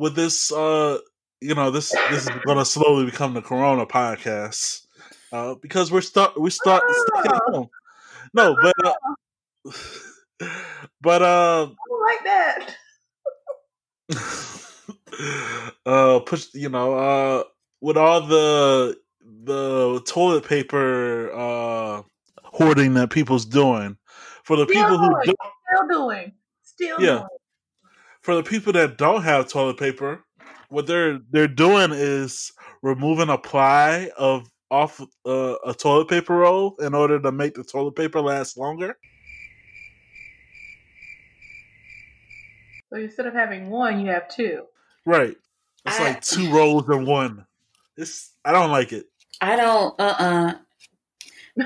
with 0.00 0.16
this 0.16 0.50
uh 0.50 0.98
you 1.40 1.54
know 1.54 1.70
this 1.70 1.90
this 2.10 2.22
is 2.24 2.30
gonna 2.46 2.64
slowly 2.64 3.04
become 3.04 3.34
the 3.34 3.42
corona 3.42 3.84
podcast. 3.86 4.86
Uh 5.30 5.54
because 5.56 5.92
we're 5.92 6.00
stuck 6.00 6.34
we 6.36 6.50
start 6.50 6.82
stuck 6.90 7.26
at 7.26 7.38
home. 7.46 7.68
No, 8.34 8.56
but 8.62 8.74
uh, 8.84 8.94
but 11.00 11.22
uh 11.22 11.68
I 11.68 11.88
don't 11.88 12.02
like 12.02 12.24
that. 12.24 12.76
uh 15.86 16.20
push 16.20 16.48
you 16.54 16.68
know 16.68 16.94
uh 16.94 17.44
with 17.80 17.96
all 17.96 18.22
the 18.26 18.98
the 19.44 20.02
toilet 20.06 20.44
paper 20.44 21.30
uh 21.32 22.02
hoarding 22.42 22.94
that 22.94 23.10
people's 23.10 23.44
doing 23.44 23.96
for 24.44 24.56
the 24.56 24.64
Still 24.64 24.82
people 24.82 24.98
who 24.98 25.08
doing. 25.10 25.26
don't, 25.26 25.36
Still 25.68 25.88
doing. 25.88 26.32
Still 26.62 26.96
Yeah. 27.00 27.18
doing. 27.18 27.39
For 28.22 28.34
the 28.36 28.42
people 28.42 28.72
that 28.74 28.98
don't 28.98 29.22
have 29.22 29.48
toilet 29.48 29.78
paper 29.78 30.24
what 30.68 30.86
they're 30.86 31.18
they're 31.30 31.48
doing 31.48 31.90
is 31.92 32.52
removing 32.82 33.28
a 33.28 33.38
ply 33.38 34.10
of 34.18 34.50
off 34.70 35.00
uh, 35.26 35.54
a 35.66 35.74
toilet 35.74 36.08
paper 36.08 36.36
roll 36.36 36.76
in 36.80 36.94
order 36.94 37.20
to 37.20 37.32
make 37.32 37.54
the 37.54 37.64
toilet 37.64 37.96
paper 37.96 38.20
last 38.20 38.56
longer 38.56 38.96
So 42.92 42.98
instead 42.98 43.26
of 43.26 43.34
having 43.34 43.70
one, 43.70 44.00
you 44.00 44.10
have 44.10 44.28
two. 44.28 44.64
right 45.06 45.36
it's 45.86 45.98
I- 46.00 46.04
like 46.04 46.20
two 46.22 46.50
rolls 46.52 46.88
in 46.90 47.06
one 47.06 47.46
it's 47.96 48.32
i 48.44 48.52
don't 48.52 48.70
like 48.70 48.92
it 48.92 49.06
I 49.40 49.56
don't. 49.56 49.98
Uh. 50.00 50.14
uh 50.18 50.52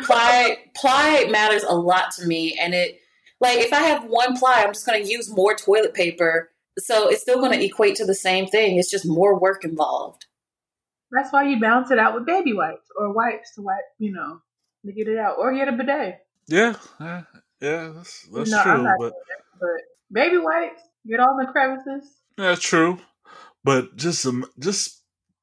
Ply 0.04 0.56
ply 0.74 1.26
matters 1.30 1.62
a 1.64 1.74
lot 1.74 2.10
to 2.12 2.26
me, 2.26 2.58
and 2.60 2.74
it 2.74 3.00
like 3.44 3.58
if 3.58 3.72
I 3.72 3.82
have 3.82 4.04
one 4.04 4.36
ply, 4.36 4.62
I'm 4.64 4.72
just 4.72 4.86
going 4.86 5.02
to 5.02 5.08
use 5.08 5.30
more 5.30 5.54
toilet 5.54 5.94
paper. 5.94 6.50
So 6.78 7.08
it's 7.08 7.22
still 7.22 7.38
going 7.38 7.52
to 7.52 7.64
equate 7.64 7.94
to 7.96 8.04
the 8.04 8.14
same 8.14 8.46
thing. 8.46 8.78
It's 8.78 8.90
just 8.90 9.06
more 9.06 9.38
work 9.38 9.64
involved. 9.64 10.26
That's 11.12 11.32
why 11.32 11.44
you 11.48 11.60
balance 11.60 11.92
it 11.92 11.98
out 11.98 12.14
with 12.14 12.26
baby 12.26 12.52
wipes 12.52 12.88
or 12.98 13.12
wipes 13.12 13.54
to 13.54 13.62
wipe, 13.62 13.84
you 13.98 14.12
know, 14.12 14.40
to 14.84 14.92
get 14.92 15.06
it 15.06 15.16
out, 15.18 15.36
or 15.38 15.54
get 15.54 15.68
a 15.68 15.72
bidet. 15.72 16.18
yeah 16.48 16.74
yeah, 17.00 17.22
yeah 17.60 17.92
that's, 17.94 18.26
that's 18.34 18.50
No, 18.50 18.62
true 18.62 18.72
but 18.72 18.76
doing 18.76 18.84
that, 18.84 19.40
but 19.60 19.68
baby 20.10 20.38
wipes, 20.38 20.82
get 21.06 21.20
all 21.20 21.36
the 21.38 21.46
crevices. 21.52 22.10
That's 22.36 22.60
true, 22.60 22.98
but 23.62 23.94
just 23.96 24.26
um, 24.26 24.44
just 24.58 25.02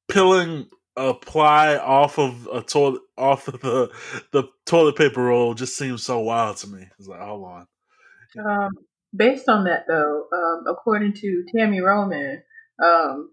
peeling 0.10 0.68
a 0.98 1.14
ply 1.14 1.78
off 1.78 2.20
of 2.20 2.48
a 2.52 2.62
toilet 2.62 3.02
off 3.18 3.48
of 3.48 3.62
the 3.62 3.90
the 4.34 4.44
toilet 4.66 4.98
paper 4.98 5.24
roll 5.24 5.54
just 5.54 5.78
seems 5.78 6.04
so 6.04 6.20
wild 6.20 6.58
to 6.58 6.68
me. 6.68 6.86
It's 7.00 7.08
like, 7.08 7.22
hold 7.22 7.46
on, 7.46 7.68
Um, 8.40 8.72
based 9.16 9.50
on 9.50 9.66
that, 9.66 9.86
though, 9.88 10.26
um, 10.34 10.66
according 10.68 11.14
to 11.16 11.46
Tami 11.54 11.84
Roman, 11.84 12.44
um, 12.84 13.32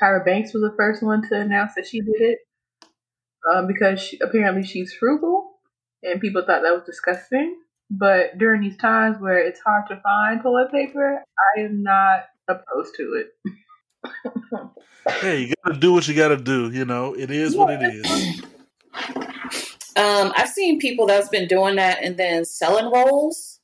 Tyra 0.00 0.24
Banks 0.24 0.52
was 0.52 0.62
the 0.62 0.74
first 0.76 1.02
one 1.02 1.28
to 1.28 1.40
announce 1.40 1.74
that 1.76 1.86
she 1.86 2.00
did 2.00 2.20
it 2.20 2.38
um, 3.50 3.66
because 3.66 4.00
she, 4.00 4.18
apparently 4.20 4.62
she's 4.62 4.92
frugal, 4.92 5.52
and 6.02 6.20
people 6.20 6.42
thought 6.42 6.62
that 6.62 6.74
was 6.74 6.84
disgusting. 6.84 7.56
But 7.90 8.38
during 8.38 8.62
these 8.62 8.76
times 8.78 9.18
where 9.20 9.38
it's 9.38 9.60
hard 9.60 9.84
to 9.88 10.00
find 10.00 10.42
toilet 10.42 10.72
paper, 10.72 11.22
I 11.56 11.60
am 11.60 11.82
not 11.82 12.24
opposed 12.48 12.94
to 12.96 13.22
it. 13.22 13.52
hey, 15.20 15.42
you 15.42 15.54
gotta 15.62 15.78
do 15.78 15.92
what 15.92 16.08
you 16.08 16.14
gotta 16.14 16.38
do. 16.38 16.70
You 16.70 16.86
know, 16.86 17.14
it 17.14 17.30
is 17.30 17.54
what 17.54 17.70
it 17.70 17.82
is. 17.82 18.42
Um, 19.94 20.32
I've 20.36 20.48
seen 20.48 20.80
people 20.80 21.06
that's 21.06 21.28
been 21.28 21.46
doing 21.46 21.76
that 21.76 22.02
and 22.02 22.16
then 22.16 22.46
selling 22.46 22.90
rolls. 22.90 23.60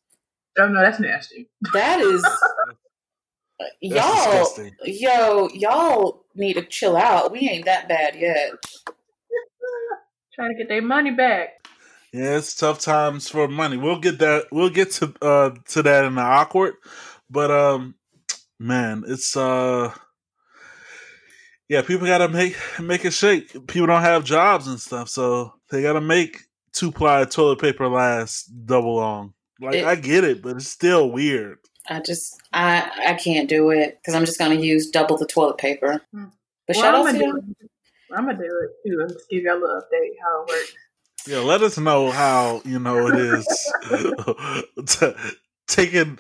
Oh 0.59 0.69
no, 0.69 0.81
that's 0.81 1.01
nasty. 1.01 1.49
That 1.73 2.01
is 2.01 2.23
y'all 3.81 4.15
disgusting. 4.15 4.75
yo, 4.85 5.49
y'all 5.55 6.25
need 6.35 6.55
to 6.55 6.65
chill 6.65 6.97
out. 6.97 7.33
We 7.33 7.49
ain't 7.49 7.65
that 7.67 7.89
bad 7.89 8.17
yet. 8.17 8.53
Trying 10.35 10.53
to 10.53 10.59
get 10.59 10.69
their 10.69 10.83
money 10.83 11.11
back. 11.11 11.67
Yeah, 12.13 12.39
it's 12.39 12.55
tough 12.55 12.81
times 12.81 13.29
for 13.29 13.49
money. 13.49 13.77
We'll 13.77 13.99
get 13.99 14.19
that. 14.21 14.47
We'll 14.51 14.71
get 14.71 14.93
to 14.93 15.13
uh 15.21 15.51
to 15.69 15.83
that 15.83 16.05
in 16.05 16.15
the 16.15 16.23
awkward, 16.23 16.75
but 17.29 17.51
um, 17.51 17.97
man, 18.59 19.05
it's 19.07 19.37
uh, 19.37 19.93
yeah, 21.69 21.83
people 21.83 22.07
gotta 22.07 22.29
make 22.29 22.57
make 22.81 23.05
it 23.05 23.13
shake. 23.13 23.53
People 23.67 23.89
don't 23.89 24.03
have 24.03 24.25
jobs 24.25 24.69
and 24.69 24.81
stuff, 24.81 25.11
so 25.11 25.53
they 25.71 25.83
gotta 25.83 26.01
make 26.01 26.41
two 26.73 26.91
ply 26.91 27.25
toilet 27.25 27.61
paper 27.61 27.87
last 27.89 28.45
double 28.65 28.97
long. 28.97 29.35
Like 29.61 29.75
It- 29.77 29.85
I 29.85 29.95
get 29.97 30.25
it, 30.25 30.43
but 30.43 30.57
it's 30.57 30.69
still 30.69 31.11
weird. 31.11 31.59
I 31.91 32.01
just 32.01 32.37
I 32.53 32.91
I 33.07 33.15
can't 33.15 33.49
do 33.49 33.71
it 33.71 33.99
because 34.01 34.15
I'm 34.15 34.25
just 34.27 34.39
gonna 34.39 34.55
use 34.57 34.91
double 34.91 35.17
the 35.17 35.27
toilet 35.27 35.57
paper. 35.59 36.01
Hmm. 36.13 36.25
But 36.67 36.77
Well, 36.77 36.85
shout 36.85 36.95
I'm 36.95 37.01
out 37.07 37.13
to 37.13 37.19
gonna 37.19 37.33
do 37.33 37.37
it. 37.63 37.71
I'm 38.15 38.27
gonna 38.27 38.39
do 38.39 38.45
it 38.45 38.89
too. 38.91 39.01
and 39.01 39.11
just 39.13 39.29
give 39.31 39.43
y'all 39.43 39.55
a 39.55 39.61
little 39.61 39.77
update 39.81 40.11
how 40.23 40.43
it 40.43 40.49
works. 40.51 40.75
Yeah, 41.27 41.39
let 41.41 41.63
us 41.63 41.79
know 41.79 42.11
how 42.11 42.61
you 42.65 42.79
know 42.79 43.07
it 43.09 43.19
is 43.19 43.47
t- 44.87 45.13
taking 45.67 46.19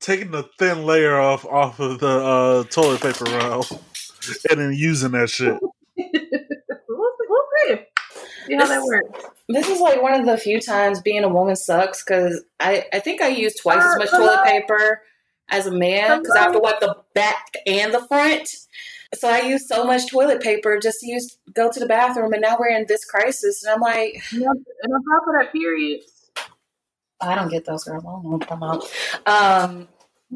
taking 0.00 0.30
the 0.30 0.44
thin 0.58 0.84
layer 0.86 1.16
off 1.18 1.44
off 1.44 1.80
of 1.80 1.98
the 2.00 2.06
uh, 2.08 2.64
toilet 2.64 3.00
paper 3.00 3.24
roll 3.24 3.64
and 4.50 4.60
then 4.60 4.72
using 4.72 5.12
that 5.12 5.30
shit. 5.30 5.58
see. 8.48 8.54
How 8.56 8.66
that 8.66 8.74
This- 8.80 8.84
works. 8.86 9.24
This 9.50 9.68
is 9.68 9.80
like 9.80 10.02
one 10.02 10.12
of 10.18 10.26
the 10.26 10.36
few 10.36 10.60
times 10.60 11.00
being 11.00 11.24
a 11.24 11.28
woman 11.28 11.56
sucks 11.56 12.04
because 12.04 12.42
I, 12.60 12.84
I 12.92 12.98
think 12.98 13.22
I 13.22 13.28
use 13.28 13.54
twice 13.54 13.78
as 13.78 13.94
Uh, 13.94 13.98
much 13.98 14.08
hello? 14.10 14.26
toilet 14.34 14.44
paper 14.44 15.02
as 15.48 15.66
a 15.66 15.70
man 15.70 16.18
because 16.20 16.36
I 16.36 16.40
have 16.42 16.52
to 16.52 16.58
wipe 16.58 16.80
the 16.80 16.94
back 17.14 17.54
and 17.66 17.94
the 17.94 18.00
front. 18.06 18.48
So 19.14 19.26
I 19.30 19.40
use 19.40 19.66
so 19.66 19.84
much 19.84 20.10
toilet 20.10 20.42
paper 20.42 20.78
just 20.78 21.00
to 21.00 21.06
use 21.10 21.38
go 21.54 21.70
to 21.72 21.80
the 21.80 21.86
bathroom, 21.86 22.34
and 22.34 22.42
now 22.42 22.58
we're 22.60 22.68
in 22.68 22.84
this 22.88 23.06
crisis, 23.06 23.64
and 23.64 23.72
I'm 23.74 23.80
like, 23.80 24.22
And 24.32 24.42
on 24.44 24.56
top 24.64 25.26
of 25.26 25.34
that, 25.38 25.50
period. 25.50 26.00
I 27.22 27.34
don't 27.34 27.48
get 27.48 27.64
those 27.64 27.84
girls. 27.84 28.04
I 28.04 28.06
don't 28.10 28.22
know 28.24 28.30
what 28.36 28.52
I'm 28.52 28.62
about. 28.62 28.84
Um. 29.26 29.88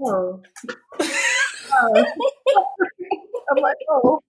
Oh. 0.02 0.40
I'm 3.50 3.58
like, 3.60 3.76
oh. 3.90 4.22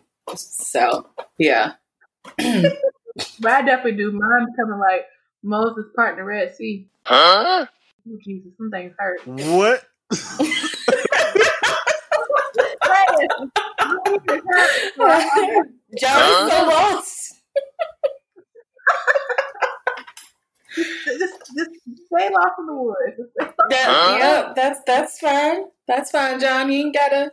so 0.36 1.08
yeah, 1.38 1.72
But 3.40 3.52
I 3.52 3.62
definitely 3.62 3.96
do. 3.96 4.12
Mine 4.12 4.46
becoming 4.50 4.78
like 4.78 5.06
Moses 5.42 5.86
part 5.94 6.12
in 6.12 6.18
the 6.18 6.24
Red 6.24 6.54
Sea. 6.54 6.88
Huh? 7.04 7.66
Oh, 8.08 8.18
Jesus, 8.24 8.52
some 8.56 8.70
things 8.70 8.94
hurt. 8.98 9.20
What? 9.26 9.84
John 15.98 16.30
is 16.30 16.52
so 16.52 16.66
lost. 16.66 17.34
just, 20.76 21.34
just 21.56 21.70
stay 22.06 22.28
lost 22.30 22.54
in 22.58 22.66
the 22.66 22.74
woods. 22.74 23.16
Just. 23.16 23.54
That, 23.70 23.86
Huh? 23.86 24.16
Yep, 24.18 24.54
that's 24.54 24.80
that's 24.86 25.18
fine. 25.18 25.64
That's 25.86 26.10
fine, 26.10 26.40
John. 26.40 26.70
You 26.70 26.86
ain't 26.86 26.94
gotta. 26.94 27.32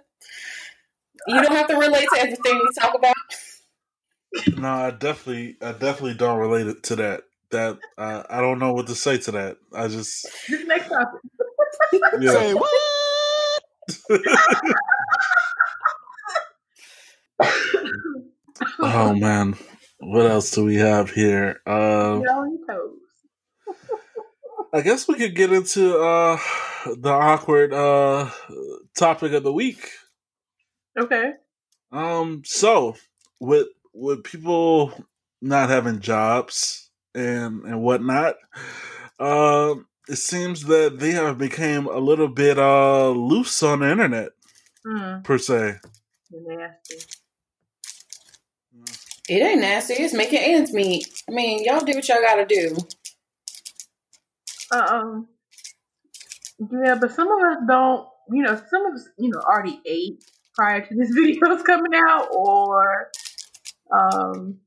You 1.28 1.42
don't 1.42 1.52
have 1.56 1.68
to 1.68 1.78
relate 1.78 2.08
to 2.14 2.20
everything 2.20 2.60
we 2.60 2.70
talk 2.80 2.94
about. 2.96 3.16
No, 4.58 4.68
I 4.68 4.92
definitely, 4.92 5.58
I 5.62 5.72
definitely 5.72 6.16
don't 6.16 6.40
relate 6.40 6.68
it 6.68 6.84
to 6.84 6.96
that. 6.98 7.24
That 7.52 7.78
uh, 7.98 8.24
I 8.30 8.42
don't 8.42 8.60
know 8.60 8.74
what 8.74 8.88
to 8.88 8.96
say 8.96 9.18
to 9.20 9.32
that. 9.32 9.58
I 9.74 9.88
just, 9.88 10.28
Just 10.48 10.68
next 10.68 10.90
topic. 10.90 11.22
yeah. 12.20 12.32
Say 12.32 12.54
what? 12.54 13.62
Oh 18.80 19.14
man, 19.14 19.56
what 20.00 20.26
else 20.26 20.52
do 20.52 20.64
we 20.64 20.76
have 20.76 21.12
here? 21.12 21.60
Uh, 21.66 22.20
Get 22.20 22.30
on 22.30 22.58
your 22.58 22.68
toes. 22.68 22.98
I 24.74 24.82
guess 24.82 25.08
we 25.08 25.16
could 25.16 25.36
get 25.36 25.52
into 25.52 25.98
uh 25.98 26.38
the 26.98 27.10
awkward 27.12 27.74
uh 27.74 28.30
topic 28.98 29.34
of 29.34 29.44
the 29.44 29.52
week. 29.52 29.90
Okay. 30.98 31.34
Um, 31.92 32.44
so 32.46 32.96
with 33.40 33.68
with 33.94 34.24
people 34.24 34.94
not 35.42 35.70
having 35.70 36.00
jobs 36.00 36.90
and 37.14 37.64
and 37.64 37.82
whatnot, 37.82 38.36
um, 39.20 39.88
it 40.08 40.18
seems 40.18 40.64
that 40.66 41.00
they 41.00 41.12
have 41.12 41.38
become 41.38 41.88
a 41.88 41.98
little 42.00 42.28
bit 42.28 42.58
uh 42.58 43.10
loose 43.10 43.62
on 43.64 43.80
the 43.80 43.92
internet 43.92 44.30
Hmm. 44.86 45.22
per 45.24 45.38
se. 45.40 45.78
Nasty. 46.32 46.96
It 49.28 49.42
ain't 49.42 49.62
nasty. 49.62 49.94
It's 49.96 50.14
making 50.14 50.40
ends 50.40 50.72
meet. 50.72 51.08
I 51.28 51.32
mean, 51.32 51.64
y'all 51.64 51.84
do 51.84 51.94
what 51.96 52.08
y'all 52.08 52.22
gotta 52.22 52.46
do. 52.46 52.76
Uh, 54.72 54.86
um. 54.90 55.28
Yeah, 56.60 56.96
but 57.02 57.12
some 57.12 57.28
of 57.30 57.40
us 57.40 57.58
don't. 57.68 58.08
You 58.32 58.44
know, 58.44 58.56
some 58.70 58.86
of 58.86 58.94
us, 58.94 59.08
you 59.18 59.30
know, 59.30 59.40
already 59.40 59.82
ate 59.86 60.24
prior 60.56 60.86
to 60.86 60.96
this 60.96 61.10
video's 61.16 61.64
coming 61.64 61.94
out, 61.96 62.28
or, 62.34 63.10
um, 63.94 64.60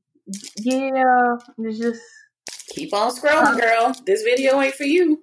yeah, 0.57 1.35
it's 1.59 1.79
just. 1.79 2.01
Keep 2.69 2.93
on 2.93 3.11
scrolling, 3.11 3.59
girl. 3.59 3.95
This 4.05 4.21
video 4.21 4.61
ain't 4.61 4.75
for 4.75 4.83
you. 4.83 5.19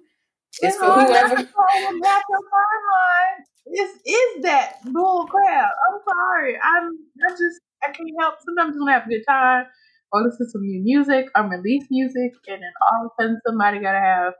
It's 0.61 0.77
for 0.77 0.85
whoever. 0.85 1.35
that's 1.35 1.53
all 1.55 1.97
about 1.97 2.23
your 2.29 2.43
timeline. 2.51 3.43
This 3.73 3.91
is 4.05 4.43
that 4.43 4.75
bull 4.85 5.25
crap. 5.27 5.69
I'm 5.89 5.99
sorry. 6.07 6.57
I'm. 6.61 6.97
I 7.27 7.31
just. 7.31 7.61
I 7.83 7.91
can't 7.91 8.09
help. 8.19 8.35
Sometimes 8.43 8.73
I'm 8.73 8.79
gonna 8.79 8.93
have 8.93 9.05
a 9.05 9.09
good 9.09 9.23
time, 9.27 9.65
or 10.11 10.23
listen 10.23 10.45
to 10.45 10.51
some 10.51 10.61
new 10.61 10.81
music, 10.81 11.27
or 11.35 11.47
release 11.47 11.85
music, 11.89 12.33
and 12.47 12.61
then 12.61 12.73
all 12.91 13.05
of 13.05 13.11
a 13.11 13.21
sudden 13.21 13.39
somebody 13.45 13.79
gotta 13.79 13.99
have. 13.99 14.33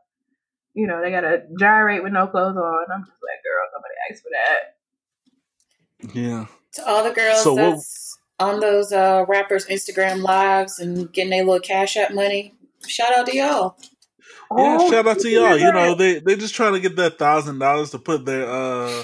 You 0.73 0.85
know, 0.85 1.01
they 1.01 1.11
gotta 1.11 1.43
gyrate 1.59 2.03
with 2.03 2.13
no 2.13 2.27
clothes 2.27 2.57
on. 2.57 2.85
I'm 2.93 3.01
just 3.01 3.17
like, 3.21 3.41
girl, 3.43 3.65
nobody 3.73 3.95
asked 4.09 4.23
for 4.23 4.29
that. 4.31 4.76
Yeah. 6.13 6.45
To 6.73 6.87
all 6.87 7.03
the 7.03 7.11
girls 7.11 7.43
So 7.43 7.53
what- 7.53 7.61
that's 7.75 8.17
on 8.39 8.59
those 8.59 8.91
uh, 8.91 9.25
rappers' 9.27 9.65
Instagram 9.65 10.21
lives 10.21 10.79
and 10.79 11.11
getting 11.11 11.31
their 11.31 11.43
little 11.43 11.59
cash 11.59 11.97
app 11.97 12.13
money, 12.13 12.53
shout 12.87 13.17
out 13.17 13.25
to 13.25 13.35
y'all. 13.35 13.75
Yeah, 14.55 14.77
Oh, 14.79 14.91
shout 14.91 15.07
out 15.07 15.19
to 15.19 15.29
y'all. 15.29 15.57
You 15.57 15.71
know, 15.71 15.95
they 15.95 16.19
they 16.19 16.35
just 16.35 16.53
trying 16.55 16.73
to 16.73 16.79
get 16.79 16.95
that 16.97 17.17
thousand 17.17 17.59
dollars 17.59 17.91
to 17.91 17.99
put 17.99 18.25
their 18.25 18.47
uh 18.49 19.03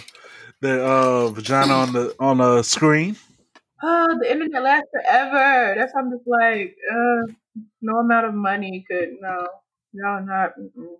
their 0.61 0.81
uh 0.81 1.27
vagina 1.29 1.73
on 1.73 1.93
the 1.93 2.15
on 2.19 2.37
the 2.37 2.61
screen. 2.63 3.17
Oh, 3.81 4.17
the 4.21 4.31
internet 4.31 4.63
lasts 4.63 4.89
forever. 4.93 5.75
That's 5.77 5.93
why 5.93 6.01
I'm 6.01 6.11
just 6.11 6.23
like, 6.25 6.75
uh, 6.89 7.33
no 7.81 7.97
amount 7.97 8.27
of 8.27 8.33
money 8.33 8.85
could 8.89 9.15
no. 9.19 9.47
Y'all 9.91 10.25
not. 10.25 10.51
Mm-mm. 10.57 10.95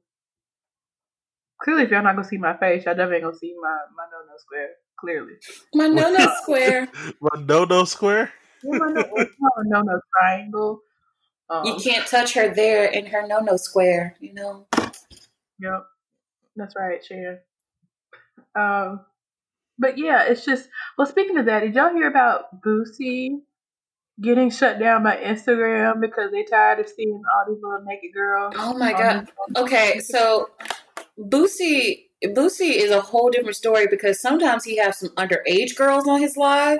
Clearly, 1.61 1.83
if 1.83 1.91
y'all 1.91 2.03
not 2.03 2.15
gonna 2.15 2.27
see 2.27 2.37
my 2.37 2.57
face, 2.57 2.83
y'all 2.85 2.93
definitely 2.95 3.17
ain't 3.17 3.25
gonna 3.25 3.37
see 3.37 3.55
my 3.61 3.77
my 3.95 4.03
no 4.11 4.17
no 4.27 4.33
square. 4.37 4.69
Clearly, 5.03 5.33
My 5.75 5.87
no 5.87 6.09
no 6.09 6.33
square. 6.41 6.87
My 7.19 7.41
no 7.41 7.65
no 7.65 7.83
square. 7.83 8.31
Yeah, 8.63 8.77
my 8.77 8.91
no 8.93 9.03
my 9.13 9.49
no 9.65 9.81
no 9.81 9.99
triangle. 10.17 10.79
Um, 11.49 11.65
You 11.65 11.75
can't 11.75 12.07
touch 12.07 12.33
her 12.35 12.55
there 12.55 12.85
in 12.85 13.07
her 13.07 13.27
no 13.27 13.41
no 13.41 13.57
square, 13.57 14.15
you 14.21 14.33
know? 14.33 14.65
Yep, 15.59 15.85
that's 16.55 16.73
right, 16.77 17.03
Sharon. 17.03 17.39
Um, 18.55 19.01
but 19.77 19.97
yeah, 19.97 20.23
it's 20.23 20.45
just. 20.45 20.69
Well, 20.97 21.05
speaking 21.05 21.37
of 21.37 21.47
that, 21.47 21.59
did 21.59 21.75
y'all 21.75 21.93
hear 21.93 22.07
about 22.07 22.61
Boosie 22.61 23.41
getting 24.21 24.51
shut 24.51 24.79
down 24.79 25.03
by 25.03 25.17
Instagram 25.17 25.99
because 25.99 26.31
they 26.31 26.43
tired 26.43 26.79
of 26.79 26.87
seeing 26.87 27.21
all 27.35 27.53
these 27.53 27.61
little 27.61 27.83
naked 27.83 28.13
girls? 28.13 28.53
Oh 28.57 28.77
my 28.77 28.93
god. 28.93 29.27
Okay, 29.57 29.99
so 29.99 30.49
Boosie 31.19 32.05
Boosie 32.25 32.75
is 32.75 32.91
a 32.91 33.01
whole 33.01 33.29
different 33.29 33.55
story 33.55 33.87
because 33.87 34.19
sometimes 34.19 34.63
he 34.63 34.77
has 34.77 34.99
some 34.99 35.09
underage 35.09 35.75
girls 35.75 36.07
on 36.07 36.21
his 36.21 36.37
live, 36.37 36.79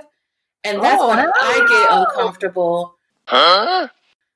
and 0.64 0.82
that's 0.84 1.02
Oh, 1.02 1.10
when 1.10 1.18
no. 1.18 1.32
I 1.36 1.66
get 1.68 1.98
uncomfortable. 1.98 2.96
Huh? 3.26 3.88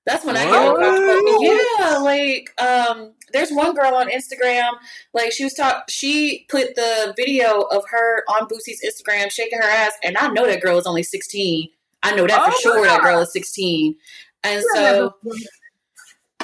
That's 0.05 0.23
when 0.23 0.37
I 0.37 0.45
get 0.45 0.51
What? 0.73 0.83
uncomfortable. 0.83 1.43
Yeah, 1.43 1.97
like 1.97 2.61
um, 2.61 3.13
there's 3.33 3.51
one 3.51 3.73
girl 3.75 3.95
on 3.95 4.09
Instagram. 4.09 4.71
Like 5.13 5.31
she 5.33 5.43
was 5.43 5.53
talk. 5.53 5.83
She 5.89 6.45
put 6.49 6.75
the 6.75 7.13
video 7.17 7.61
of 7.61 7.83
her 7.89 8.23
on 8.29 8.47
Boosie's 8.47 8.81
Instagram 8.85 9.29
shaking 9.31 9.59
her 9.59 9.67
ass, 9.69 9.93
and 10.03 10.17
I 10.17 10.27
know 10.29 10.45
that 10.45 10.61
girl 10.61 10.77
is 10.77 10.85
only 10.87 11.03
16. 11.03 11.69
I 12.03 12.15
know 12.15 12.25
that 12.27 12.39
Oh 12.39 12.43
for 12.45 12.49
my 12.51 12.57
sure. 12.61 12.85
That 12.85 13.01
girl 13.01 13.19
is 13.21 13.33
16, 13.33 13.95
and 14.43 14.63
so. 14.73 15.15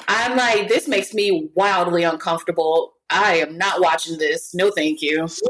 I'm 0.08 0.36
like, 0.36 0.68
this 0.68 0.88
makes 0.88 1.14
me 1.14 1.50
wildly 1.56 2.04
uncomfortable. 2.04 2.93
I 3.10 3.36
am 3.36 3.58
not 3.58 3.82
watching 3.82 4.18
this. 4.18 4.54
No, 4.54 4.72
thank 4.72 5.02
you. 5.02 5.28
So, 5.28 5.46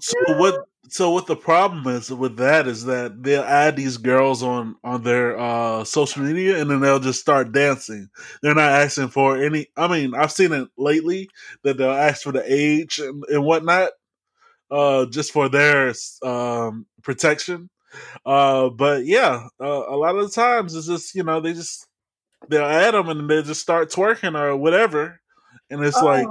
so 0.00 0.38
what? 0.38 0.64
so 0.88 1.10
what 1.10 1.26
the 1.26 1.36
problem 1.36 1.86
is 1.94 2.10
with 2.10 2.36
that 2.36 2.66
is 2.68 2.84
that 2.84 3.22
they'll 3.22 3.42
add 3.42 3.76
these 3.76 3.96
girls 3.96 4.42
on 4.42 4.76
on 4.84 5.02
their 5.02 5.38
uh 5.38 5.82
social 5.84 6.22
media 6.22 6.60
and 6.60 6.70
then 6.70 6.80
they'll 6.80 7.00
just 7.00 7.20
start 7.20 7.50
dancing 7.50 8.08
they're 8.40 8.54
not 8.54 8.70
asking 8.70 9.08
for 9.08 9.36
any 9.36 9.66
i 9.76 9.88
mean 9.88 10.14
i've 10.14 10.30
seen 10.30 10.52
it 10.52 10.68
lately 10.76 11.28
that 11.64 11.76
they'll 11.76 11.90
ask 11.90 12.22
for 12.22 12.30
the 12.30 12.44
age 12.46 13.00
and, 13.00 13.24
and 13.28 13.44
whatnot 13.44 13.90
uh 14.70 15.04
just 15.06 15.32
for 15.32 15.48
their 15.48 15.92
um 16.22 16.86
protection 17.02 17.68
uh 18.24 18.68
but 18.68 19.04
yeah 19.04 19.48
uh, 19.60 19.84
a 19.88 19.96
lot 19.96 20.14
of 20.16 20.22
the 20.24 20.30
times 20.30 20.74
it's 20.74 20.86
just 20.86 21.14
you 21.16 21.24
know 21.24 21.40
they 21.40 21.52
just 21.52 21.88
they'll 22.48 22.62
add 22.64 22.94
them 22.94 23.08
and 23.08 23.28
they 23.28 23.42
just 23.42 23.60
start 23.60 23.90
twerking 23.90 24.38
or 24.38 24.56
whatever 24.56 25.20
and 25.68 25.84
it's 25.84 26.00
Oh. 26.00 26.04
like 26.06 26.28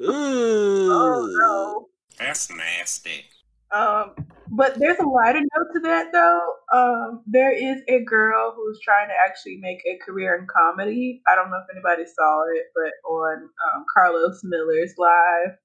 Oh 0.00 1.28
no. 1.38 1.88
That's 2.18 2.50
nasty. 2.50 3.24
Um, 3.70 4.12
but 4.50 4.78
there's 4.78 4.98
a 4.98 5.08
lighter 5.08 5.40
note 5.40 5.72
to 5.74 5.80
that 5.80 6.12
though. 6.12 6.52
Um, 6.72 7.22
there 7.26 7.52
is 7.52 7.82
a 7.88 8.04
girl 8.04 8.54
who's 8.54 8.78
trying 8.80 9.08
to 9.08 9.14
actually 9.26 9.56
make 9.56 9.80
a 9.86 9.98
career 10.04 10.36
in 10.36 10.46
comedy. 10.46 11.22
I 11.26 11.34
don't 11.34 11.50
know 11.50 11.58
if 11.58 11.74
anybody 11.74 12.04
saw 12.06 12.42
it, 12.54 12.66
but 12.74 13.10
on 13.10 13.42
um, 13.42 13.84
Carlos 13.92 14.40
Miller's 14.44 14.94
live, 14.96 15.56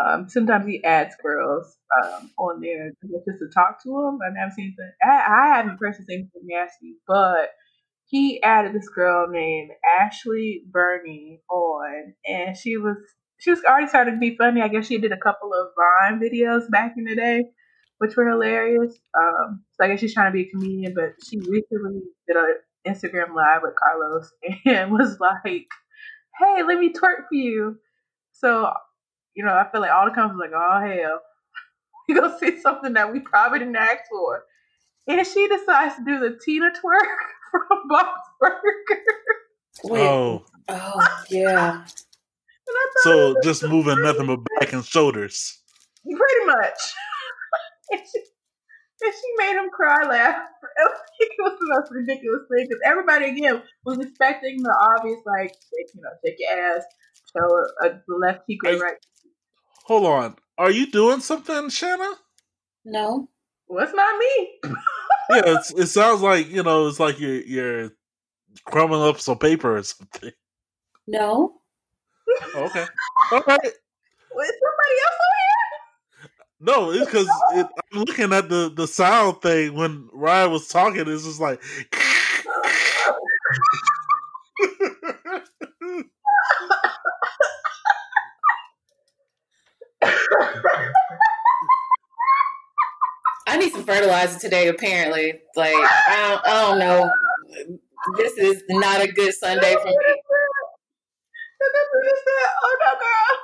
um, 0.00 0.28
sometimes 0.28 0.66
he 0.66 0.82
adds 0.84 1.14
girls 1.22 1.76
um, 2.02 2.30
on 2.38 2.60
there 2.60 2.92
just 3.02 3.38
to 3.40 3.48
talk 3.52 3.82
to 3.82 3.88
them. 3.88 4.18
I've 4.24 4.34
never 4.34 4.50
seen 4.50 4.74
anything. 4.78 4.92
I, 5.02 5.52
I 5.52 5.56
haven't 5.56 5.78
personally 5.78 6.06
seen 6.08 6.30
anything 6.34 6.48
nasty, 6.48 6.96
but 7.06 7.50
he 8.06 8.42
added 8.42 8.74
this 8.74 8.88
girl 8.88 9.28
named 9.28 9.70
Ashley 10.00 10.62
Burney 10.70 11.40
on, 11.50 12.14
and 12.26 12.56
she 12.56 12.76
was 12.76 12.96
she 13.44 13.50
was 13.50 13.62
already 13.68 13.86
starting 13.86 14.14
to 14.14 14.20
be 14.20 14.36
funny. 14.36 14.62
I 14.62 14.68
guess 14.68 14.86
she 14.86 14.96
did 14.96 15.12
a 15.12 15.18
couple 15.18 15.52
of 15.52 15.68
Vine 15.76 16.18
videos 16.18 16.70
back 16.70 16.94
in 16.96 17.04
the 17.04 17.14
day, 17.14 17.44
which 17.98 18.16
were 18.16 18.26
hilarious. 18.26 18.94
Um, 19.18 19.62
so 19.74 19.84
I 19.84 19.88
guess 19.88 20.00
she's 20.00 20.14
trying 20.14 20.32
to 20.32 20.36
be 20.36 20.48
a 20.48 20.50
comedian, 20.50 20.94
but 20.94 21.12
she 21.22 21.38
recently 21.38 22.00
did 22.26 22.36
an 22.36 22.56
Instagram 22.86 23.34
live 23.34 23.60
with 23.62 23.74
Carlos 23.76 24.32
and 24.64 24.92
was 24.92 25.20
like, 25.20 25.66
"Hey, 26.38 26.62
let 26.62 26.78
me 26.78 26.90
twerk 26.90 27.28
for 27.28 27.34
you." 27.34 27.76
So 28.32 28.72
you 29.34 29.44
know, 29.44 29.52
I 29.52 29.70
feel 29.70 29.82
like 29.82 29.90
all 29.90 30.06
the 30.06 30.14
comments 30.14 30.36
was 30.38 30.50
like, 30.50 30.58
"Oh 30.58 30.80
hell, 30.80 31.20
we 32.08 32.14
gonna 32.14 32.38
see 32.38 32.58
something 32.62 32.94
that 32.94 33.12
we 33.12 33.20
probably 33.20 33.58
didn't 33.58 33.76
ask 33.76 34.04
for," 34.10 34.44
and 35.06 35.26
she 35.26 35.46
decides 35.48 35.96
to 35.96 36.04
do 36.06 36.18
the 36.18 36.38
Tina 36.42 36.70
twerk 36.70 37.10
from 37.50 37.88
Bob's 37.88 38.08
Burger. 38.40 39.02
Wait. 39.84 40.00
oh 40.00 40.44
Oh, 40.68 41.24
yeah. 41.28 41.74
And 41.76 41.84
I 41.84 41.84
thought 41.84 41.84
it 41.84 42.53
so 43.02 43.34
was 43.34 43.44
just 43.44 43.62
moving 43.62 44.00
nothing 44.02 44.26
but 44.26 44.40
back 44.60 44.72
and 44.72 44.84
shoulders 44.84 45.60
Pretty 46.04 46.46
much. 46.46 46.78
and, 47.90 48.00
she, 48.12 48.18
and 49.02 49.14
she 49.14 49.28
made 49.38 49.56
him 49.56 49.70
cry 49.70 50.06
laugh. 50.08 50.36
It 51.20 51.30
was 51.38 51.56
the 51.60 51.66
most 51.68 51.92
ridiculous 51.92 52.42
thing 52.50 52.66
because 52.68 52.80
everybody 52.84 53.26
again 53.26 53.62
was 53.86 53.98
expecting 53.98 54.60
the 54.62 54.74
obvious, 54.98 55.20
like, 55.24 55.48
take, 55.52 55.94
you 55.94 56.00
know, 56.02 56.10
take 56.24 56.34
your 56.38 56.76
ass, 56.76 56.82
show 57.36 57.44
a, 57.46 57.86
a 57.86 58.00
the 58.08 58.16
left 58.16 58.40
cheek 58.48 58.64
or 58.64 58.72
the 58.72 58.78
Are- 58.78 58.82
right. 58.84 58.96
hold 59.86 60.06
on 60.06 60.36
are 60.58 60.70
you 60.70 60.90
doing 60.90 61.20
something 61.20 61.68
shanna 61.68 62.12
No. 62.84 63.28
Well, 63.68 63.84
it's 63.84 63.94
not 63.94 64.18
me. 64.18 64.50
yeah, 65.30 65.42
it's, 65.56 65.72
it 65.72 65.86
sounds 65.86 66.20
like 66.20 66.48
you 66.50 66.62
know, 66.62 66.86
it's 66.88 67.00
like 67.00 67.18
you're 67.20 67.40
you're 67.42 67.90
crumbling 68.66 69.08
up 69.08 69.20
some 69.20 69.38
paper 69.38 69.76
or 69.76 69.82
something. 69.82 70.32
No. 71.06 71.60
Okay, 72.42 72.86
all 73.32 73.42
right. 73.46 73.72
Was 74.34 74.52
somebody 74.62 74.96
else 75.04 75.20
on 75.20 75.32
here? 75.40 75.64
No, 76.60 76.90
it's 76.90 77.06
because 77.06 77.28
it, 77.54 77.66
I'm 77.92 78.00
looking 78.04 78.32
at 78.32 78.48
the 78.48 78.72
the 78.74 78.86
sound 78.86 79.42
thing 79.42 79.74
when 79.74 80.08
Ryan 80.12 80.50
was 80.52 80.68
talking. 80.68 81.04
It's 81.08 81.24
just 81.24 81.40
like. 81.40 81.62
I 93.46 93.56
need 93.58 93.72
some 93.72 93.84
fertilizer 93.84 94.38
today, 94.38 94.68
apparently. 94.68 95.34
Like, 95.56 95.74
I 95.74 96.28
don't, 96.28 96.46
I 96.46 96.62
don't 96.62 96.78
know. 96.78 97.10
This 98.16 98.36
is 98.38 98.62
not 98.70 99.00
a 99.02 99.08
good 99.12 99.34
Sunday 99.34 99.74
for 99.74 99.86
me. 99.86 99.96
And 101.60 101.70
then 101.74 101.84
we 101.94 102.08
just 102.08 102.22
said, 102.24 102.50
"Oh 102.62 102.76
no, 102.80 102.98
girl, 103.00 103.38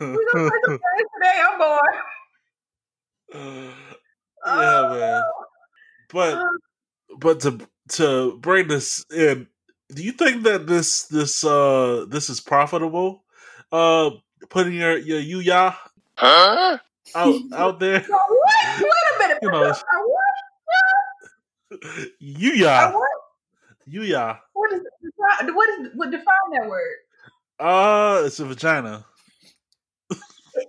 we 0.00 0.06
gonna 0.06 0.44
play 0.46 0.60
some 0.64 0.78
games 0.78 1.10
today. 1.14 1.42
I'm 1.44 1.58
bored." 1.58 1.96
yeah, 4.46 4.88
man. 4.90 5.22
But 6.12 6.38
but 7.18 7.40
to 7.40 7.58
to 7.90 8.38
bring 8.38 8.68
this 8.68 9.04
in, 9.10 9.48
do 9.94 10.02
you 10.02 10.12
think 10.12 10.44
that 10.44 10.66
this 10.66 11.04
this 11.06 11.44
uh 11.44 12.06
this 12.08 12.30
is 12.30 12.40
profitable? 12.40 13.24
Uh, 13.72 14.10
putting 14.48 14.74
your 14.74 14.96
your 14.98 15.20
yuya 15.20 15.74
Huh? 16.16 16.78
out 17.14 17.34
out 17.52 17.80
there, 17.80 18.02
So 18.02 18.12
what? 18.12 18.80
Wait 18.80 18.90
a 19.14 19.18
minute. 19.18 19.38
You 19.42 19.50
know, 19.50 19.64
I 19.64 20.02
what? 20.04 20.34
I 21.70 21.80
yuya 22.22 22.92
what? 22.94 23.08
yuya. 23.88 24.38
What 24.54 24.72
is 24.72 24.80
what 25.54 25.68
is 25.80 25.88
what 25.94 26.10
define 26.10 26.24
that 26.52 26.68
word? 26.68 26.96
Uh, 27.60 28.22
it's 28.24 28.40
a 28.40 28.44
vagina. 28.44 29.04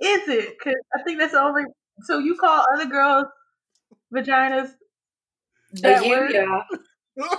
Is 0.02 0.28
it? 0.28 0.56
Because 0.58 0.80
I 0.93 1.04
think 1.04 1.19
that's 1.19 1.34
the 1.34 1.41
only. 1.41 1.63
So 2.04 2.19
you 2.19 2.36
call 2.36 2.65
other 2.73 2.86
girls 2.86 3.25
vaginas 4.13 4.71
that 5.73 6.04
A 6.04 6.10
word? 6.10 6.32
yeah. 6.34 6.63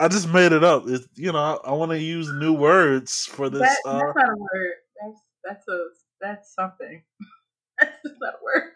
I 0.00 0.08
just 0.08 0.28
made 0.28 0.52
it 0.52 0.64
up. 0.64 0.84
It's 0.86 1.06
you 1.14 1.32
know 1.32 1.38
I, 1.38 1.70
I 1.70 1.72
want 1.72 1.92
to 1.92 1.98
use 1.98 2.30
new 2.32 2.52
words 2.52 3.26
for 3.26 3.48
this. 3.48 3.60
That, 3.60 3.78
uh, 3.84 3.98
that's 3.98 4.16
not 4.16 4.28
a 4.28 4.36
word. 4.36 4.72
That's 5.00 5.20
that's 5.44 5.68
a 5.68 5.86
that's 6.20 6.54
something. 6.54 7.02
that's 7.80 8.02
just 8.04 8.16
not 8.20 8.34
a 8.34 8.44
word. 8.44 8.72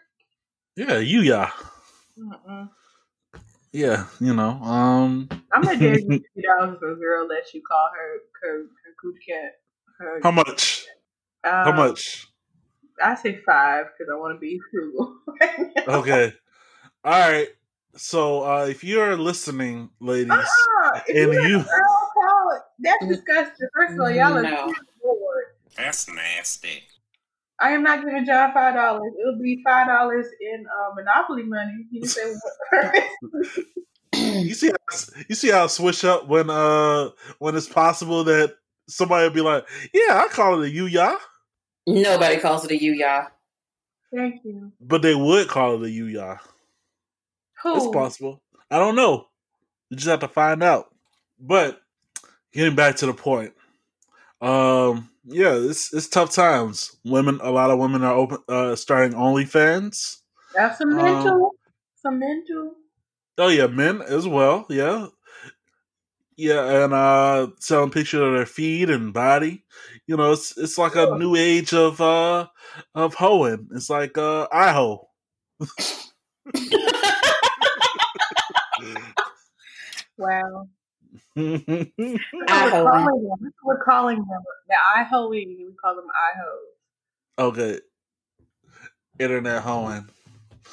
yeah, 0.75 0.95
yuya. 0.95 1.51
Mm-mm. 2.17 2.69
Yeah, 3.73 4.05
you 4.19 4.33
know. 4.33 4.51
Um, 4.63 5.29
I'm 5.53 5.61
gonna 5.63 5.77
dare 5.77 5.99
you 5.99 6.07
fifty 6.09 6.47
dollars 6.47 6.77
for 6.79 6.93
a 6.93 6.95
girl 6.95 7.27
that 7.27 7.53
you 7.53 7.61
call 7.67 7.89
her 7.95 8.17
her 8.41 8.57
her 8.59 8.93
coochie 9.03 9.27
cat. 9.27 9.51
Her, 9.99 10.19
how 10.23 10.31
much? 10.31 10.85
How 11.43 11.71
um, 11.71 11.75
much? 11.75 12.27
I 13.03 13.15
say 13.15 13.37
five 13.45 13.85
because 13.97 14.11
I 14.11 14.17
want 14.17 14.35
to 14.35 14.39
be 14.39 14.59
frugal. 14.71 15.17
Okay. 15.87 16.33
All 17.03 17.11
right. 17.31 17.47
So 17.95 18.43
uh 18.43 18.65
if 18.69 18.83
you're 18.83 19.17
listening, 19.17 19.89
ladies, 19.99 20.31
Uh-uh. 20.31 20.99
And 21.09 21.33
you, 21.33 21.63
call, 21.63 22.61
that's 22.79 23.07
disgusting. 23.07 23.67
First 23.73 23.93
of 23.93 24.01
all, 24.01 24.11
y'all 24.11 24.37
are 24.37 24.43
No. 24.43 24.73
bored. 25.01 25.45
That's 25.75 26.09
nasty. 26.09 26.83
I 27.59 27.71
am 27.71 27.81
not 27.83 28.03
giving 28.05 28.25
John 28.25 28.53
five 28.53 28.75
dollars. 28.75 29.13
It'll 29.19 29.41
be 29.41 29.61
five 29.65 29.87
dollars 29.87 30.27
in 30.41 30.65
uh, 30.65 30.93
Monopoly 30.95 31.43
money. 31.43 31.87
He 31.91 32.01
just 32.01 32.15
said, 32.15 32.35
you 34.13 34.53
see 34.53 34.67
how, 34.69 34.97
you 35.27 35.35
see 35.35 35.49
how 35.51 35.63
I 35.63 35.67
switch 35.67 36.03
up 36.05 36.27
when 36.27 36.49
uh 36.49 37.09
when 37.39 37.55
it's 37.55 37.67
possible 37.67 38.23
that 38.25 38.55
somebody 38.87 39.27
will 39.27 39.33
be 39.33 39.41
like, 39.41 39.65
Yeah, 39.93 40.23
I 40.23 40.27
call 40.29 40.61
it 40.61 40.69
a 40.69 40.71
yuya. 40.71 41.17
Nobody 41.87 42.39
calls 42.39 42.65
it 42.65 42.71
a 42.71 42.81
you, 42.83 42.93
y'all. 42.93 43.27
"Thank 44.13 44.43
you." 44.45 44.71
But 44.81 45.01
they 45.03 45.15
would 45.15 45.47
call 45.49 45.75
it 45.83 45.87
a 45.87 45.91
yuya. 45.91 46.35
It's 46.35 46.43
Who? 47.63 47.75
It's 47.77 47.87
possible. 47.87 48.41
I 48.71 48.79
don't 48.79 48.95
know. 48.95 49.27
You 49.89 49.97
just 49.97 50.07
have 50.09 50.21
to 50.21 50.27
find 50.27 50.63
out. 50.63 50.93
But 51.39 51.81
getting 52.53 52.75
back 52.75 52.97
to 52.97 53.05
the 53.07 53.13
point. 53.13 53.53
Um 54.41 55.09
yeah, 55.25 55.53
it's 55.55 55.93
it's 55.93 56.07
tough 56.07 56.31
times. 56.33 56.95
Women 57.05 57.39
a 57.43 57.51
lot 57.51 57.71
of 57.71 57.79
women 57.79 58.03
are 58.03 58.13
open 58.15 58.39
uh 58.49 58.75
starting 58.75 59.17
OnlyFans. 59.17 60.17
That's 60.55 60.77
some 60.79 60.91
Um, 60.91 61.05
mental. 61.05 61.51
some 61.95 62.19
mental. 62.19 62.75
Oh 63.37 63.49
yeah, 63.49 63.67
men 63.67 64.01
as 64.01 64.27
well. 64.27 64.65
Yeah, 64.69 65.07
yeah, 66.37 66.83
and 66.83 66.93
uh, 66.93 67.47
selling 67.59 67.91
pictures 67.91 68.21
of 68.21 68.33
their 68.33 68.45
feet 68.45 68.89
and 68.89 69.13
body. 69.13 69.63
You 70.07 70.15
know, 70.17 70.31
it's 70.31 70.57
it's 70.57 70.77
like 70.77 70.95
a 70.95 71.17
new 71.17 71.35
age 71.35 71.73
of 71.73 71.99
uh 71.99 72.47
of 72.95 73.13
hoeing. 73.15 73.67
It's 73.73 73.89
like 73.89 74.17
uh 74.17 74.47
iho. 74.51 75.07
Wow. 80.17 80.67
I 81.37 81.61
That's 81.65 82.73
what 82.73 82.73
we're 82.73 82.73
hoe. 82.73 82.83
calling 82.85 83.23
them. 83.23 83.37
That's 83.41 83.55
what 83.61 83.77
we're 83.77 83.83
calling 83.83 84.17
them. 84.17 84.41
The 84.67 84.75
ihoing. 84.97 85.57
We 85.59 85.73
call 85.81 85.95
them 85.95 86.05
ihos. 86.07 87.45
okay, 87.47 87.79
internet 89.19 89.61
hoeing. 89.61 90.07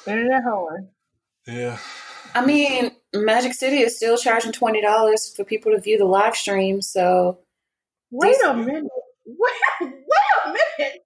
Internet 0.07 0.43
hoeing. 0.43 0.87
Yeah, 1.47 1.77
I 2.33 2.43
mean, 2.45 2.91
Magic 3.13 3.53
City 3.53 3.77
is 3.81 3.95
still 3.95 4.17
charging 4.17 4.51
twenty 4.51 4.81
dollars 4.81 5.31
for 5.35 5.43
people 5.43 5.71
to 5.73 5.79
view 5.79 5.97
the 5.97 6.05
live 6.05 6.35
stream. 6.35 6.81
So 6.81 7.39
Wait 8.11 8.35
a 8.45 8.53
minute. 8.55 8.85
Wait, 9.25 9.53
wait 9.81 9.91
a 10.45 10.47
minute. 10.47 11.05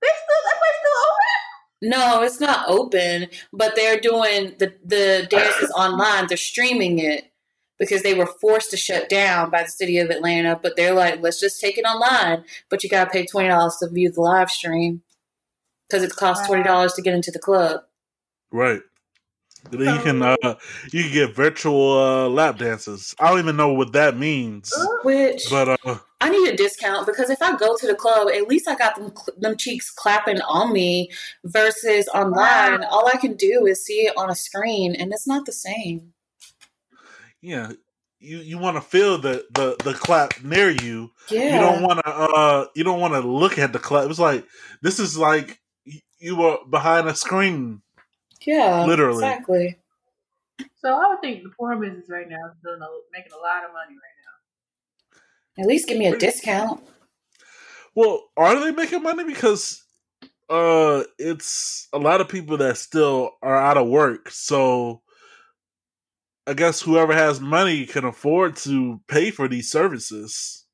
They 0.00 0.08
still 0.08 0.42
that 0.44 0.58
place 0.58 0.78
still 0.80 1.02
open? 1.06 1.90
No, 1.90 2.22
it's 2.22 2.40
not 2.40 2.68
open, 2.68 3.28
but 3.52 3.76
they're 3.76 4.00
doing 4.00 4.54
the 4.58 4.74
the 4.84 5.26
dances 5.28 5.70
online. 5.72 6.26
They're 6.28 6.36
streaming 6.36 6.98
it 6.98 7.30
because 7.78 8.02
they 8.02 8.14
were 8.14 8.26
forced 8.26 8.70
to 8.70 8.76
shut 8.76 9.08
down 9.08 9.50
by 9.50 9.62
the 9.62 9.68
city 9.68 9.98
of 9.98 10.10
Atlanta. 10.10 10.58
But 10.62 10.76
they're 10.76 10.94
like, 10.94 11.20
let's 11.22 11.40
just 11.40 11.60
take 11.60 11.76
it 11.78 11.84
online, 11.84 12.44
but 12.70 12.82
you 12.82 12.90
gotta 12.90 13.10
pay 13.10 13.26
twenty 13.26 13.48
dollars 13.48 13.76
to 13.76 13.88
view 13.88 14.10
the 14.10 14.20
live 14.20 14.50
stream 14.50 15.02
because 15.88 16.02
it 16.02 16.16
costs 16.16 16.46
twenty 16.46 16.62
dollars 16.62 16.94
to 16.94 17.02
get 17.02 17.14
into 17.14 17.30
the 17.30 17.38
club. 17.38 17.82
Right. 18.50 18.80
And 19.70 19.80
then 19.80 19.94
you 19.94 20.00
can 20.00 20.22
uh 20.22 20.54
you 20.92 21.02
can 21.04 21.12
get 21.12 21.34
virtual 21.34 21.98
uh 21.98 22.28
lap 22.28 22.58
dances. 22.58 23.14
I 23.18 23.30
don't 23.30 23.38
even 23.38 23.56
know 23.56 23.72
what 23.72 23.92
that 23.92 24.16
means. 24.16 24.72
Which 25.04 25.44
But 25.50 25.78
uh 25.84 25.98
I 26.20 26.30
need 26.30 26.48
a 26.48 26.56
discount 26.56 27.06
because 27.06 27.28
if 27.28 27.42
I 27.42 27.56
go 27.56 27.76
to 27.76 27.86
the 27.86 27.94
club, 27.94 28.28
at 28.28 28.48
least 28.48 28.68
I 28.68 28.74
got 28.74 28.96
them 28.96 29.12
them 29.38 29.56
cheeks 29.56 29.90
clapping 29.90 30.40
on 30.40 30.72
me. 30.72 31.10
Versus 31.44 32.08
online, 32.08 32.84
all 32.84 33.06
I 33.06 33.16
can 33.16 33.34
do 33.34 33.66
is 33.66 33.84
see 33.84 34.06
it 34.06 34.14
on 34.16 34.30
a 34.30 34.34
screen, 34.34 34.94
and 34.94 35.12
it's 35.12 35.26
not 35.26 35.44
the 35.44 35.52
same. 35.52 36.14
yeah, 37.42 37.72
you 38.18 38.38
you 38.38 38.58
want 38.58 38.76
to 38.76 38.80
feel 38.80 39.18
the, 39.18 39.44
the 39.52 39.76
the 39.84 39.94
clap 39.94 40.42
near 40.42 40.70
you. 40.70 41.10
Yeah, 41.30 41.54
You 41.54 41.60
don't 41.60 41.82
want 41.82 42.00
to 42.04 42.10
uh 42.10 42.66
you 42.74 42.84
don't 42.84 43.00
want 43.00 43.14
to 43.14 43.20
look 43.20 43.58
at 43.58 43.72
the 43.72 43.78
clap. 43.78 44.08
It's 44.08 44.18
like 44.18 44.46
this 44.82 44.98
is 44.98 45.18
like 45.18 45.60
you 46.18 46.36
were 46.36 46.58
behind 46.68 47.08
a 47.08 47.14
screen. 47.14 47.82
Yeah, 48.46 48.84
literally. 48.84 49.24
exactly. 49.24 49.76
So 50.76 50.88
I 50.88 51.08
would 51.08 51.20
think 51.20 51.42
the 51.42 51.50
porn 51.50 51.80
business 51.80 52.06
right 52.08 52.28
now 52.28 52.36
is 52.46 52.56
doing 52.64 52.80
a, 52.80 52.86
making 53.12 53.32
a 53.32 53.42
lot 53.42 53.64
of 53.64 53.72
money 53.72 53.94
right 53.94 54.18
now. 55.56 55.62
At 55.62 55.68
least 55.68 55.88
give 55.88 55.98
me 55.98 56.06
a 56.06 56.16
discount. 56.16 56.82
Well, 57.94 58.24
are 58.36 58.60
they 58.60 58.72
making 58.72 59.02
money 59.02 59.24
because 59.24 59.82
uh 60.48 61.02
it's 61.18 61.88
a 61.92 61.98
lot 61.98 62.20
of 62.20 62.28
people 62.28 62.56
that 62.58 62.76
still 62.76 63.32
are 63.42 63.56
out 63.56 63.76
of 63.76 63.88
work. 63.88 64.30
So 64.30 65.02
I 66.46 66.54
guess 66.54 66.80
whoever 66.80 67.12
has 67.12 67.40
money 67.40 67.86
can 67.86 68.04
afford 68.04 68.56
to 68.56 69.00
pay 69.08 69.30
for 69.32 69.48
these 69.48 69.70
services. 69.70 70.64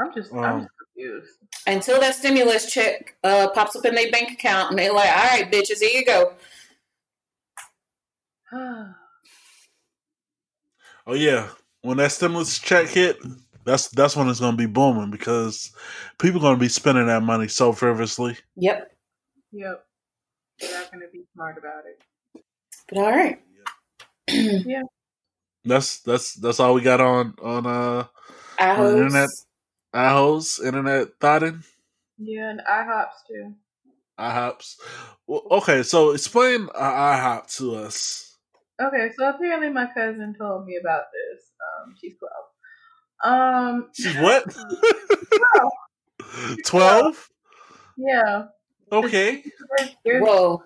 I'm 0.00 0.14
just, 0.14 0.32
I'm 0.32 0.44
Um, 0.44 0.60
just 0.60 0.70
confused. 0.78 1.38
Until 1.66 2.00
that 2.00 2.14
stimulus 2.14 2.72
check 2.72 3.16
uh, 3.22 3.48
pops 3.54 3.76
up 3.76 3.84
in 3.84 3.94
their 3.94 4.10
bank 4.10 4.30
account, 4.30 4.70
and 4.70 4.78
they're 4.78 4.92
like, 4.92 5.10
"All 5.10 5.24
right, 5.24 5.52
bitches, 5.52 5.80
here 5.80 5.90
you 5.90 6.04
go." 6.06 6.32
Oh 11.04 11.14
yeah, 11.14 11.48
when 11.80 11.96
that 11.96 12.12
stimulus 12.12 12.60
check 12.60 12.86
hit, 12.86 13.18
that's 13.64 13.88
that's 13.88 14.16
when 14.16 14.28
it's 14.28 14.38
going 14.38 14.52
to 14.52 14.56
be 14.56 14.66
booming 14.66 15.10
because 15.10 15.72
people 16.18 16.40
going 16.40 16.54
to 16.54 16.60
be 16.60 16.68
spending 16.68 17.06
that 17.06 17.22
money 17.22 17.48
so 17.48 17.72
frivolously. 17.72 18.36
Yep. 18.56 18.92
yep. 19.50 19.84
They're 20.60 20.72
not 20.72 20.92
going 20.92 21.00
to 21.00 21.08
be 21.12 21.24
smart 21.34 21.58
about 21.58 21.84
it. 21.86 22.44
But 22.88 22.98
all 22.98 23.10
right. 23.10 23.40
Yeah. 24.28 24.82
That's 25.64 26.00
that's 26.00 26.34
that's 26.34 26.58
all 26.60 26.74
we 26.74 26.80
got 26.80 27.00
on 27.00 27.34
on 27.42 27.66
uh 27.66 28.04
I 28.58 28.70
on 28.70 28.92
internet 28.92 29.28
iHoes 29.94 30.64
internet 30.64 31.08
thoughting. 31.20 31.62
Yeah, 32.18 32.50
and 32.50 32.60
IHOPs 32.60 33.26
too. 33.28 33.54
IHOPs. 34.18 34.76
Well, 35.26 35.42
okay, 35.50 35.82
so 35.82 36.10
explain 36.10 36.68
uh, 36.74 36.80
IHOP 36.80 37.56
to 37.58 37.76
us. 37.76 38.31
Okay, 38.80 39.10
so 39.16 39.28
apparently 39.28 39.70
my 39.70 39.86
cousin 39.94 40.34
told 40.38 40.66
me 40.66 40.78
about 40.80 41.04
this. 41.12 41.50
Um, 41.60 41.94
she's 42.00 42.14
12. 42.18 42.32
Um, 43.22 43.88
She's 43.94 44.16
what? 44.16 44.44
Twelve. 46.64 47.28
yeah. 47.96 48.44
Okay. 48.90 49.44
There's, 49.78 49.90
there's 50.04 50.22
Whoa. 50.22 50.62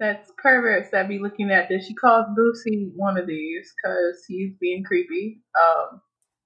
that's 0.00 0.30
perverts 0.38 0.90
that 0.90 1.08
be 1.08 1.18
looking 1.18 1.50
at 1.50 1.68
this. 1.68 1.86
She 1.86 1.94
calls 1.94 2.26
Boosie 2.36 2.90
one 2.96 3.16
of 3.16 3.26
these 3.26 3.72
because 3.76 4.24
he's 4.26 4.54
being 4.60 4.82
creepy. 4.82 5.42
Um, 5.58 6.00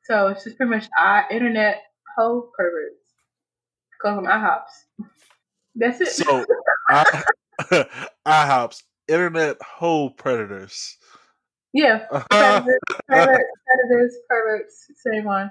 so 0.05 0.28
it's 0.28 0.45
just 0.45 0.57
pretty 0.57 0.70
much 0.70 0.89
I 0.99 1.24
internet 1.30 1.83
hoe 2.16 2.51
perverts. 2.57 2.97
Call 4.03 4.16
them 4.16 4.26
IHOPs. 4.26 5.07
That's 5.76 6.01
it. 6.01 6.09
So 6.09 6.45
I, 6.91 7.22
IHOPs 8.26 8.83
internet 9.09 9.57
hoe 9.62 10.11
predators. 10.11 10.98
yeah, 11.72 12.07
predators, 12.30 12.78
perverts, 13.09 13.50
predators, 13.66 14.16
perverts, 14.28 14.90
same 14.96 15.24
one. 15.24 15.50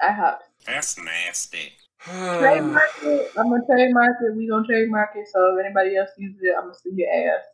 I 0.00 0.08
IHOPs. 0.08 0.38
That's 0.66 0.98
nasty. 0.98 1.72
Trademark 2.04 2.90
it. 3.02 3.32
I'm 3.36 3.50
gonna 3.50 3.64
trademark 3.66 4.16
it. 4.22 4.36
We 4.36 4.48
gonna 4.48 4.66
trademark 4.66 5.10
it. 5.14 5.28
So 5.32 5.56
if 5.56 5.64
anybody 5.64 5.96
else 5.96 6.10
uses 6.18 6.40
it, 6.42 6.54
I'm 6.56 6.64
gonna 6.64 6.74
sue 6.74 6.92
your 6.94 7.08
ass. 7.08 7.44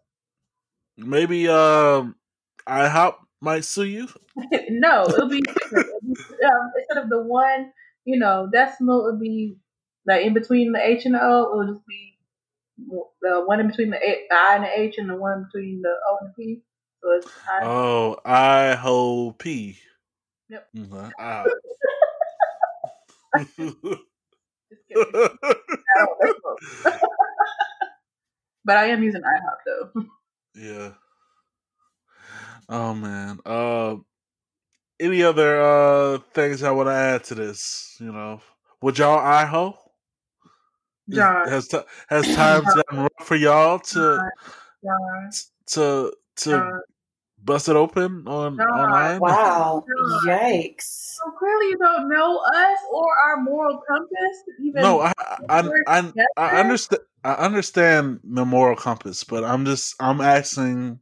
Maybe 0.97 1.49
um 1.49 2.17
IHOP 2.67 3.15
might 3.41 3.65
sue 3.65 3.85
you. 3.85 4.09
no, 4.71 5.05
it'll 5.05 5.29
be. 5.29 5.43
It'll 5.73 6.01
be 6.03 6.15
um, 6.45 6.73
instead 6.79 7.03
of 7.03 7.11
the 7.11 7.23
one, 7.23 7.73
you 8.05 8.19
know, 8.19 8.49
decimal, 8.51 9.07
it'll 9.07 9.21
be 9.21 9.57
like 10.07 10.25
in 10.25 10.35
between 10.35 10.73
the 10.73 10.81
H 10.83 11.05
and 11.05 11.15
the 11.15 11.23
O. 11.23 11.61
It'll 11.61 11.75
just 11.75 11.87
be 11.87 12.18
the 12.79 13.43
one 13.45 13.61
in 13.61 13.69
between 13.69 13.91
the, 13.91 13.99
I 14.33 14.57
and 14.57 14.65
the 14.65 14.79
H, 14.79 14.97
and 14.99 15.09
the 15.11 15.17
one 15.17 15.45
between 15.45 15.83
the 15.83 15.91
O 15.91 16.19
and 16.21 16.31
the 16.31 16.35
P. 16.35 16.63
So 17.03 17.11
it's 17.13 17.29
I. 17.49 17.65
Oh, 17.65 18.17
I 18.25 18.75
ho 18.75 19.33
P. 19.33 19.79
Yep. 20.49 20.69
IHOP. 20.77 21.47
Just. 24.91 25.07
I 25.15 26.07
but 28.65 28.77
I 28.77 28.87
am 28.87 29.03
using 29.03 29.23
IHOP 29.23 29.57
though. 29.67 30.05
yeah. 30.55 30.91
Oh 32.69 32.95
man. 32.95 33.41
Uh, 33.45 33.97
any 35.01 35.23
other 35.23 35.61
uh 35.61 36.19
things 36.35 36.63
I 36.63 36.71
want 36.71 36.89
to 36.89 36.93
add 36.93 37.25
to 37.25 37.35
this? 37.35 37.97
You 38.01 38.13
know, 38.13 38.41
would 38.83 38.99
y'all 38.99 39.19
IHO? 39.19 39.79
Is- 41.09 41.17
John. 41.17 41.49
has 41.49 41.69
ti 41.69 41.79
has 42.09 42.35
times 42.35 42.67
gotten 42.67 42.99
rough 43.01 43.27
for 43.27 43.37
y'all 43.37 43.79
to 43.95 44.31
John, 44.85 45.31
to 45.69 46.13
to 46.37 46.51
John. 46.51 46.81
bust 47.45 47.69
it 47.69 47.77
open 47.77 48.27
on 48.27 48.57
John. 48.57 48.69
online? 48.69 49.21
Wow. 49.21 49.85
John. 49.87 50.21
Yikes. 50.27 50.83
So 51.17 51.31
clearly, 51.39 51.67
you 51.71 51.79
don't 51.79 52.09
know 52.09 52.39
us 52.55 52.79
or 52.93 53.09
our 53.27 53.41
moral 53.43 53.81
compass. 53.89 54.43
Even 54.61 54.83
No, 54.83 55.01
I 55.01 55.13
I 55.49 55.69
I, 55.87 56.13
I 56.37 56.61
understand 56.61 57.03
I 57.25 57.33
understand 57.33 58.21
the 58.23 58.45
moral 58.45 58.77
compass, 58.77 59.25
but 59.25 59.45
I'm 59.45 59.65
just 59.65 59.95
I'm 59.99 60.21
asking, 60.21 61.01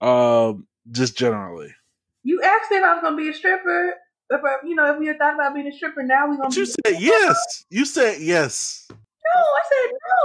uh, 0.00 0.54
just 0.90 1.16
generally. 1.18 1.74
You 2.22 2.42
asked 2.42 2.70
if 2.72 2.82
I 2.82 2.94
was 2.94 3.02
gonna 3.02 3.16
be 3.16 3.28
a 3.28 3.34
stripper. 3.34 3.94
If 4.30 4.40
I, 4.44 4.66
you 4.66 4.74
know, 4.74 4.92
if 4.92 4.98
we 4.98 5.06
had 5.06 5.18
thought 5.18 5.34
about 5.34 5.54
being 5.54 5.66
a 5.66 5.72
stripper, 5.72 6.02
now 6.02 6.28
we 6.28 6.36
gonna. 6.36 6.48
But 6.48 6.56
you 6.56 6.64
be 6.66 6.72
said 6.86 7.00
yes. 7.02 7.64
You 7.70 7.84
said 7.84 8.20
yes. 8.20 8.88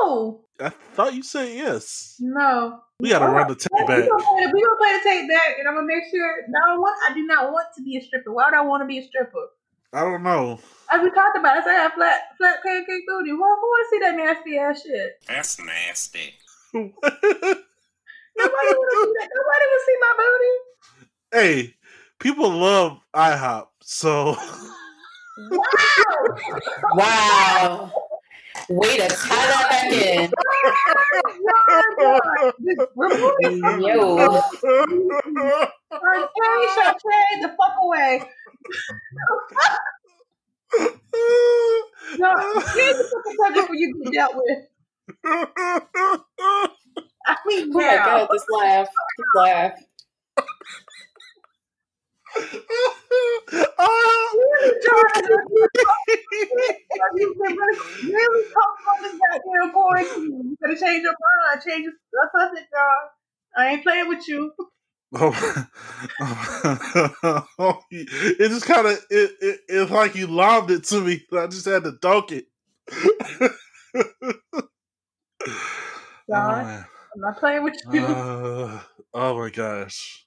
No, 0.05 0.39
I 0.59 0.63
said 0.63 0.65
no. 0.65 0.65
I 0.65 0.69
thought 0.95 1.13
you 1.13 1.23
said 1.23 1.49
yes. 1.55 2.15
No. 2.19 2.79
We 2.99 3.09
gotta 3.09 3.25
run 3.25 3.47
the 3.47 3.55
tape 3.55 3.71
We 3.73 3.79
back. 3.85 4.09
gonna, 4.09 4.23
play, 4.23 4.45
we 4.53 4.61
gonna 4.61 4.77
play 4.77 4.93
the 4.93 5.03
tape 5.03 5.29
back, 5.29 5.59
and 5.59 5.67
I'm 5.67 5.75
gonna 5.75 5.87
make 5.87 6.03
sure. 6.11 6.35
No, 6.49 6.79
what 6.79 6.93
I 7.09 7.13
do 7.13 7.23
not 7.25 7.51
want 7.51 7.67
to 7.77 7.83
be 7.83 7.97
a 7.97 8.01
stripper. 8.01 8.31
Why 8.33 8.45
would 8.45 8.53
I 8.53 8.61
want 8.61 8.81
to 8.81 8.87
be 8.87 8.99
a 8.99 9.03
stripper? 9.07 9.47
I 9.93 10.01
don't 10.01 10.23
know. 10.23 10.59
As 10.91 11.01
we 11.01 11.09
talked 11.11 11.37
about, 11.37 11.57
I 11.57 11.63
said 11.63 11.71
I 11.71 11.83
have 11.83 11.93
flat, 11.93 12.21
flat 12.37 12.57
pancake 12.65 13.03
booty. 13.07 13.29
Who, 13.31 13.37
who 13.37 13.41
want 13.41 13.87
to 13.87 13.89
see 13.89 13.99
that 13.99 14.15
nasty 14.15 14.57
ass 14.57 14.83
shit? 14.83 15.21
That's 15.27 15.59
nasty. 15.59 16.33
Nobody 16.73 16.93
want 16.95 18.91
to 18.91 18.97
see 19.01 19.13
that. 19.19 19.29
Nobody 19.35 19.65
will 19.71 19.83
see 19.85 19.97
my 19.99 20.13
booty. 20.17 20.55
hey, 21.33 21.75
people 22.19 22.49
love 22.49 22.99
IHOP, 23.13 23.67
so 23.81 24.35
Wow. 25.51 25.65
Wow. 26.95 27.91
Way 28.69 28.97
to 28.97 29.07
tie 29.07 29.47
that 29.47 29.67
back 29.69 29.91
in. 29.93 30.31
Yo. 33.81 34.17
Hey, 35.91 36.67
Shantae, 36.75 37.41
the 37.41 37.49
fuck 37.49 37.75
away. 37.83 38.23
No, 42.19 42.29
here's 42.75 42.97
the 42.97 43.05
fucking 43.13 43.37
subject 43.45 43.67
for 43.67 43.75
you 43.75 43.93
to 43.93 43.99
get 44.03 44.13
dealt 44.13 44.35
with. 44.35 44.59
I 47.27 47.37
mean, 47.47 47.71
Oh 47.73 47.79
my 47.79 47.97
god, 47.97 48.29
this 48.31 48.45
laugh. 48.51 48.87
This 49.17 49.27
laugh. 49.35 49.73
You 57.15 57.35
can 57.43 57.55
really, 57.55 57.79
really 58.13 58.45
talk 58.53 58.73
about 58.81 58.99
this 59.01 59.15
goddamn 59.21 59.71
quarantine. 59.73 60.49
You 60.49 60.57
gotta 60.61 60.79
change 60.79 61.03
your 61.03 61.13
mind. 61.13 61.61
Change 61.67 61.83
your 61.83 61.93
that's 62.33 62.59
it, 62.59 62.67
John. 62.71 63.09
I 63.57 63.67
ain't 63.73 63.83
playing 63.83 64.09
with 64.09 64.27
you. 64.27 64.53
Oh, 65.15 65.31
it 67.91 68.49
just 68.49 68.65
kind 68.65 68.87
of 68.87 68.93
it, 69.11 69.31
it 69.41 69.59
it's 69.69 69.91
like 69.91 70.15
you 70.15 70.27
lobbed 70.27 70.71
it 70.71 70.85
to 70.85 71.01
me. 71.01 71.23
I 71.33 71.47
just 71.47 71.65
had 71.65 71.83
to 71.83 71.93
dunk 72.01 72.31
it. 72.31 72.45
John, 76.29 76.63
man. 76.63 76.85
I'm 77.15 77.21
not 77.21 77.37
playing 77.37 77.63
with 77.63 77.75
you. 77.91 78.05
Uh, 78.05 78.79
oh 79.13 79.37
my 79.37 79.49
gosh. 79.51 80.25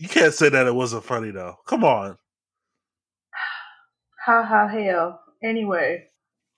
You 0.00 0.08
can't 0.08 0.32
say 0.32 0.48
that 0.48 0.66
it 0.66 0.74
wasn't 0.74 1.04
funny 1.04 1.30
though. 1.30 1.56
Come 1.66 1.84
on. 1.84 2.16
ha 4.24 4.42
ha 4.42 4.66
hell. 4.66 5.20
Anyway, 5.44 6.06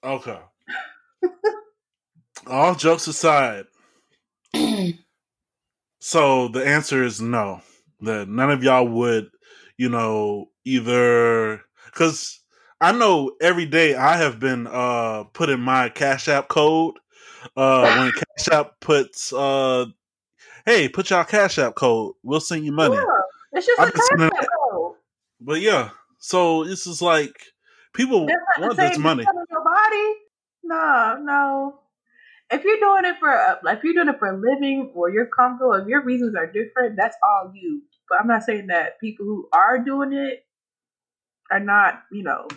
Okay. 0.05 0.39
All 2.47 2.75
jokes 2.75 3.07
aside, 3.07 3.65
so 6.01 6.49
the 6.49 6.65
answer 6.67 7.03
is 7.05 7.21
no. 7.21 7.61
That 8.01 8.29
none 8.29 8.51
of 8.51 8.63
y'all 8.65 8.87
would, 8.89 9.31
you 9.77 9.89
know, 9.89 10.51
either 10.65 11.63
because 11.87 12.41
I 12.81 12.93
know 12.93 13.33
every 13.41 13.67
day 13.67 13.95
I 13.95 14.17
have 14.19 14.39
been 14.41 14.67
uh 14.69 15.25
putting 15.33 15.61
my 15.61 15.89
Cash 15.89 16.29
App 16.29 16.47
code. 16.49 16.95
Uh 17.57 17.93
when 17.93 18.13
Cash 18.37 18.49
App 18.53 18.81
puts 18.81 19.33
uh 19.33 19.87
hey, 20.67 20.89
put 20.89 21.11
y'all 21.11 21.25
Cash 21.25 21.59
App 21.59 21.75
code. 21.77 22.15
We'll 22.25 22.41
send 22.41 22.65
you 22.65 22.73
money. 22.73 22.97
yeah, 22.97 23.05
it's 23.53 23.67
just 23.67 23.81
I've 23.81 23.89
a 23.89 23.93
concept 23.93 24.49
code. 24.71 24.95
But 25.41 25.61
yeah, 25.61 25.91
so 26.19 26.65
this 26.65 26.87
is 26.87 27.03
like 27.03 27.35
people 27.95 28.27
want 28.27 28.77
this 28.79 28.99
money. 28.99 29.25
you 29.25 29.45
your 29.51 29.65
body. 29.65 30.15
No, 30.65 31.19
no. 31.23 31.79
If 32.51 32.65
you're 32.65 32.79
doing 32.79 33.05
it 33.07 33.17
for, 33.19 33.31
a- 33.31 33.61
like, 33.65 33.79
if 33.79 33.85
you're 33.85 33.95
doing 33.95 34.09
it 34.09 34.19
for 34.19 34.29
a 34.29 34.37
living 34.39 34.93
or 34.95 35.11
you're 35.11 35.27
comfortable, 35.27 35.73
if 35.75 35.89
your 35.89 36.03
reasons 36.05 36.35
are 36.37 36.47
different, 36.47 36.97
that's 36.97 37.17
all 37.23 37.51
you. 37.55 37.83
But 38.09 38.21
I'm 38.21 38.27
not 38.29 38.43
saying 38.43 38.67
that 38.67 39.01
people 39.01 39.25
who 39.25 39.49
are 39.53 39.79
doing 39.79 40.13
it 40.13 40.45
are 41.51 41.61
not, 41.61 42.03
you 42.13 42.23
know, 42.23 42.49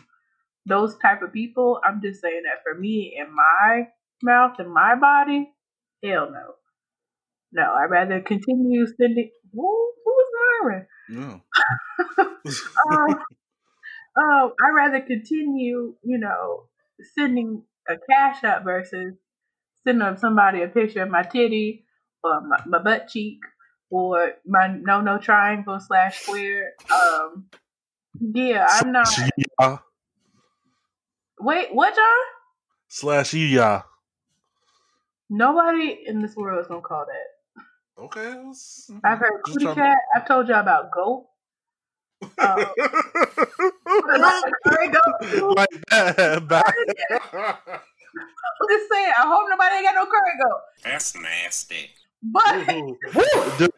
those 0.65 0.97
type 0.97 1.21
of 1.21 1.31
people. 1.33 1.79
I'm 1.83 2.01
just 2.01 2.21
saying 2.21 2.43
that 2.43 2.61
for 2.63 2.77
me 2.77 3.17
and 3.19 3.29
my 3.33 3.87
mouth 4.21 4.59
and 4.59 4.71
my 4.73 4.95
body, 4.95 5.49
hell 6.03 6.29
no. 6.31 6.55
No, 7.53 7.73
I'd 7.73 7.89
rather 7.89 8.19
continue 8.21 8.85
sending. 8.99 9.31
Who, 9.55 9.93
was 10.05 10.27
Myron? 10.61 10.87
No. 11.09 11.41
um, 12.17 13.07
um, 14.17 14.53
I'd 14.63 14.75
rather 14.75 15.01
continue, 15.01 15.95
you 16.03 16.17
know, 16.17 16.65
sending 17.17 17.63
a 17.87 17.95
cash 18.09 18.43
up 18.43 18.63
versus 18.63 19.15
sending 19.83 20.01
up 20.01 20.19
somebody 20.19 20.61
a 20.61 20.67
picture 20.67 21.03
of 21.03 21.09
my 21.09 21.23
titty 21.23 21.85
or 22.23 22.41
my, 22.41 22.61
my 22.65 22.79
butt 22.79 23.07
cheek 23.07 23.39
or 23.89 24.33
my 24.45 24.67
no 24.67 25.01
no 25.01 25.17
triangle 25.17 25.79
slash 25.79 26.21
square. 26.21 26.73
Um, 26.91 27.45
yeah, 28.19 28.65
I'm 28.69 28.91
not. 28.91 29.07
Ya. 29.37 29.77
Wait, 31.39 31.73
what, 31.73 31.95
John? 31.95 32.25
Slash 32.87 33.33
ya. 33.33 33.83
Nobody 35.29 36.03
in 36.05 36.21
this 36.21 36.35
world 36.35 36.61
is 36.61 36.67
gonna 36.67 36.81
call 36.81 37.05
that. 37.05 37.34
Okay. 37.97 38.35
let's- 38.45 38.91
I've 39.03 39.19
heard 39.19 39.41
Just 39.45 39.53
cootie 39.59 39.65
trying- 39.65 39.75
cat. 39.77 39.97
I've 40.15 40.27
told 40.27 40.47
y'all 40.47 40.59
about 40.61 40.91
Go. 40.91 41.29
Uh, 42.37 42.65
Curry 44.65 44.87
goat. 44.89 45.53
like 45.57 45.69
that. 45.91 46.47
Back. 46.47 46.73
I'm 47.11 48.67
just 48.69 48.89
saying. 48.91 49.11
I 49.17 49.21
hope 49.23 49.47
nobody 49.49 49.75
ain't 49.75 49.85
got 49.85 49.95
no 49.95 50.05
curry 50.05 50.37
goat. 50.41 50.59
That's 50.83 51.15
nasty. 51.17 51.89
But 52.23 52.65
Do- 53.57 53.69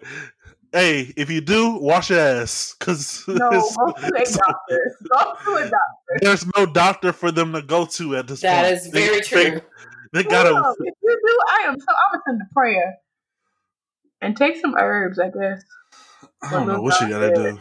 hey, 0.72 1.14
if 1.18 1.30
you 1.30 1.42
do, 1.42 1.78
wash 1.78 2.10
your 2.12 2.20
ass, 2.20 2.76
because 2.80 3.24
No, 3.28 3.50
go 3.50 3.92
to 3.92 4.06
a 4.06 4.26
doctor. 4.26 4.98
Go 5.12 5.34
to 5.44 5.52
a 5.56 5.62
doctor. 5.64 6.20
there's 6.22 6.46
no 6.56 6.66
doctor 6.68 7.12
for 7.12 7.32
them 7.32 7.54
to 7.54 7.62
go 7.62 7.86
to 7.86 8.16
at 8.18 8.28
this 8.28 8.42
That 8.42 8.62
point. 8.64 8.64
That 8.64 8.74
is 8.74 8.88
very 8.88 9.16
They- 9.16 9.22
true. 9.22 9.62
They, 10.14 10.24
they 10.24 10.30
gotta. 10.30 10.52
No, 10.52 10.76
if 10.80 10.94
you 11.04 11.22
do, 11.26 11.40
I 11.50 11.64
am 11.68 11.80
so 11.80 11.86
I'm 11.90 12.12
gonna 12.14 12.24
send 12.28 12.42
a 12.42 12.54
prayer 12.54 12.96
and 14.22 14.36
take 14.36 14.58
some 14.58 14.76
herbs. 14.78 15.20
I 15.20 15.30
guess. 15.30 15.64
I 16.42 16.52
don't 16.52 16.68
know 16.68 16.82
what 16.82 17.00
you 17.02 17.10
gotta 17.10 17.34
do. 17.34 17.60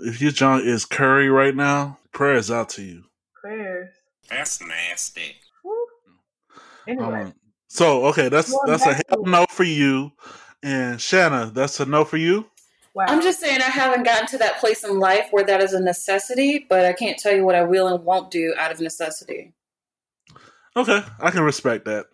If 0.00 0.20
your 0.20 0.32
junk 0.32 0.64
is 0.64 0.84
curry 0.84 1.28
right 1.28 1.54
now, 1.54 1.98
prayers 2.12 2.50
out 2.50 2.68
to 2.70 2.82
you. 2.82 3.04
Prayers. 3.40 3.90
That's 4.28 4.60
nasty. 4.62 5.36
Anyway, 6.88 7.22
Um, 7.22 7.34
so 7.68 8.06
okay, 8.06 8.28
that's 8.28 8.50
Going 8.50 8.66
that's 8.66 8.86
a 8.86 8.94
hell 8.94 9.22
no 9.24 9.46
for 9.50 9.64
you, 9.64 10.12
and 10.62 11.00
Shanna, 11.00 11.50
that's 11.54 11.78
a 11.80 11.86
no 11.86 12.04
for 12.04 12.16
you. 12.16 12.46
wow. 12.94 13.04
I'm 13.08 13.22
just 13.22 13.38
saying 13.40 13.60
I 13.60 13.70
haven't 13.70 14.04
gotten 14.04 14.26
to 14.28 14.38
that 14.38 14.58
place 14.58 14.82
in 14.84 14.98
life 14.98 15.28
where 15.30 15.44
that 15.44 15.62
is 15.62 15.72
a 15.72 15.80
necessity, 15.80 16.66
but 16.68 16.84
I 16.86 16.92
can't 16.92 17.18
tell 17.18 17.34
you 17.34 17.44
what 17.44 17.54
I 17.54 17.62
will 17.62 17.88
and 17.88 18.04
won't 18.04 18.30
do 18.30 18.54
out 18.58 18.72
of 18.72 18.80
necessity. 18.80 19.52
Okay, 20.76 21.02
I 21.20 21.30
can 21.30 21.42
respect 21.42 21.84
that. 21.84 22.06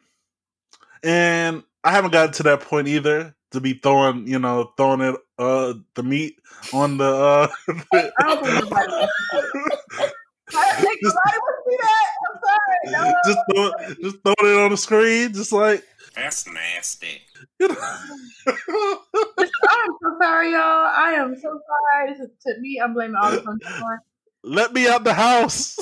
And 1.03 1.63
I 1.85 1.93
haven't 1.93 2.13
gotten 2.13 2.33
to 2.35 2.43
that 2.45 2.61
point 2.63 2.89
either 2.89 3.36
to 3.53 3.61
be 3.61 3.75
throwing, 3.75 4.27
you 4.27 4.39
know, 4.39 4.73
throwing 4.77 5.01
it 5.01 5.17
uh 5.39 5.75
the 5.95 6.03
meat 6.03 6.39
on 6.73 6.99
the 6.99 7.05
uh 7.05 7.49
I 7.69 8.11
don't 8.21 8.45
think 8.45 8.65
nobody 8.65 8.93
wants 8.93 9.13
to 9.33 9.43
do 9.53 9.65
that. 9.99 10.13
I 10.55 10.71
don't 10.71 10.81
think 10.81 11.01
nobody 11.03 11.39
wants 11.39 11.63
to 11.65 11.71
do 11.71 11.77
that. 11.83 12.07
I'm 12.27 12.37
sorry. 12.45 12.77
No. 12.93 13.15
just 13.25 13.39
throw, 13.51 13.95
just 14.03 14.17
throwing 14.23 14.55
it 14.55 14.65
on 14.65 14.71
the 14.71 14.77
screen, 14.77 15.33
just 15.33 15.53
like 15.53 15.85
That's 16.15 16.47
nasty. 16.49 17.23
you 17.61 17.69
know. 17.69 17.75
I'm 18.47 19.91
so 20.03 20.17
sorry, 20.21 20.53
y'all. 20.53 20.61
I 20.61 21.15
am 21.17 21.35
so 21.37 21.43
sorry. 21.43 22.13
This 22.13 22.21
is, 22.21 22.31
to 22.47 22.61
me, 22.61 22.81
I'm 22.83 22.95
blaming 22.95 23.17
all 23.17 23.31
this 23.31 23.47
on 23.47 23.59
John. 23.63 23.99
Let 24.43 24.73
me 24.73 24.89
out 24.89 25.05
the 25.05 25.15
house. 25.15 25.79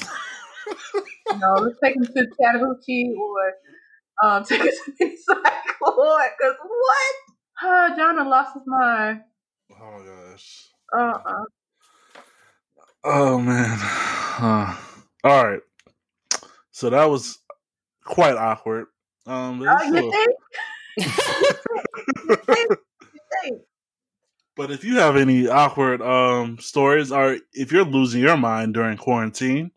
No, 1.39 1.55
let's 1.55 1.79
take 1.83 1.97
him 1.97 2.05
to 2.05 2.27
Chattahoochee 2.41 3.15
or 3.19 3.55
um, 4.23 4.45
take 4.45 4.61
us 4.61 4.75
to 4.87 4.93
Inside 5.01 5.53
Lord. 5.83 6.31
Because 6.39 6.57
what? 6.63 7.15
Uh, 7.65 7.97
John 7.97 8.17
done 8.17 8.29
lost 8.29 8.55
his 8.55 8.63
mind. 8.67 9.21
Oh 9.81 9.99
my 9.99 10.05
gosh. 10.05 10.69
Uh 10.97 11.19
uh 11.25 11.45
Oh 13.05 13.39
man. 13.39 13.79
Uh, 13.81 14.77
all 15.25 15.45
right. 15.47 15.61
So 16.73 16.91
that 16.91 17.05
was 17.07 17.39
quite 18.05 18.37
awkward. 18.37 18.87
Um, 19.27 19.61
but, 19.61 19.69
Oh, 19.69 19.85
you 19.85 20.11
think? 20.11 20.37
You 22.27 22.37
think? 22.37 22.71
You 23.03 23.21
think? 23.43 23.61
but 24.57 24.71
if 24.71 24.85
you 24.85 24.97
have 24.97 25.17
any 25.17 25.49
awkward 25.49 26.01
um 26.03 26.59
stories, 26.59 27.11
or 27.13 27.39
if 27.53 27.73
you're 27.73 27.85
losing 27.85 28.21
your 28.23 28.37
mind 28.37 28.75
during 28.75 28.97
quarantine, 28.97 29.71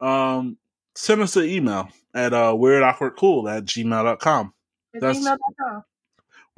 um, 0.00 0.56
send 0.94 1.20
us 1.22 1.36
an 1.36 1.44
email 1.44 1.88
at 2.14 2.32
uh 2.34 2.52
weirdawkwardcool 2.52 3.50
at 3.54 3.64
gmail.com. 3.64 4.52
That's- 4.94 5.16
email.com. 5.18 5.84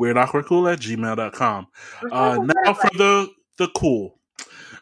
Weirdawkwardcool 0.01 0.73
at 0.73 0.81
gmail.com. 0.81 1.67
Uh, 2.11 2.39
now 2.65 2.75
for 2.75 2.91
the 2.97 3.31
the 3.59 3.69
cool. 3.77 4.19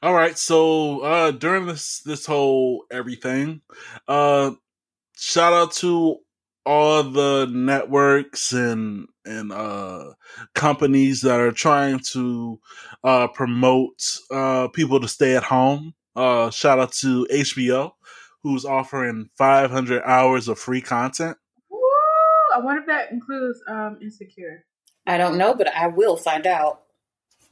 All 0.03 0.13
right, 0.13 0.37
so 0.37 1.01
uh, 1.01 1.31
during 1.31 1.67
this 1.67 2.01
this 2.01 2.27
whole 2.27 2.85
everything, 2.91 3.63
uh, 4.07 4.51
shout 5.17 5.53
out 5.53 5.73
to 5.77 6.19
all 6.67 7.03
the 7.03 7.49
networks 7.51 8.53
and 8.53 9.07
and 9.25 9.53
uh, 9.53 10.13
companies 10.55 11.23
that 11.23 11.41
are 11.41 11.53
trying 11.53 12.01
to 12.13 12.61
uh, 13.03 13.29
promote 13.29 14.19
uh, 14.31 14.69
people 14.69 15.01
to 15.01 15.09
stay 15.09 15.37
at 15.37 15.43
home. 15.43 15.95
Uh, 16.15 16.51
shout 16.51 16.79
out 16.79 16.93
to 16.93 17.27
HBO, 17.33 17.93
who's 18.43 18.65
offering 18.65 19.31
500 19.37 20.03
hours 20.05 20.49
of 20.49 20.59
free 20.59 20.83
content. 20.83 21.37
Woo! 21.71 21.79
I 22.55 22.59
wonder 22.61 22.83
if 22.83 22.87
that 22.89 23.11
includes 23.11 23.63
um 23.69 23.99
insecure. 24.03 24.65
I 25.07 25.19
don't 25.19 25.37
know, 25.39 25.55
but 25.55 25.69
I 25.75 25.89
will 25.89 26.17
find 26.17 26.47
out. 26.47 26.83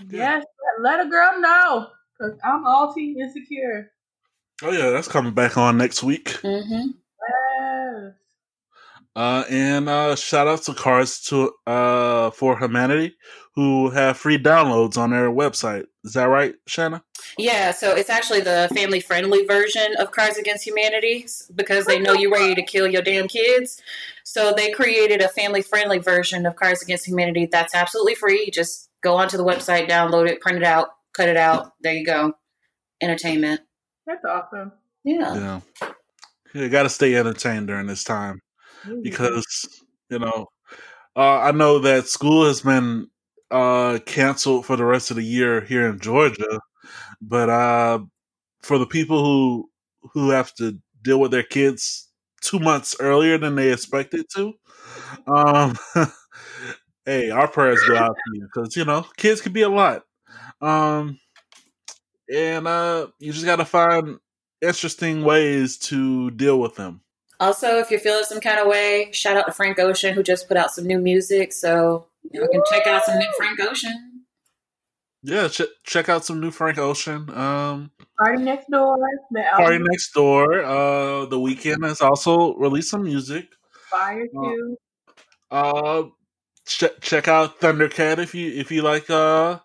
Yes, 0.09 0.44
let 0.80 1.05
a 1.05 1.09
girl 1.09 1.40
know. 1.40 1.88
Because 2.18 2.38
I'm 2.44 2.66
all 2.66 2.92
team 2.94 3.16
insecure. 3.18 3.90
Oh 4.62 4.70
yeah, 4.70 4.90
that's 4.90 5.09
coming 5.09 5.34
back 5.34 5.57
on 5.57 5.76
next 5.76 6.03
week. 6.03 6.28
Mm-hmm. 6.42 6.88
Yes. 7.28 8.12
Uh, 9.14 9.44
and 9.50 9.88
uh, 9.88 10.16
shout 10.16 10.48
out 10.48 10.62
to 10.62 10.72
Cars 10.72 11.20
to 11.20 11.53
uh, 11.66 12.30
for 12.30 12.59
Humanity, 12.59 13.14
who 13.55 13.90
have 13.90 14.16
free 14.16 14.38
downloads 14.38 14.96
on 14.96 15.11
their 15.11 15.30
website. 15.30 15.84
Is 16.05 16.14
that 16.14 16.24
right, 16.24 16.55
Shanna? 16.66 17.03
Yeah, 17.38 17.70
so 17.70 17.94
it's 17.94 18.09
actually 18.09 18.40
the 18.40 18.68
family 18.74 19.00
friendly 19.00 19.44
version 19.44 19.94
of 19.98 20.11
Cards 20.11 20.38
Against 20.38 20.66
Humanity 20.66 21.26
because 21.55 21.84
they 21.84 21.98
know 21.98 22.14
you're 22.14 22.30
ready 22.32 22.55
to 22.55 22.62
kill 22.62 22.86
your 22.86 23.03
damn 23.03 23.28
kids. 23.28 23.80
So 24.24 24.55
they 24.57 24.70
created 24.70 25.20
a 25.20 25.28
family 25.28 25.62
friendly 25.62 25.98
version 25.98 26.46
of 26.46 26.57
Cards 26.57 26.82
Against 26.82 27.07
Humanity 27.07 27.46
that's 27.50 27.74
absolutely 27.74 28.14
free. 28.14 28.44
You 28.46 28.50
just 28.50 28.88
go 29.03 29.16
onto 29.16 29.36
the 29.36 29.44
website, 29.44 29.88
download 29.88 30.28
it, 30.28 30.40
print 30.40 30.59
it 30.59 30.64
out, 30.64 30.88
cut 31.14 31.28
it 31.28 31.36
out. 31.36 31.72
There 31.82 31.94
you 31.94 32.07
go. 32.07 32.32
Entertainment. 33.03 33.61
That's 34.07 34.24
awesome. 34.24 34.72
Yeah. 35.05 35.34
Yeah. 35.34 35.90
You 36.55 36.68
got 36.68 36.84
to 36.84 36.88
stay 36.88 37.14
entertained 37.16 37.66
during 37.66 37.86
this 37.86 38.05
time 38.05 38.40
because 39.03 39.44
you 40.11 40.18
know 40.18 40.48
uh, 41.16 41.38
I 41.38 41.53
know 41.53 41.78
that 41.80 42.09
school 42.09 42.46
has 42.46 42.62
been 42.62 43.09
uh, 43.53 43.98
canceled 44.07 44.66
for 44.66 44.76
the 44.76 44.84
rest 44.84 45.11
of 45.11 45.16
the 45.16 45.22
year 45.22 45.61
here 45.61 45.86
in 45.86 46.00
Georgia, 46.00 46.61
but 47.20 47.48
uh, 47.48 48.00
for 48.62 48.78
the 48.78 48.86
people 48.86 49.22
who 49.22 49.70
who 50.14 50.30
have 50.30 50.53
to 50.55 50.78
deal 51.03 51.20
with 51.20 51.30
their 51.30 51.42
kids 51.42 52.09
two 52.40 52.59
months 52.59 52.96
earlier 52.98 53.38
than 53.38 53.55
they 53.55 53.72
expected 53.72 54.26
to, 54.34 54.55
um, 55.26 55.76
hey, 57.07 57.30
our 57.30 57.46
prayers 57.46 57.80
go 57.86 57.96
out 57.96 58.16
to 58.16 58.38
you 58.38 58.48
because 58.53 58.76
you 58.76 58.84
know 58.84 59.07
kids 59.16 59.40
can 59.40 59.53
be 59.53 59.62
a 59.62 59.68
lot. 59.68 60.03
Um, 60.61 61.20
and 62.32 62.66
uh, 62.66 63.09
you 63.18 63.32
just 63.32 63.44
got 63.44 63.57
to 63.57 63.64
find 63.64 64.18
interesting 64.62 65.24
ways 65.24 65.76
to 65.76 66.30
deal 66.30 66.59
with 66.59 66.76
them. 66.76 67.03
Also, 67.40 67.78
if 67.78 67.90
you're 67.90 68.00
feeling 68.00 68.24
some 68.24 68.40
kind 68.40 68.61
of 68.61 68.68
way, 68.68 69.11
shout 69.12 69.36
out 69.36 69.46
to 69.46 69.53
Frank 69.53 69.78
Ocean 69.78 70.14
who 70.14 70.22
just 70.22 70.46
put 70.48 70.57
out 70.57 70.70
some 70.70 70.86
new 70.86 70.98
music. 70.98 71.53
So 71.53 72.07
you 72.30 72.48
can 72.50 72.62
check 72.70 72.86
out 72.86 73.04
some 73.04 73.18
new 73.18 73.32
Frank 73.36 73.60
Ocean. 73.60 74.24
Yeah, 75.24 75.48
ch- 75.48 75.70
check 75.84 76.08
out 76.08 76.24
some 76.24 76.40
new 76.40 76.50
Frank 76.50 76.78
Ocean. 76.78 77.30
Um, 77.30 77.92
PartyNextDoor. 78.20 78.96
The 79.30 79.44
Party 79.56 79.78
Next 79.78 80.12
Door. 80.12 80.64
Uh, 80.64 81.26
the 81.26 81.38
Weeknd 81.38 81.86
has 81.86 82.00
also 82.00 82.54
released 82.54 82.90
some 82.90 83.04
music. 83.04 83.46
Fire 83.88 84.26
too. 84.26 84.76
Uh, 85.50 86.04
ch- 86.66 86.98
check 87.00 87.28
out 87.28 87.60
Thundercat 87.60 88.18
if 88.18 88.34
you 88.34 88.50
if 88.52 88.70
you 88.70 88.82
like 88.82 89.08
uh 89.10 89.58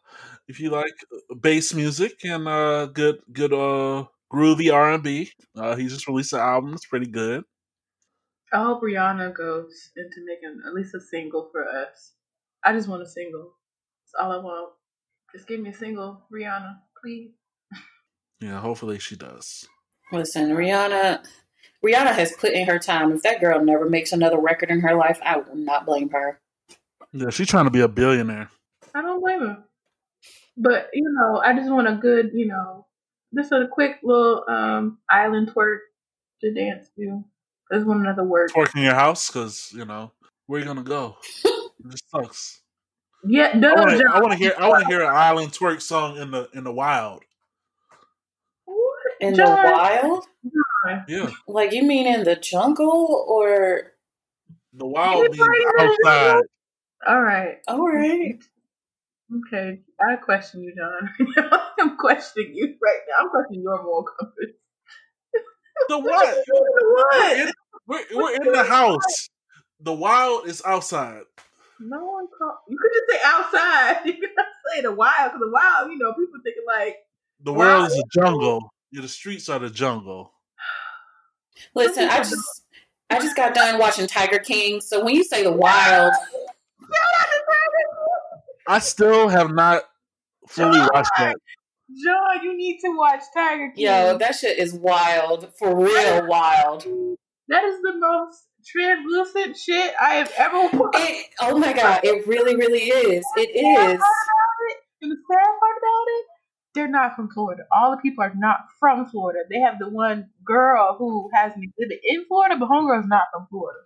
if 0.47 0.59
you 0.59 0.69
like 0.69 0.93
bass 1.41 1.73
music 1.73 2.19
and 2.23 2.47
uh 2.47 2.85
good 2.87 3.19
good 3.31 3.53
uh 3.53 4.05
groovy 4.31 4.71
R 4.71 4.93
and 4.93 5.03
B. 5.03 5.31
Uh, 5.55 5.75
he 5.75 5.87
just 5.87 6.07
released 6.07 6.33
an 6.33 6.39
album. 6.39 6.73
It's 6.73 6.85
pretty 6.85 7.07
good. 7.07 7.43
I 8.53 8.63
hope 8.63 8.81
Rihanna 8.83 9.33
goes 9.35 9.89
into 9.95 10.23
making 10.25 10.61
at 10.67 10.73
least 10.73 10.93
a 10.95 11.01
single 11.01 11.49
for 11.51 11.67
us. 11.67 12.13
I 12.67 12.73
just 12.73 12.89
want 12.89 13.01
a 13.01 13.07
single. 13.07 13.53
That's 14.03 14.13
all 14.19 14.33
I 14.33 14.43
want. 14.43 14.73
Just 15.33 15.47
give 15.47 15.61
me 15.61 15.69
a 15.69 15.73
single, 15.73 16.21
Rihanna, 16.29 16.75
please. 17.01 17.31
Yeah, 18.41 18.59
hopefully 18.59 18.99
she 18.99 19.15
does. 19.15 19.65
Listen, 20.11 20.49
Rihanna. 20.49 21.25
Rihanna 21.81 22.13
has 22.13 22.33
put 22.33 22.51
in 22.51 22.67
her 22.67 22.77
time. 22.77 23.13
If 23.13 23.23
that 23.23 23.39
girl 23.39 23.63
never 23.63 23.89
makes 23.89 24.11
another 24.11 24.37
record 24.37 24.69
in 24.69 24.81
her 24.81 24.95
life, 24.95 25.17
I 25.23 25.37
will 25.37 25.55
not 25.55 25.85
blame 25.85 26.09
her. 26.09 26.41
Yeah, 27.13 27.29
she's 27.29 27.47
trying 27.47 27.67
to 27.67 27.71
be 27.71 27.79
a 27.79 27.87
billionaire. 27.87 28.49
I 28.93 29.01
don't 29.01 29.21
blame 29.21 29.39
her. 29.39 29.63
But 30.57 30.89
you 30.91 31.09
know, 31.09 31.39
I 31.39 31.53
just 31.53 31.71
want 31.71 31.87
a 31.87 31.95
good, 31.95 32.31
you 32.33 32.47
know, 32.47 32.85
just 33.33 33.53
a 33.53 33.69
quick 33.71 33.99
little 34.03 34.43
um 34.49 34.97
island 35.09 35.53
twerk 35.55 35.77
to 36.41 36.53
dance 36.53 36.89
to. 36.97 37.23
I 37.71 37.75
just 37.75 37.87
want 37.87 38.01
another 38.01 38.25
word. 38.25 38.51
Work 38.57 38.75
in 38.75 38.81
your 38.81 38.93
house 38.93 39.27
because 39.27 39.71
you 39.73 39.85
know 39.85 40.11
where 40.47 40.59
you 40.59 40.65
gonna 40.65 40.83
go. 40.83 41.15
it 41.79 41.91
just 41.91 42.09
sucks. 42.09 42.61
Yeah, 43.25 43.51
I 43.53 43.57
no, 43.57 43.73
want 43.73 43.89
to. 43.91 43.97
John. 43.97 44.07
I 44.13 44.19
want 44.19 44.31
to 44.33 44.37
hear. 44.37 44.53
I 44.57 44.67
want 44.69 44.83
to 44.83 44.87
hear 44.87 45.01
an 45.01 45.13
island 45.13 45.51
twerk 45.51 45.81
song 45.81 46.17
in 46.17 46.31
the 46.31 46.49
in 46.53 46.63
the 46.63 46.71
wild. 46.71 47.23
In 49.19 49.35
John, 49.35 49.65
the 49.65 49.71
wild? 49.71 50.25
Yeah, 51.07 51.31
Like 51.47 51.73
you 51.73 51.83
mean 51.83 52.05
in 52.07 52.23
the 52.23 52.35
jungle 52.35 53.25
or 53.27 53.93
the 54.73 54.85
wild 54.85 55.23
means 55.23 55.39
Anybody 55.39 55.59
in 55.59 55.67
the 55.67 55.83
outside. 56.07 56.43
All 57.07 57.21
right. 57.21 57.57
all 57.67 57.87
right. 57.87 58.43
Okay. 59.35 59.79
I 59.99 60.15
question 60.17 60.63
you, 60.63 60.73
John. 60.75 61.59
I'm 61.79 61.97
questioning 61.97 62.51
you 62.53 62.75
right 62.81 62.99
now. 63.09 63.25
I'm 63.25 63.29
questioning 63.29 63.63
your 63.63 63.83
moral 63.83 64.03
compass. 64.03 64.51
The 65.89 65.99
what? 65.99 66.43
what? 66.47 67.53
We're, 67.87 68.03
we're 68.13 68.35
in 68.35 68.51
the 68.51 68.63
house. 68.63 69.29
The 69.79 69.93
wild 69.93 70.47
is 70.47 70.61
outside. 70.65 71.23
No 71.79 72.03
one 72.05 72.27
call. 72.37 72.59
You 72.67 72.77
could 72.77 72.91
just 72.93 73.09
say 73.11 73.19
outside. 73.25 73.97
You 74.05 74.13
could 74.13 74.29
not 74.35 74.45
say 74.73 74.81
the 74.81 74.91
wild 74.91 75.31
because 75.33 75.39
the 75.39 75.51
wild, 75.51 75.91
you 75.91 75.97
know, 75.97 76.13
people 76.13 76.39
thinking 76.43 76.63
like 76.65 76.97
The 77.41 77.53
Wow. 77.53 77.79
world 77.79 77.87
is 77.87 77.97
a 77.99 78.19
jungle. 78.19 78.73
Yeah, 78.91 79.01
the 79.01 79.07
streets 79.07 79.49
are 79.49 79.59
the 79.59 79.69
jungle. 79.69 80.33
Listen, 81.75 82.09
I 82.09 82.19
just 82.19 82.63
I 83.09 83.19
just 83.19 83.35
got 83.35 83.53
done 83.53 83.79
watching 83.79 84.07
Tiger 84.07 84.39
King. 84.39 84.81
So 84.81 85.03
when 85.03 85.15
you 85.15 85.23
say 85.23 85.43
the 85.43 85.51
wild, 85.51 86.13
I 88.67 88.79
still 88.79 89.29
have 89.29 89.51
not 89.53 89.83
fully 90.47 90.79
watched 90.93 91.11
that. 91.17 91.35
John, 92.03 92.43
you 92.43 92.55
need 92.55 92.79
to 92.81 92.89
watch 92.97 93.21
Tiger 93.33 93.71
King. 93.73 93.85
yo, 93.85 94.17
that 94.17 94.35
shit 94.35 94.59
is 94.59 94.73
wild. 94.73 95.53
For 95.57 95.75
real 95.75 96.27
wild. 96.27 96.83
that 97.47 97.63
is 97.63 97.81
the 97.81 97.95
most 97.97 98.43
translucent 98.71 99.57
shit 99.57 99.93
I 99.99 100.13
have 100.15 100.31
ever 100.37 100.69
watched. 100.77 100.99
It, 100.99 101.25
oh 101.41 101.57
my 101.57 101.73
god, 101.73 102.01
it 102.03 102.27
really, 102.27 102.55
really 102.55 102.83
is. 102.83 103.25
It 103.35 103.49
is. 103.55 104.01
And 105.01 105.11
the 105.11 105.15
sad 105.15 105.59
part 105.59 105.77
about 105.77 106.05
it, 106.07 106.25
they're 106.73 106.87
not 106.87 107.15
from 107.15 107.29
Florida. 107.29 107.63
All 107.75 107.91
the 107.91 107.97
people 107.97 108.23
are 108.23 108.33
not 108.35 108.59
from 108.79 109.05
Florida. 109.07 109.39
They 109.49 109.59
have 109.59 109.77
the 109.79 109.89
one 109.89 110.29
girl 110.43 110.95
who 110.97 111.29
has 111.33 111.51
an 111.55 111.63
exhibit 111.63 111.99
in 112.03 112.25
Florida, 112.25 112.55
but 112.59 112.67
homegirl's 112.69 113.07
not 113.07 113.25
from 113.31 113.47
Florida. 113.49 113.79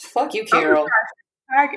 Fuck 0.00 0.34
you, 0.34 0.44
Carole. 0.44 0.86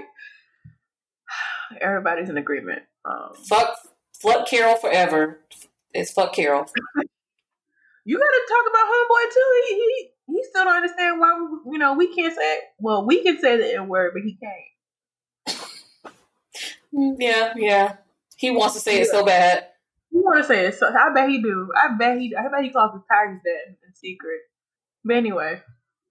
Everybody's 1.82 2.30
in 2.30 2.38
agreement. 2.38 2.84
Um, 3.06 3.32
Fuck 3.48 3.76
fuck 4.22 4.48
Carole 4.48 4.76
forever. 4.76 5.40
It's 5.94 6.12
fuck 6.12 6.34
Carole. 6.34 6.66
you 8.06 8.18
got 8.18 8.26
to 8.26 8.42
talk 8.50 8.66
about 8.70 8.86
homeboy 8.86 9.34
too. 9.34 9.62
He, 9.68 9.76
he 9.76 10.11
he 10.32 10.44
still 10.50 10.64
don't 10.66 10.76
understand 10.76 11.20
why 11.20 11.34
we, 11.66 11.74
you 11.74 11.78
know 11.80 11.94
we 11.96 12.14
can't 12.16 12.36
say. 12.36 12.54
it. 12.56 12.64
Well, 12.80 13.06
we 13.06 13.24
can 13.24 13.40
say 13.40 13.58
the 13.58 13.74
n 13.76 13.88
word, 13.88 14.12
but 14.14 14.24
he 14.24 14.38
can't. 14.38 15.58
Mm, 16.94 17.16
Yeah, 17.20 17.54
yeah. 17.58 17.96
He 18.38 18.52
wants 18.52 18.74
to 18.76 18.80
say 18.82 19.02
it 19.02 19.08
so 19.08 19.24
bad. 19.26 19.68
You 20.12 20.22
want 20.24 20.40
to 20.40 20.44
say 20.44 20.66
it? 20.66 20.76
So 20.76 20.88
I 20.88 21.14
bet 21.14 21.30
he 21.30 21.42
do. 21.42 21.70
I 21.76 21.96
bet 21.98 22.18
he. 22.20 22.36
I 22.36 22.44
bet 22.50 22.64
he 22.64 22.72
calls 22.72 22.94
his 22.94 23.04
tigers 23.10 23.42
that 23.44 23.60
in, 23.68 23.76
in 23.88 23.96
secret. 23.96 24.40
But 25.06 25.16
anyway, 25.18 25.62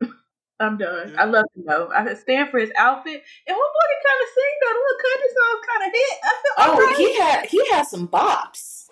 I'm 0.61 0.79
done. 0.79 1.15
I 1.19 1.25
love 1.25 1.45
him 1.57 1.65
though. 1.67 1.91
I 1.95 2.15
stand 2.15 2.51
for 2.51 2.59
his 2.59 2.71
outfit. 2.79 3.23
And 3.47 3.57
homeboy 3.57 3.87
can 3.91 4.03
kind 4.07 4.23
of 4.23 4.29
sing 4.35 4.55
though. 4.63 4.73
The 4.73 4.81
little 4.81 5.03
country 5.05 5.31
song 5.37 5.61
kind 5.69 5.83
of 5.87 5.93
hit. 5.95 6.19
I 6.25 6.33
feel 6.43 6.55
Oh, 6.59 6.73
alright. 6.83 6.97
he 6.97 7.19
had 7.19 7.47
he 7.47 7.71
had 7.71 7.83
some 7.87 8.09
bops. 8.09 8.87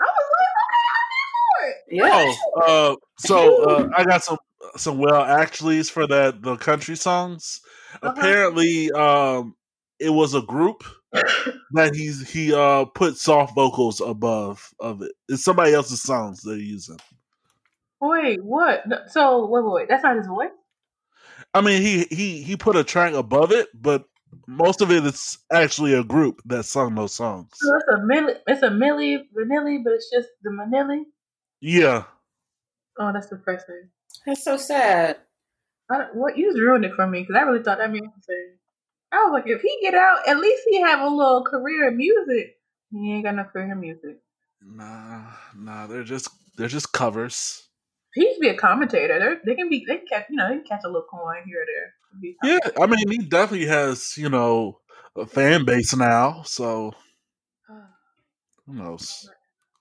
I 0.00 0.04
was 0.04 0.28
like, 0.32 0.54
okay, 0.64 1.72
I'm 1.92 1.96
Yeah. 1.96 2.24
here 2.24 2.32
for 2.32 2.66
it. 2.66 2.68
Oh, 2.70 2.92
uh, 2.92 2.96
so 3.18 3.64
uh, 3.64 3.88
I 3.96 4.04
got 4.04 4.22
some 4.24 4.38
some 4.76 4.98
well 4.98 5.24
actuallys 5.24 5.90
for 5.90 6.06
that 6.06 6.42
the 6.42 6.56
country 6.56 6.96
songs. 6.96 7.60
Uh-huh. 8.02 8.12
Apparently, 8.16 8.90
um, 8.92 9.54
it 9.98 10.10
was 10.10 10.34
a 10.34 10.42
group 10.42 10.84
that 11.12 11.94
he's 11.94 12.28
he 12.30 12.54
uh 12.54 12.84
put 12.86 13.16
soft 13.16 13.54
vocals 13.54 14.00
above 14.00 14.70
of 14.80 15.02
it. 15.02 15.12
It's 15.28 15.44
somebody 15.44 15.72
else's 15.72 16.02
songs 16.02 16.42
they're 16.42 16.56
using. 16.56 16.98
Wait, 18.00 18.42
what? 18.42 18.84
So 19.08 19.46
wait, 19.46 19.64
wait, 19.64 19.72
wait. 19.72 19.88
That's 19.88 20.02
not 20.02 20.16
his 20.16 20.26
voice. 20.26 20.50
I 21.52 21.60
mean, 21.60 21.82
he 21.82 22.06
he 22.10 22.42
he 22.42 22.56
put 22.56 22.76
a 22.76 22.84
track 22.84 23.12
above 23.12 23.52
it, 23.52 23.68
but 23.74 24.04
most 24.46 24.80
of 24.80 24.92
it 24.92 25.04
is 25.04 25.38
actually 25.52 25.94
a 25.94 26.04
group 26.04 26.40
that 26.46 26.64
sung 26.64 26.94
those 26.94 27.12
songs. 27.12 27.50
So 27.54 27.74
it's 27.76 27.84
a 27.88 27.98
Milli, 27.98 28.36
it's 28.46 28.62
a 28.62 28.68
Milli 28.68 29.18
Vanilli, 29.36 29.82
but 29.82 29.94
it's 29.94 30.10
just 30.10 30.28
the 30.42 30.50
Manilli. 30.50 31.02
Yeah, 31.60 32.04
Oh, 32.98 33.12
that's 33.12 33.28
the 33.28 33.38
first 33.38 33.66
thing. 33.66 33.88
That's 34.26 34.44
so 34.44 34.56
sad. 34.56 35.18
I 35.90 35.98
don't, 35.98 36.14
what 36.14 36.36
you 36.36 36.50
just 36.50 36.60
ruined 36.60 36.84
it 36.84 36.92
for 36.94 37.06
me 37.06 37.20
because 37.20 37.36
I 37.36 37.42
really 37.42 37.62
thought 37.62 37.78
that 37.78 37.90
man 37.90 38.02
was 38.02 38.24
saying. 38.26 38.56
I 39.12 39.24
was 39.24 39.32
like, 39.32 39.48
if 39.48 39.60
he 39.60 39.78
get 39.82 39.94
out, 39.94 40.28
at 40.28 40.38
least 40.38 40.62
he 40.68 40.80
have 40.80 41.00
a 41.00 41.08
little 41.08 41.44
career 41.44 41.88
in 41.88 41.96
music. 41.96 42.58
He 42.92 43.12
ain't 43.12 43.24
got 43.24 43.34
no 43.34 43.44
career 43.44 43.72
in 43.72 43.80
music. 43.80 44.18
nah, 44.62 45.32
nah, 45.56 45.86
they're 45.86 46.04
just 46.04 46.28
they're 46.56 46.68
just 46.68 46.92
covers. 46.92 47.66
He 48.14 48.22
used 48.22 48.36
to 48.36 48.40
be 48.40 48.48
a 48.48 48.56
commentator. 48.56 49.18
They're, 49.18 49.40
they 49.44 49.54
can 49.54 49.68
be, 49.68 49.84
they 49.86 49.98
can 49.98 50.06
catch, 50.06 50.26
you 50.30 50.36
know, 50.36 50.48
they 50.48 50.56
can 50.56 50.64
catch 50.64 50.80
a 50.84 50.88
little 50.88 51.06
coin 51.08 51.42
here 51.46 51.62
or 51.62 51.66
there. 51.66 51.94
Yeah, 52.42 52.58
I 52.80 52.86
mean, 52.86 53.08
he 53.08 53.18
definitely 53.18 53.66
has 53.66 54.16
you 54.16 54.28
know 54.28 54.80
a 55.16 55.26
fan 55.26 55.64
base 55.64 55.94
now. 55.96 56.42
So 56.44 56.92
who 58.66 58.74
knows? 58.74 59.28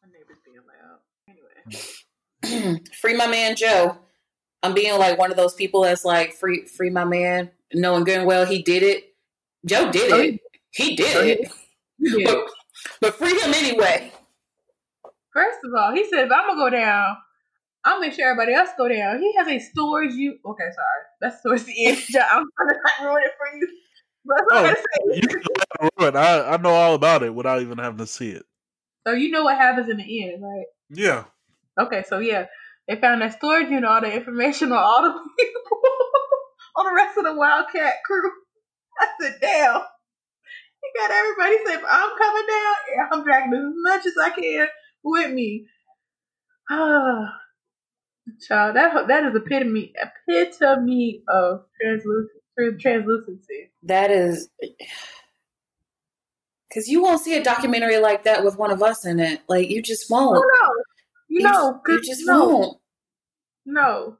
My 0.04 0.10
neighbor's 0.12 0.38
being 0.46 0.64
loud. 0.68 1.00
Anyway, 1.28 2.78
hmm. 2.78 2.84
free 3.02 3.16
my 3.16 3.28
man 3.28 3.56
Joe. 3.56 3.98
I'm 4.64 4.74
being 4.74 4.98
like 5.00 5.18
one 5.18 5.32
of 5.32 5.38
those 5.38 5.54
people 5.54 5.82
that's 5.84 6.04
like 6.06 6.34
free 6.34 6.66
free 6.66 6.90
my 6.90 7.06
man, 7.06 7.52
knowing 7.74 8.04
good 8.04 8.20
and 8.20 8.28
well 8.28 8.46
he 8.46 8.62
did 8.62 8.84
it. 8.84 9.14
Joe 9.66 9.92
did 9.92 10.12
Oh, 10.12 10.20
it. 10.20 10.40
He 10.72 10.96
did 10.96 11.16
oh, 11.16 11.22
it. 11.26 11.52
he 11.98 12.10
did. 12.24 12.26
But, 12.28 12.46
but 13.02 13.16
free 13.16 13.40
him 13.40 13.54
anyway. 13.54 14.12
First 15.34 15.60
of 15.64 15.72
all, 15.78 15.92
he 15.94 16.06
said, 16.10 16.26
if 16.26 16.32
I'm 16.32 16.48
gonna 16.48 16.60
go 16.60 16.70
down, 16.70 17.18
I'll 17.86 18.00
make 18.00 18.14
sure 18.14 18.30
everybody 18.30 18.54
else 18.54 18.70
go 18.78 18.88
down. 18.88 19.20
He 19.20 19.34
has 19.38 19.48
a 19.48 19.60
storage 19.60 20.14
you. 20.14 20.38
Okay, 20.46 20.64
sorry, 20.64 21.04
that's 21.22 21.42
towards 21.42 21.64
the 21.64 21.86
end. 21.88 21.98
John. 22.10 22.24
I'm 22.32 22.46
trying 22.58 22.70
to 22.70 22.76
not 23.00 23.08
ruin 23.10 23.24
it 23.24 23.32
for 23.38 23.58
you. 23.58 23.68
But 24.26 24.38
that's 24.50 24.52
Oh, 24.52 24.58
I'm 24.58 24.64
gonna 24.64 24.76
say. 24.76 25.16
You 25.22 25.28
can 25.28 25.40
go 25.40 25.54
ahead 25.56 25.68
and 25.80 25.90
ruin 26.00 26.16
it. 26.16 26.18
I 26.18 26.54
I 26.54 26.58
know 26.58 26.70
all 26.70 26.96
about 26.96 27.24
it 27.24 27.34
without 27.34 27.62
even 27.62 27.78
having 27.78 28.00
to 28.00 28.08
see 28.08 28.32
it. 28.32 28.44
So 29.08 29.14
you 29.14 29.32
know 29.32 29.44
what 29.44 29.58
happens 29.58 29.90
in 29.90 29.98
the 29.98 30.24
end, 30.26 30.44
right? 30.44 30.66
Yeah, 30.90 31.24
Okay, 31.80 32.04
so 32.08 32.20
yeah, 32.20 32.48
they 32.90 32.96
found 32.96 33.22
that 33.22 33.34
storage 33.34 33.70
unit, 33.70 33.86
all 33.86 34.02
the 34.02 34.12
information 34.12 34.72
on 34.72 34.78
all 34.80 35.04
the 35.04 35.12
people, 35.12 35.62
on 36.76 36.86
the 36.86 36.94
rest 36.96 37.20
of 37.20 37.24
the 37.24 37.36
Wildcat 37.36 37.98
crew. 38.04 38.32
I 39.00 39.08
said, 39.22 39.36
damn. 39.40 39.82
He 40.82 41.00
got 41.00 41.12
everybody 41.12 41.58
said, 41.68 41.84
I'm 41.88 42.18
coming 42.18 42.48
down. 42.48 42.76
and 42.98 43.08
I'm 43.12 43.24
dragging 43.24 43.54
as 43.54 43.74
much 43.76 44.06
as 44.08 44.14
I 44.20 44.32
can 44.32 44.68
with 45.04 45.32
me. 45.32 45.68
Ah, 46.72 47.36
child, 48.48 48.76
that 48.76 49.08
that 49.08 49.24
is 49.24 49.36
epitome 49.36 49.94
epitome 49.96 51.22
of 51.28 51.66
translucent 51.80 52.82
translucency. 52.82 53.72
That 53.84 54.10
is 54.10 54.50
because 56.70 56.88
you 56.88 57.04
won't 57.04 57.22
see 57.22 57.38
a 57.38 57.44
documentary 57.44 58.00
like 58.00 58.24
that 58.24 58.44
with 58.44 58.58
one 58.58 58.72
of 58.72 58.82
us 58.82 59.06
in 59.06 59.20
it. 59.20 59.42
Like 59.48 59.70
you 59.70 59.84
just 59.84 60.10
won't. 60.10 60.38
Oh 60.38 60.42
no, 60.42 60.84
you, 61.30 61.42
know, 61.42 61.82
you 61.88 61.98
cause 61.98 62.08
just 62.08 62.22
no, 62.26 62.48
won't. 62.48 62.78
no, 63.66 64.18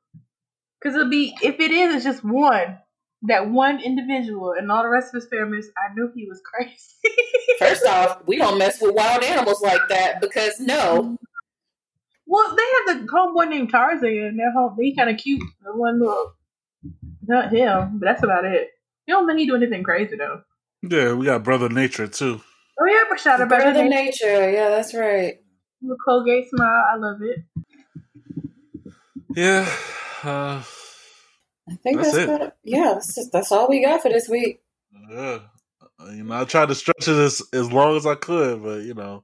because 0.80 0.96
it'll 0.96 1.10
be 1.10 1.36
if 1.44 1.60
it 1.60 1.72
is, 1.72 1.96
it's 1.96 2.06
just 2.06 2.24
one. 2.24 2.80
That 3.24 3.50
one 3.50 3.82
individual 3.82 4.54
and 4.58 4.72
all 4.72 4.82
the 4.82 4.88
rest 4.88 5.14
of 5.14 5.22
his 5.22 5.30
family. 5.30 5.60
I 5.78 5.94
knew 5.94 6.10
he 6.16 6.26
was 6.26 6.42
crazy. 6.46 6.78
First 7.60 7.86
off, 7.86 8.22
we 8.26 8.38
don't 8.38 8.58
mess 8.58 8.82
with 8.82 8.96
wild 8.96 9.24
animals 9.24 9.62
like 9.62 9.82
that 9.90 10.22
because 10.22 10.58
no, 10.62 11.02
mm-hmm. 11.02 11.16
Well, 12.30 12.56
they 12.56 12.94
have 12.94 13.02
the 13.02 13.08
homeboy 13.08 13.50
named 13.50 13.72
Tarzan. 13.72 14.38
They're 14.38 14.52
home. 14.52 14.76
They 14.78 14.92
kind 14.92 15.10
of 15.10 15.18
cute. 15.18 15.42
The 15.64 15.76
one 15.76 16.00
little, 16.00 16.36
not 17.26 17.52
him, 17.52 17.98
but 17.98 18.06
that's 18.06 18.24
about 18.24 18.46
it. 18.46 18.70
You 19.08 19.16
don't 19.16 19.26
think 19.26 19.40
he 19.40 19.48
do 19.48 19.56
anything 19.56 19.84
crazy 19.84 20.16
though. 20.16 20.42
Yeah, 20.84 21.14
we 21.14 21.26
got 21.26 21.44
Brother 21.44 21.70
Nature 21.70 22.08
too. 22.08 22.40
Oh 22.80 22.86
yeah, 22.86 23.04
but 23.10 23.20
shout 23.20 23.42
out 23.42 23.50
brother 23.50 23.72
about 23.72 23.90
nature. 23.90 24.52
Yeah, 24.52 24.70
that's 24.70 24.94
right. 24.94 25.38
The 25.82 25.98
Colgate 26.06 26.50
smile. 26.50 26.84
I 26.92 26.96
love 26.98 27.22
it. 27.22 27.40
Yeah. 29.36 29.70
Uh, 30.24 30.62
I 31.70 31.76
think 31.84 31.98
That's 31.98 32.12
that's, 32.14 32.18
it. 32.18 32.30
about- 32.30 32.56
yeah. 32.64 32.92
That's, 32.94 33.16
just, 33.16 33.32
that's 33.32 33.52
all 33.52 33.70
we 33.70 33.84
got 33.84 34.02
for 34.02 34.10
this 34.10 34.28
week. 34.28 34.62
yeah. 35.10 35.40
You 36.12 36.24
know, 36.24 36.42
I 36.42 36.46
tried 36.46 36.70
to 36.70 36.76
stretch 36.76 37.08
it 37.08 37.16
as, 37.16 37.42
as 37.54 37.72
long 37.72 37.98
as 37.98 38.06
I 38.06 38.16
could, 38.16 38.64
but 38.64 38.84
you 38.84 38.94
know, 38.94 39.24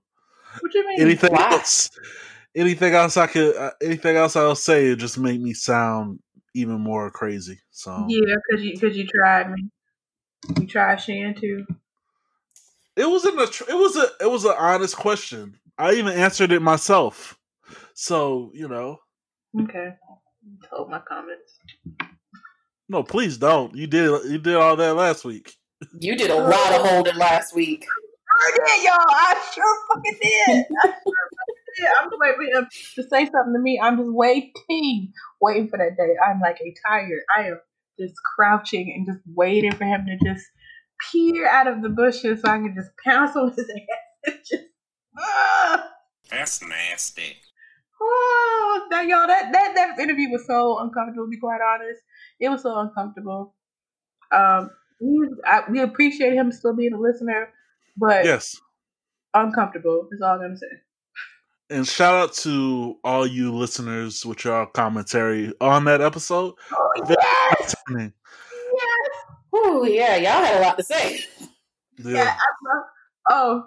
What 0.59 0.73
you 0.73 0.85
mean? 0.87 1.01
anything 1.01 1.31
Why? 1.31 1.51
else, 1.51 1.89
anything 2.53 2.93
else 2.93 3.15
I 3.15 3.27
could, 3.27 3.55
uh, 3.55 3.71
anything 3.81 4.17
else 4.17 4.35
I'll 4.35 4.55
say, 4.55 4.87
it 4.87 4.97
just 4.97 5.17
make 5.17 5.39
me 5.39 5.53
sound 5.53 6.19
even 6.53 6.81
more 6.81 7.09
crazy. 7.11 7.59
So 7.71 8.05
Yeah, 8.09 8.35
because 8.49 8.63
you 8.65 8.73
because 8.73 8.97
you 8.97 9.07
tried 9.07 9.51
me. 9.51 9.69
You 10.59 10.67
tried 10.67 10.97
Shan 10.97 11.33
too. 11.35 11.65
it 12.97 13.09
wasn't 13.09 13.39
a, 13.39 13.43
it 13.43 13.75
was 13.75 13.95
a, 13.95 14.07
it 14.25 14.29
was 14.29 14.43
an 14.43 14.53
honest 14.57 14.97
question. 14.97 15.57
I 15.77 15.93
even 15.93 16.13
answered 16.13 16.51
it 16.51 16.61
myself. 16.61 17.37
So 17.93 18.51
you 18.53 18.67
know, 18.67 18.97
Okay. 19.61 19.89
Hold 20.71 20.89
my 20.91 20.99
comments. 20.99 21.59
no, 22.89 23.03
please 23.03 23.37
don't. 23.37 23.73
You 23.75 23.87
did, 23.87 24.25
you 24.31 24.37
did 24.37 24.55
all 24.55 24.75
that 24.75 24.95
last 24.95 25.25
week. 25.25 25.53
You 25.99 26.15
did 26.15 26.29
a 26.29 26.35
lot 26.35 26.73
of 26.73 26.85
holding 26.87 27.15
last 27.17 27.55
week. 27.55 27.85
I 28.47 28.51
did, 28.51 28.83
y'all. 28.85 28.95
I 28.99 29.51
sure 29.53 29.77
fucking 29.89 30.17
did. 30.21 30.65
I 30.83 30.87
sure 30.87 30.93
fucking 30.93 31.63
did. 31.77 31.87
I'm 32.01 32.09
just 32.09 32.19
waiting 32.19 32.35
for 32.53 32.59
him 32.59 32.67
to 32.95 33.03
say 33.09 33.25
something 33.31 33.53
to 33.53 33.59
me. 33.59 33.79
I'm 33.81 33.97
just 33.97 34.11
waiting, 34.11 35.13
waiting 35.41 35.67
for 35.69 35.77
that 35.77 35.97
day. 35.97 36.13
I'm 36.27 36.39
like 36.41 36.57
a 36.61 36.75
tiger. 36.87 37.23
I 37.35 37.47
am 37.47 37.59
just 37.99 38.15
crouching 38.35 38.93
and 38.95 39.07
just 39.07 39.25
waiting 39.35 39.71
for 39.73 39.85
him 39.85 40.05
to 40.05 40.17
just 40.29 40.45
peer 41.11 41.47
out 41.47 41.67
of 41.67 41.81
the 41.81 41.89
bushes 41.89 42.41
so 42.41 42.49
I 42.49 42.57
can 42.57 42.75
just 42.75 42.91
pounce 43.03 43.35
on 43.35 43.49
his 43.51 43.59
ass. 43.69 43.69
It's 44.25 44.49
just, 44.49 44.63
ah. 45.17 45.89
That's 46.29 46.61
nasty. 46.63 47.37
Oh, 48.01 48.87
that 48.89 49.07
y'all, 49.07 49.27
that, 49.27 49.51
that 49.53 49.71
that 49.75 49.99
interview 49.99 50.29
was 50.29 50.45
so 50.45 50.79
uncomfortable. 50.79 51.25
To 51.25 51.29
be 51.29 51.37
quite 51.37 51.59
honest, 51.61 52.01
it 52.39 52.49
was 52.49 52.61
so 52.63 52.77
uncomfortable. 52.79 53.55
Um, 54.31 54.69
we 54.99 55.29
I, 55.45 55.61
we 55.69 55.79
appreciate 55.81 56.33
him 56.33 56.51
still 56.51 56.75
being 56.75 56.93
a 56.93 56.99
listener, 56.99 57.49
but 57.95 58.25
Yes. 58.25 58.55
uncomfortable 59.33 60.09
is 60.11 60.21
all 60.21 60.31
I'm 60.33 60.39
gonna 60.41 60.57
say. 60.57 60.67
And 61.69 61.87
shout 61.87 62.15
out 62.15 62.33
to 62.37 62.97
all 63.03 63.25
you 63.25 63.53
listeners 63.53 64.25
with 64.25 64.45
your 64.45 64.65
commentary 64.67 65.51
on 65.61 65.85
that 65.85 66.01
episode. 66.01 66.53
Oh, 66.73 66.89
yes, 67.09 67.75
yes, 67.97 68.11
Ooh, 69.55 69.87
yeah, 69.87 70.15
y'all 70.17 70.43
had 70.43 70.57
a 70.57 70.61
lot 70.61 70.77
to 70.77 70.83
say. 70.83 71.19
yeah. 71.97 72.11
Yeah. 72.11 72.35
I 72.37 72.75
love. 72.75 72.83
Oh, 73.29 73.63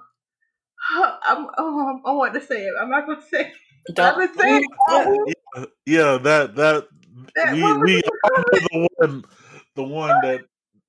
I'm. 1.27 1.47
Oh, 1.59 2.01
I 2.05 2.11
want 2.13 2.35
to 2.35 2.41
say 2.41 2.63
it. 2.65 2.73
I'm 2.81 2.91
not 2.91 3.07
gonna 3.07 3.23
say. 3.23 3.41
It. 3.43 3.53
I'm 3.91 3.95
Don't, 3.95 4.15
gonna 4.37 4.41
say 4.41 4.59
it. 4.59 5.39
Yeah, 5.57 5.65
yeah, 5.87 6.19
that 6.19 6.57
that 6.57 6.89
that- 7.35 7.53
we 7.55 7.79
we 7.79 7.97
it? 7.99 8.05
the 8.05 8.89
one 8.99 9.25
the 9.75 9.83
one 9.83 10.09
that 10.23 10.41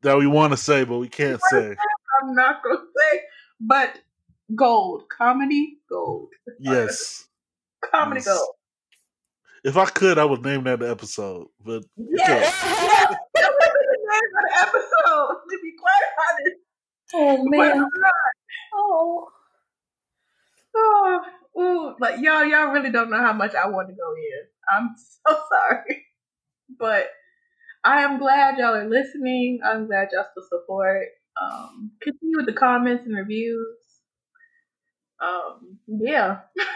that 0.02 0.18
we 0.18 0.28
want 0.28 0.52
to 0.54 0.58
say 0.58 0.84
but 0.84 0.98
we 1.00 1.08
can't 1.08 1.42
say. 1.50 1.76
I'm 2.22 2.34
not 2.36 2.62
gonna 2.64 2.80
say, 2.98 3.20
but 3.60 4.00
gold 4.56 5.04
comedy 5.10 5.78
gold. 5.90 6.30
Yes. 6.60 7.28
comedy 7.92 8.20
Yes. 8.20 8.28
gold. 8.28 8.56
If 9.64 9.76
I 9.76 9.86
could, 9.86 10.18
I 10.18 10.24
would 10.26 10.44
name 10.44 10.64
that 10.66 10.82
episode. 10.82 11.48
But 11.64 11.84
you 11.98 12.08
Yes, 12.18 12.28
can't. 12.28 12.82
yes, 12.82 13.16
that 13.36 13.52
was 13.52 13.72
the 13.74 13.98
name 14.10 14.32
of 14.38 14.44
the 14.44 14.58
episode. 14.62 15.36
To 15.50 15.60
be 15.62 15.74
quite 15.80 16.08
honest, 16.30 16.58
oh 17.14 17.44
man. 17.50 17.90
Oh. 18.74 19.30
Oh, 20.76 21.22
ooh, 21.60 21.96
like 22.00 22.20
y'all, 22.22 22.46
y'all 22.46 22.72
really 22.72 22.92
don't 22.92 23.10
know 23.10 23.22
how 23.22 23.34
much 23.34 23.56
I 23.56 23.68
want 23.68 23.90
to 23.90 23.94
go 23.96 24.14
in. 24.16 24.48
I'm 24.72 24.96
so 25.28 25.42
sorry, 25.52 26.06
but 26.80 27.08
I 27.84 28.02
am 28.04 28.20
glad 28.20 28.58
y'all 28.58 28.76
are 28.76 28.90
listening. 28.90 29.60
I'm 29.66 29.88
glad 29.88 30.10
y'all 30.12 30.26
still 30.32 30.60
support. 30.60 31.08
Um, 31.42 31.92
continue 32.02 32.38
with 32.38 32.46
the 32.46 32.54
comments 32.54 33.06
and 33.06 33.16
reviews. 33.16 33.78
Um, 35.22 35.80
yeah, 35.88 36.40
that's 36.56 36.68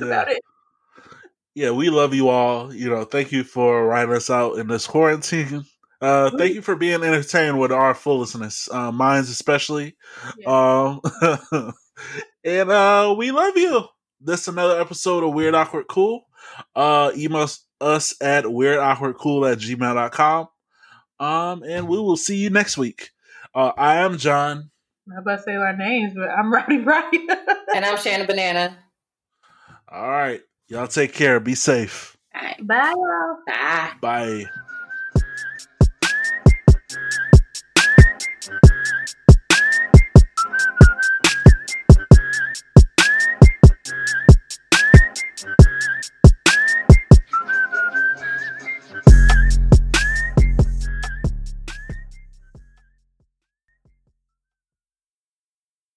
Yeah. 0.00 0.06
about 0.06 0.30
it. 0.30 0.40
Yeah, 1.54 1.70
we 1.72 1.90
love 1.90 2.14
you 2.14 2.28
all. 2.30 2.74
You 2.74 2.88
know, 2.88 3.04
thank 3.04 3.30
you 3.30 3.44
for 3.44 3.86
writing 3.86 4.14
us 4.14 4.30
out 4.30 4.58
in 4.58 4.68
this 4.68 4.86
quarantine. 4.86 5.64
Uh, 6.00 6.30
thank 6.36 6.54
you 6.54 6.62
for 6.62 6.74
being 6.74 7.02
entertained 7.02 7.60
with 7.60 7.70
our 7.70 7.94
foolishness, 7.94 8.68
uh, 8.72 8.90
minds 8.90 9.28
especially. 9.30 9.94
Um, 10.46 11.00
and 12.44 12.70
uh, 12.70 13.14
we 13.16 13.30
love 13.32 13.56
you. 13.56 13.84
This 14.20 14.42
is 14.42 14.48
another 14.48 14.80
episode 14.80 15.24
of 15.24 15.34
Weird 15.34 15.54
Awkward 15.54 15.86
Cool. 15.88 16.24
Uh, 16.74 17.10
email 17.16 17.42
us- 17.42 17.64
us 17.80 18.14
at 18.20 18.44
weirdawkwardcool 18.44 19.50
at 19.50 19.58
gmail.com. 19.58 20.48
Um, 21.18 21.62
and 21.64 21.88
we 21.88 21.98
will 21.98 22.16
see 22.16 22.36
you 22.36 22.48
next 22.50 22.78
week. 22.78 23.10
Uh, 23.54 23.72
I 23.76 23.96
am 23.96 24.18
John. 24.18 24.70
I'm 25.10 25.18
about 25.18 25.38
to 25.38 25.42
say 25.42 25.56
our 25.56 25.76
names, 25.76 26.14
but 26.14 26.30
I'm 26.30 26.52
Rowdy 26.54 26.78
Roddy. 26.78 27.26
And 27.74 27.84
I'm 27.84 27.96
Shannon 27.96 28.26
Banana. 28.28 28.78
All 29.88 30.08
right. 30.08 30.40
Y'all 30.68 30.86
take 30.86 31.12
care. 31.12 31.40
Be 31.40 31.54
safe. 31.56 32.16
All 32.34 32.42
right. 32.42 32.66
Bye, 32.66 32.92
y'all. 32.96 33.36
Bye. 33.46 33.92
Bye. 34.00 34.44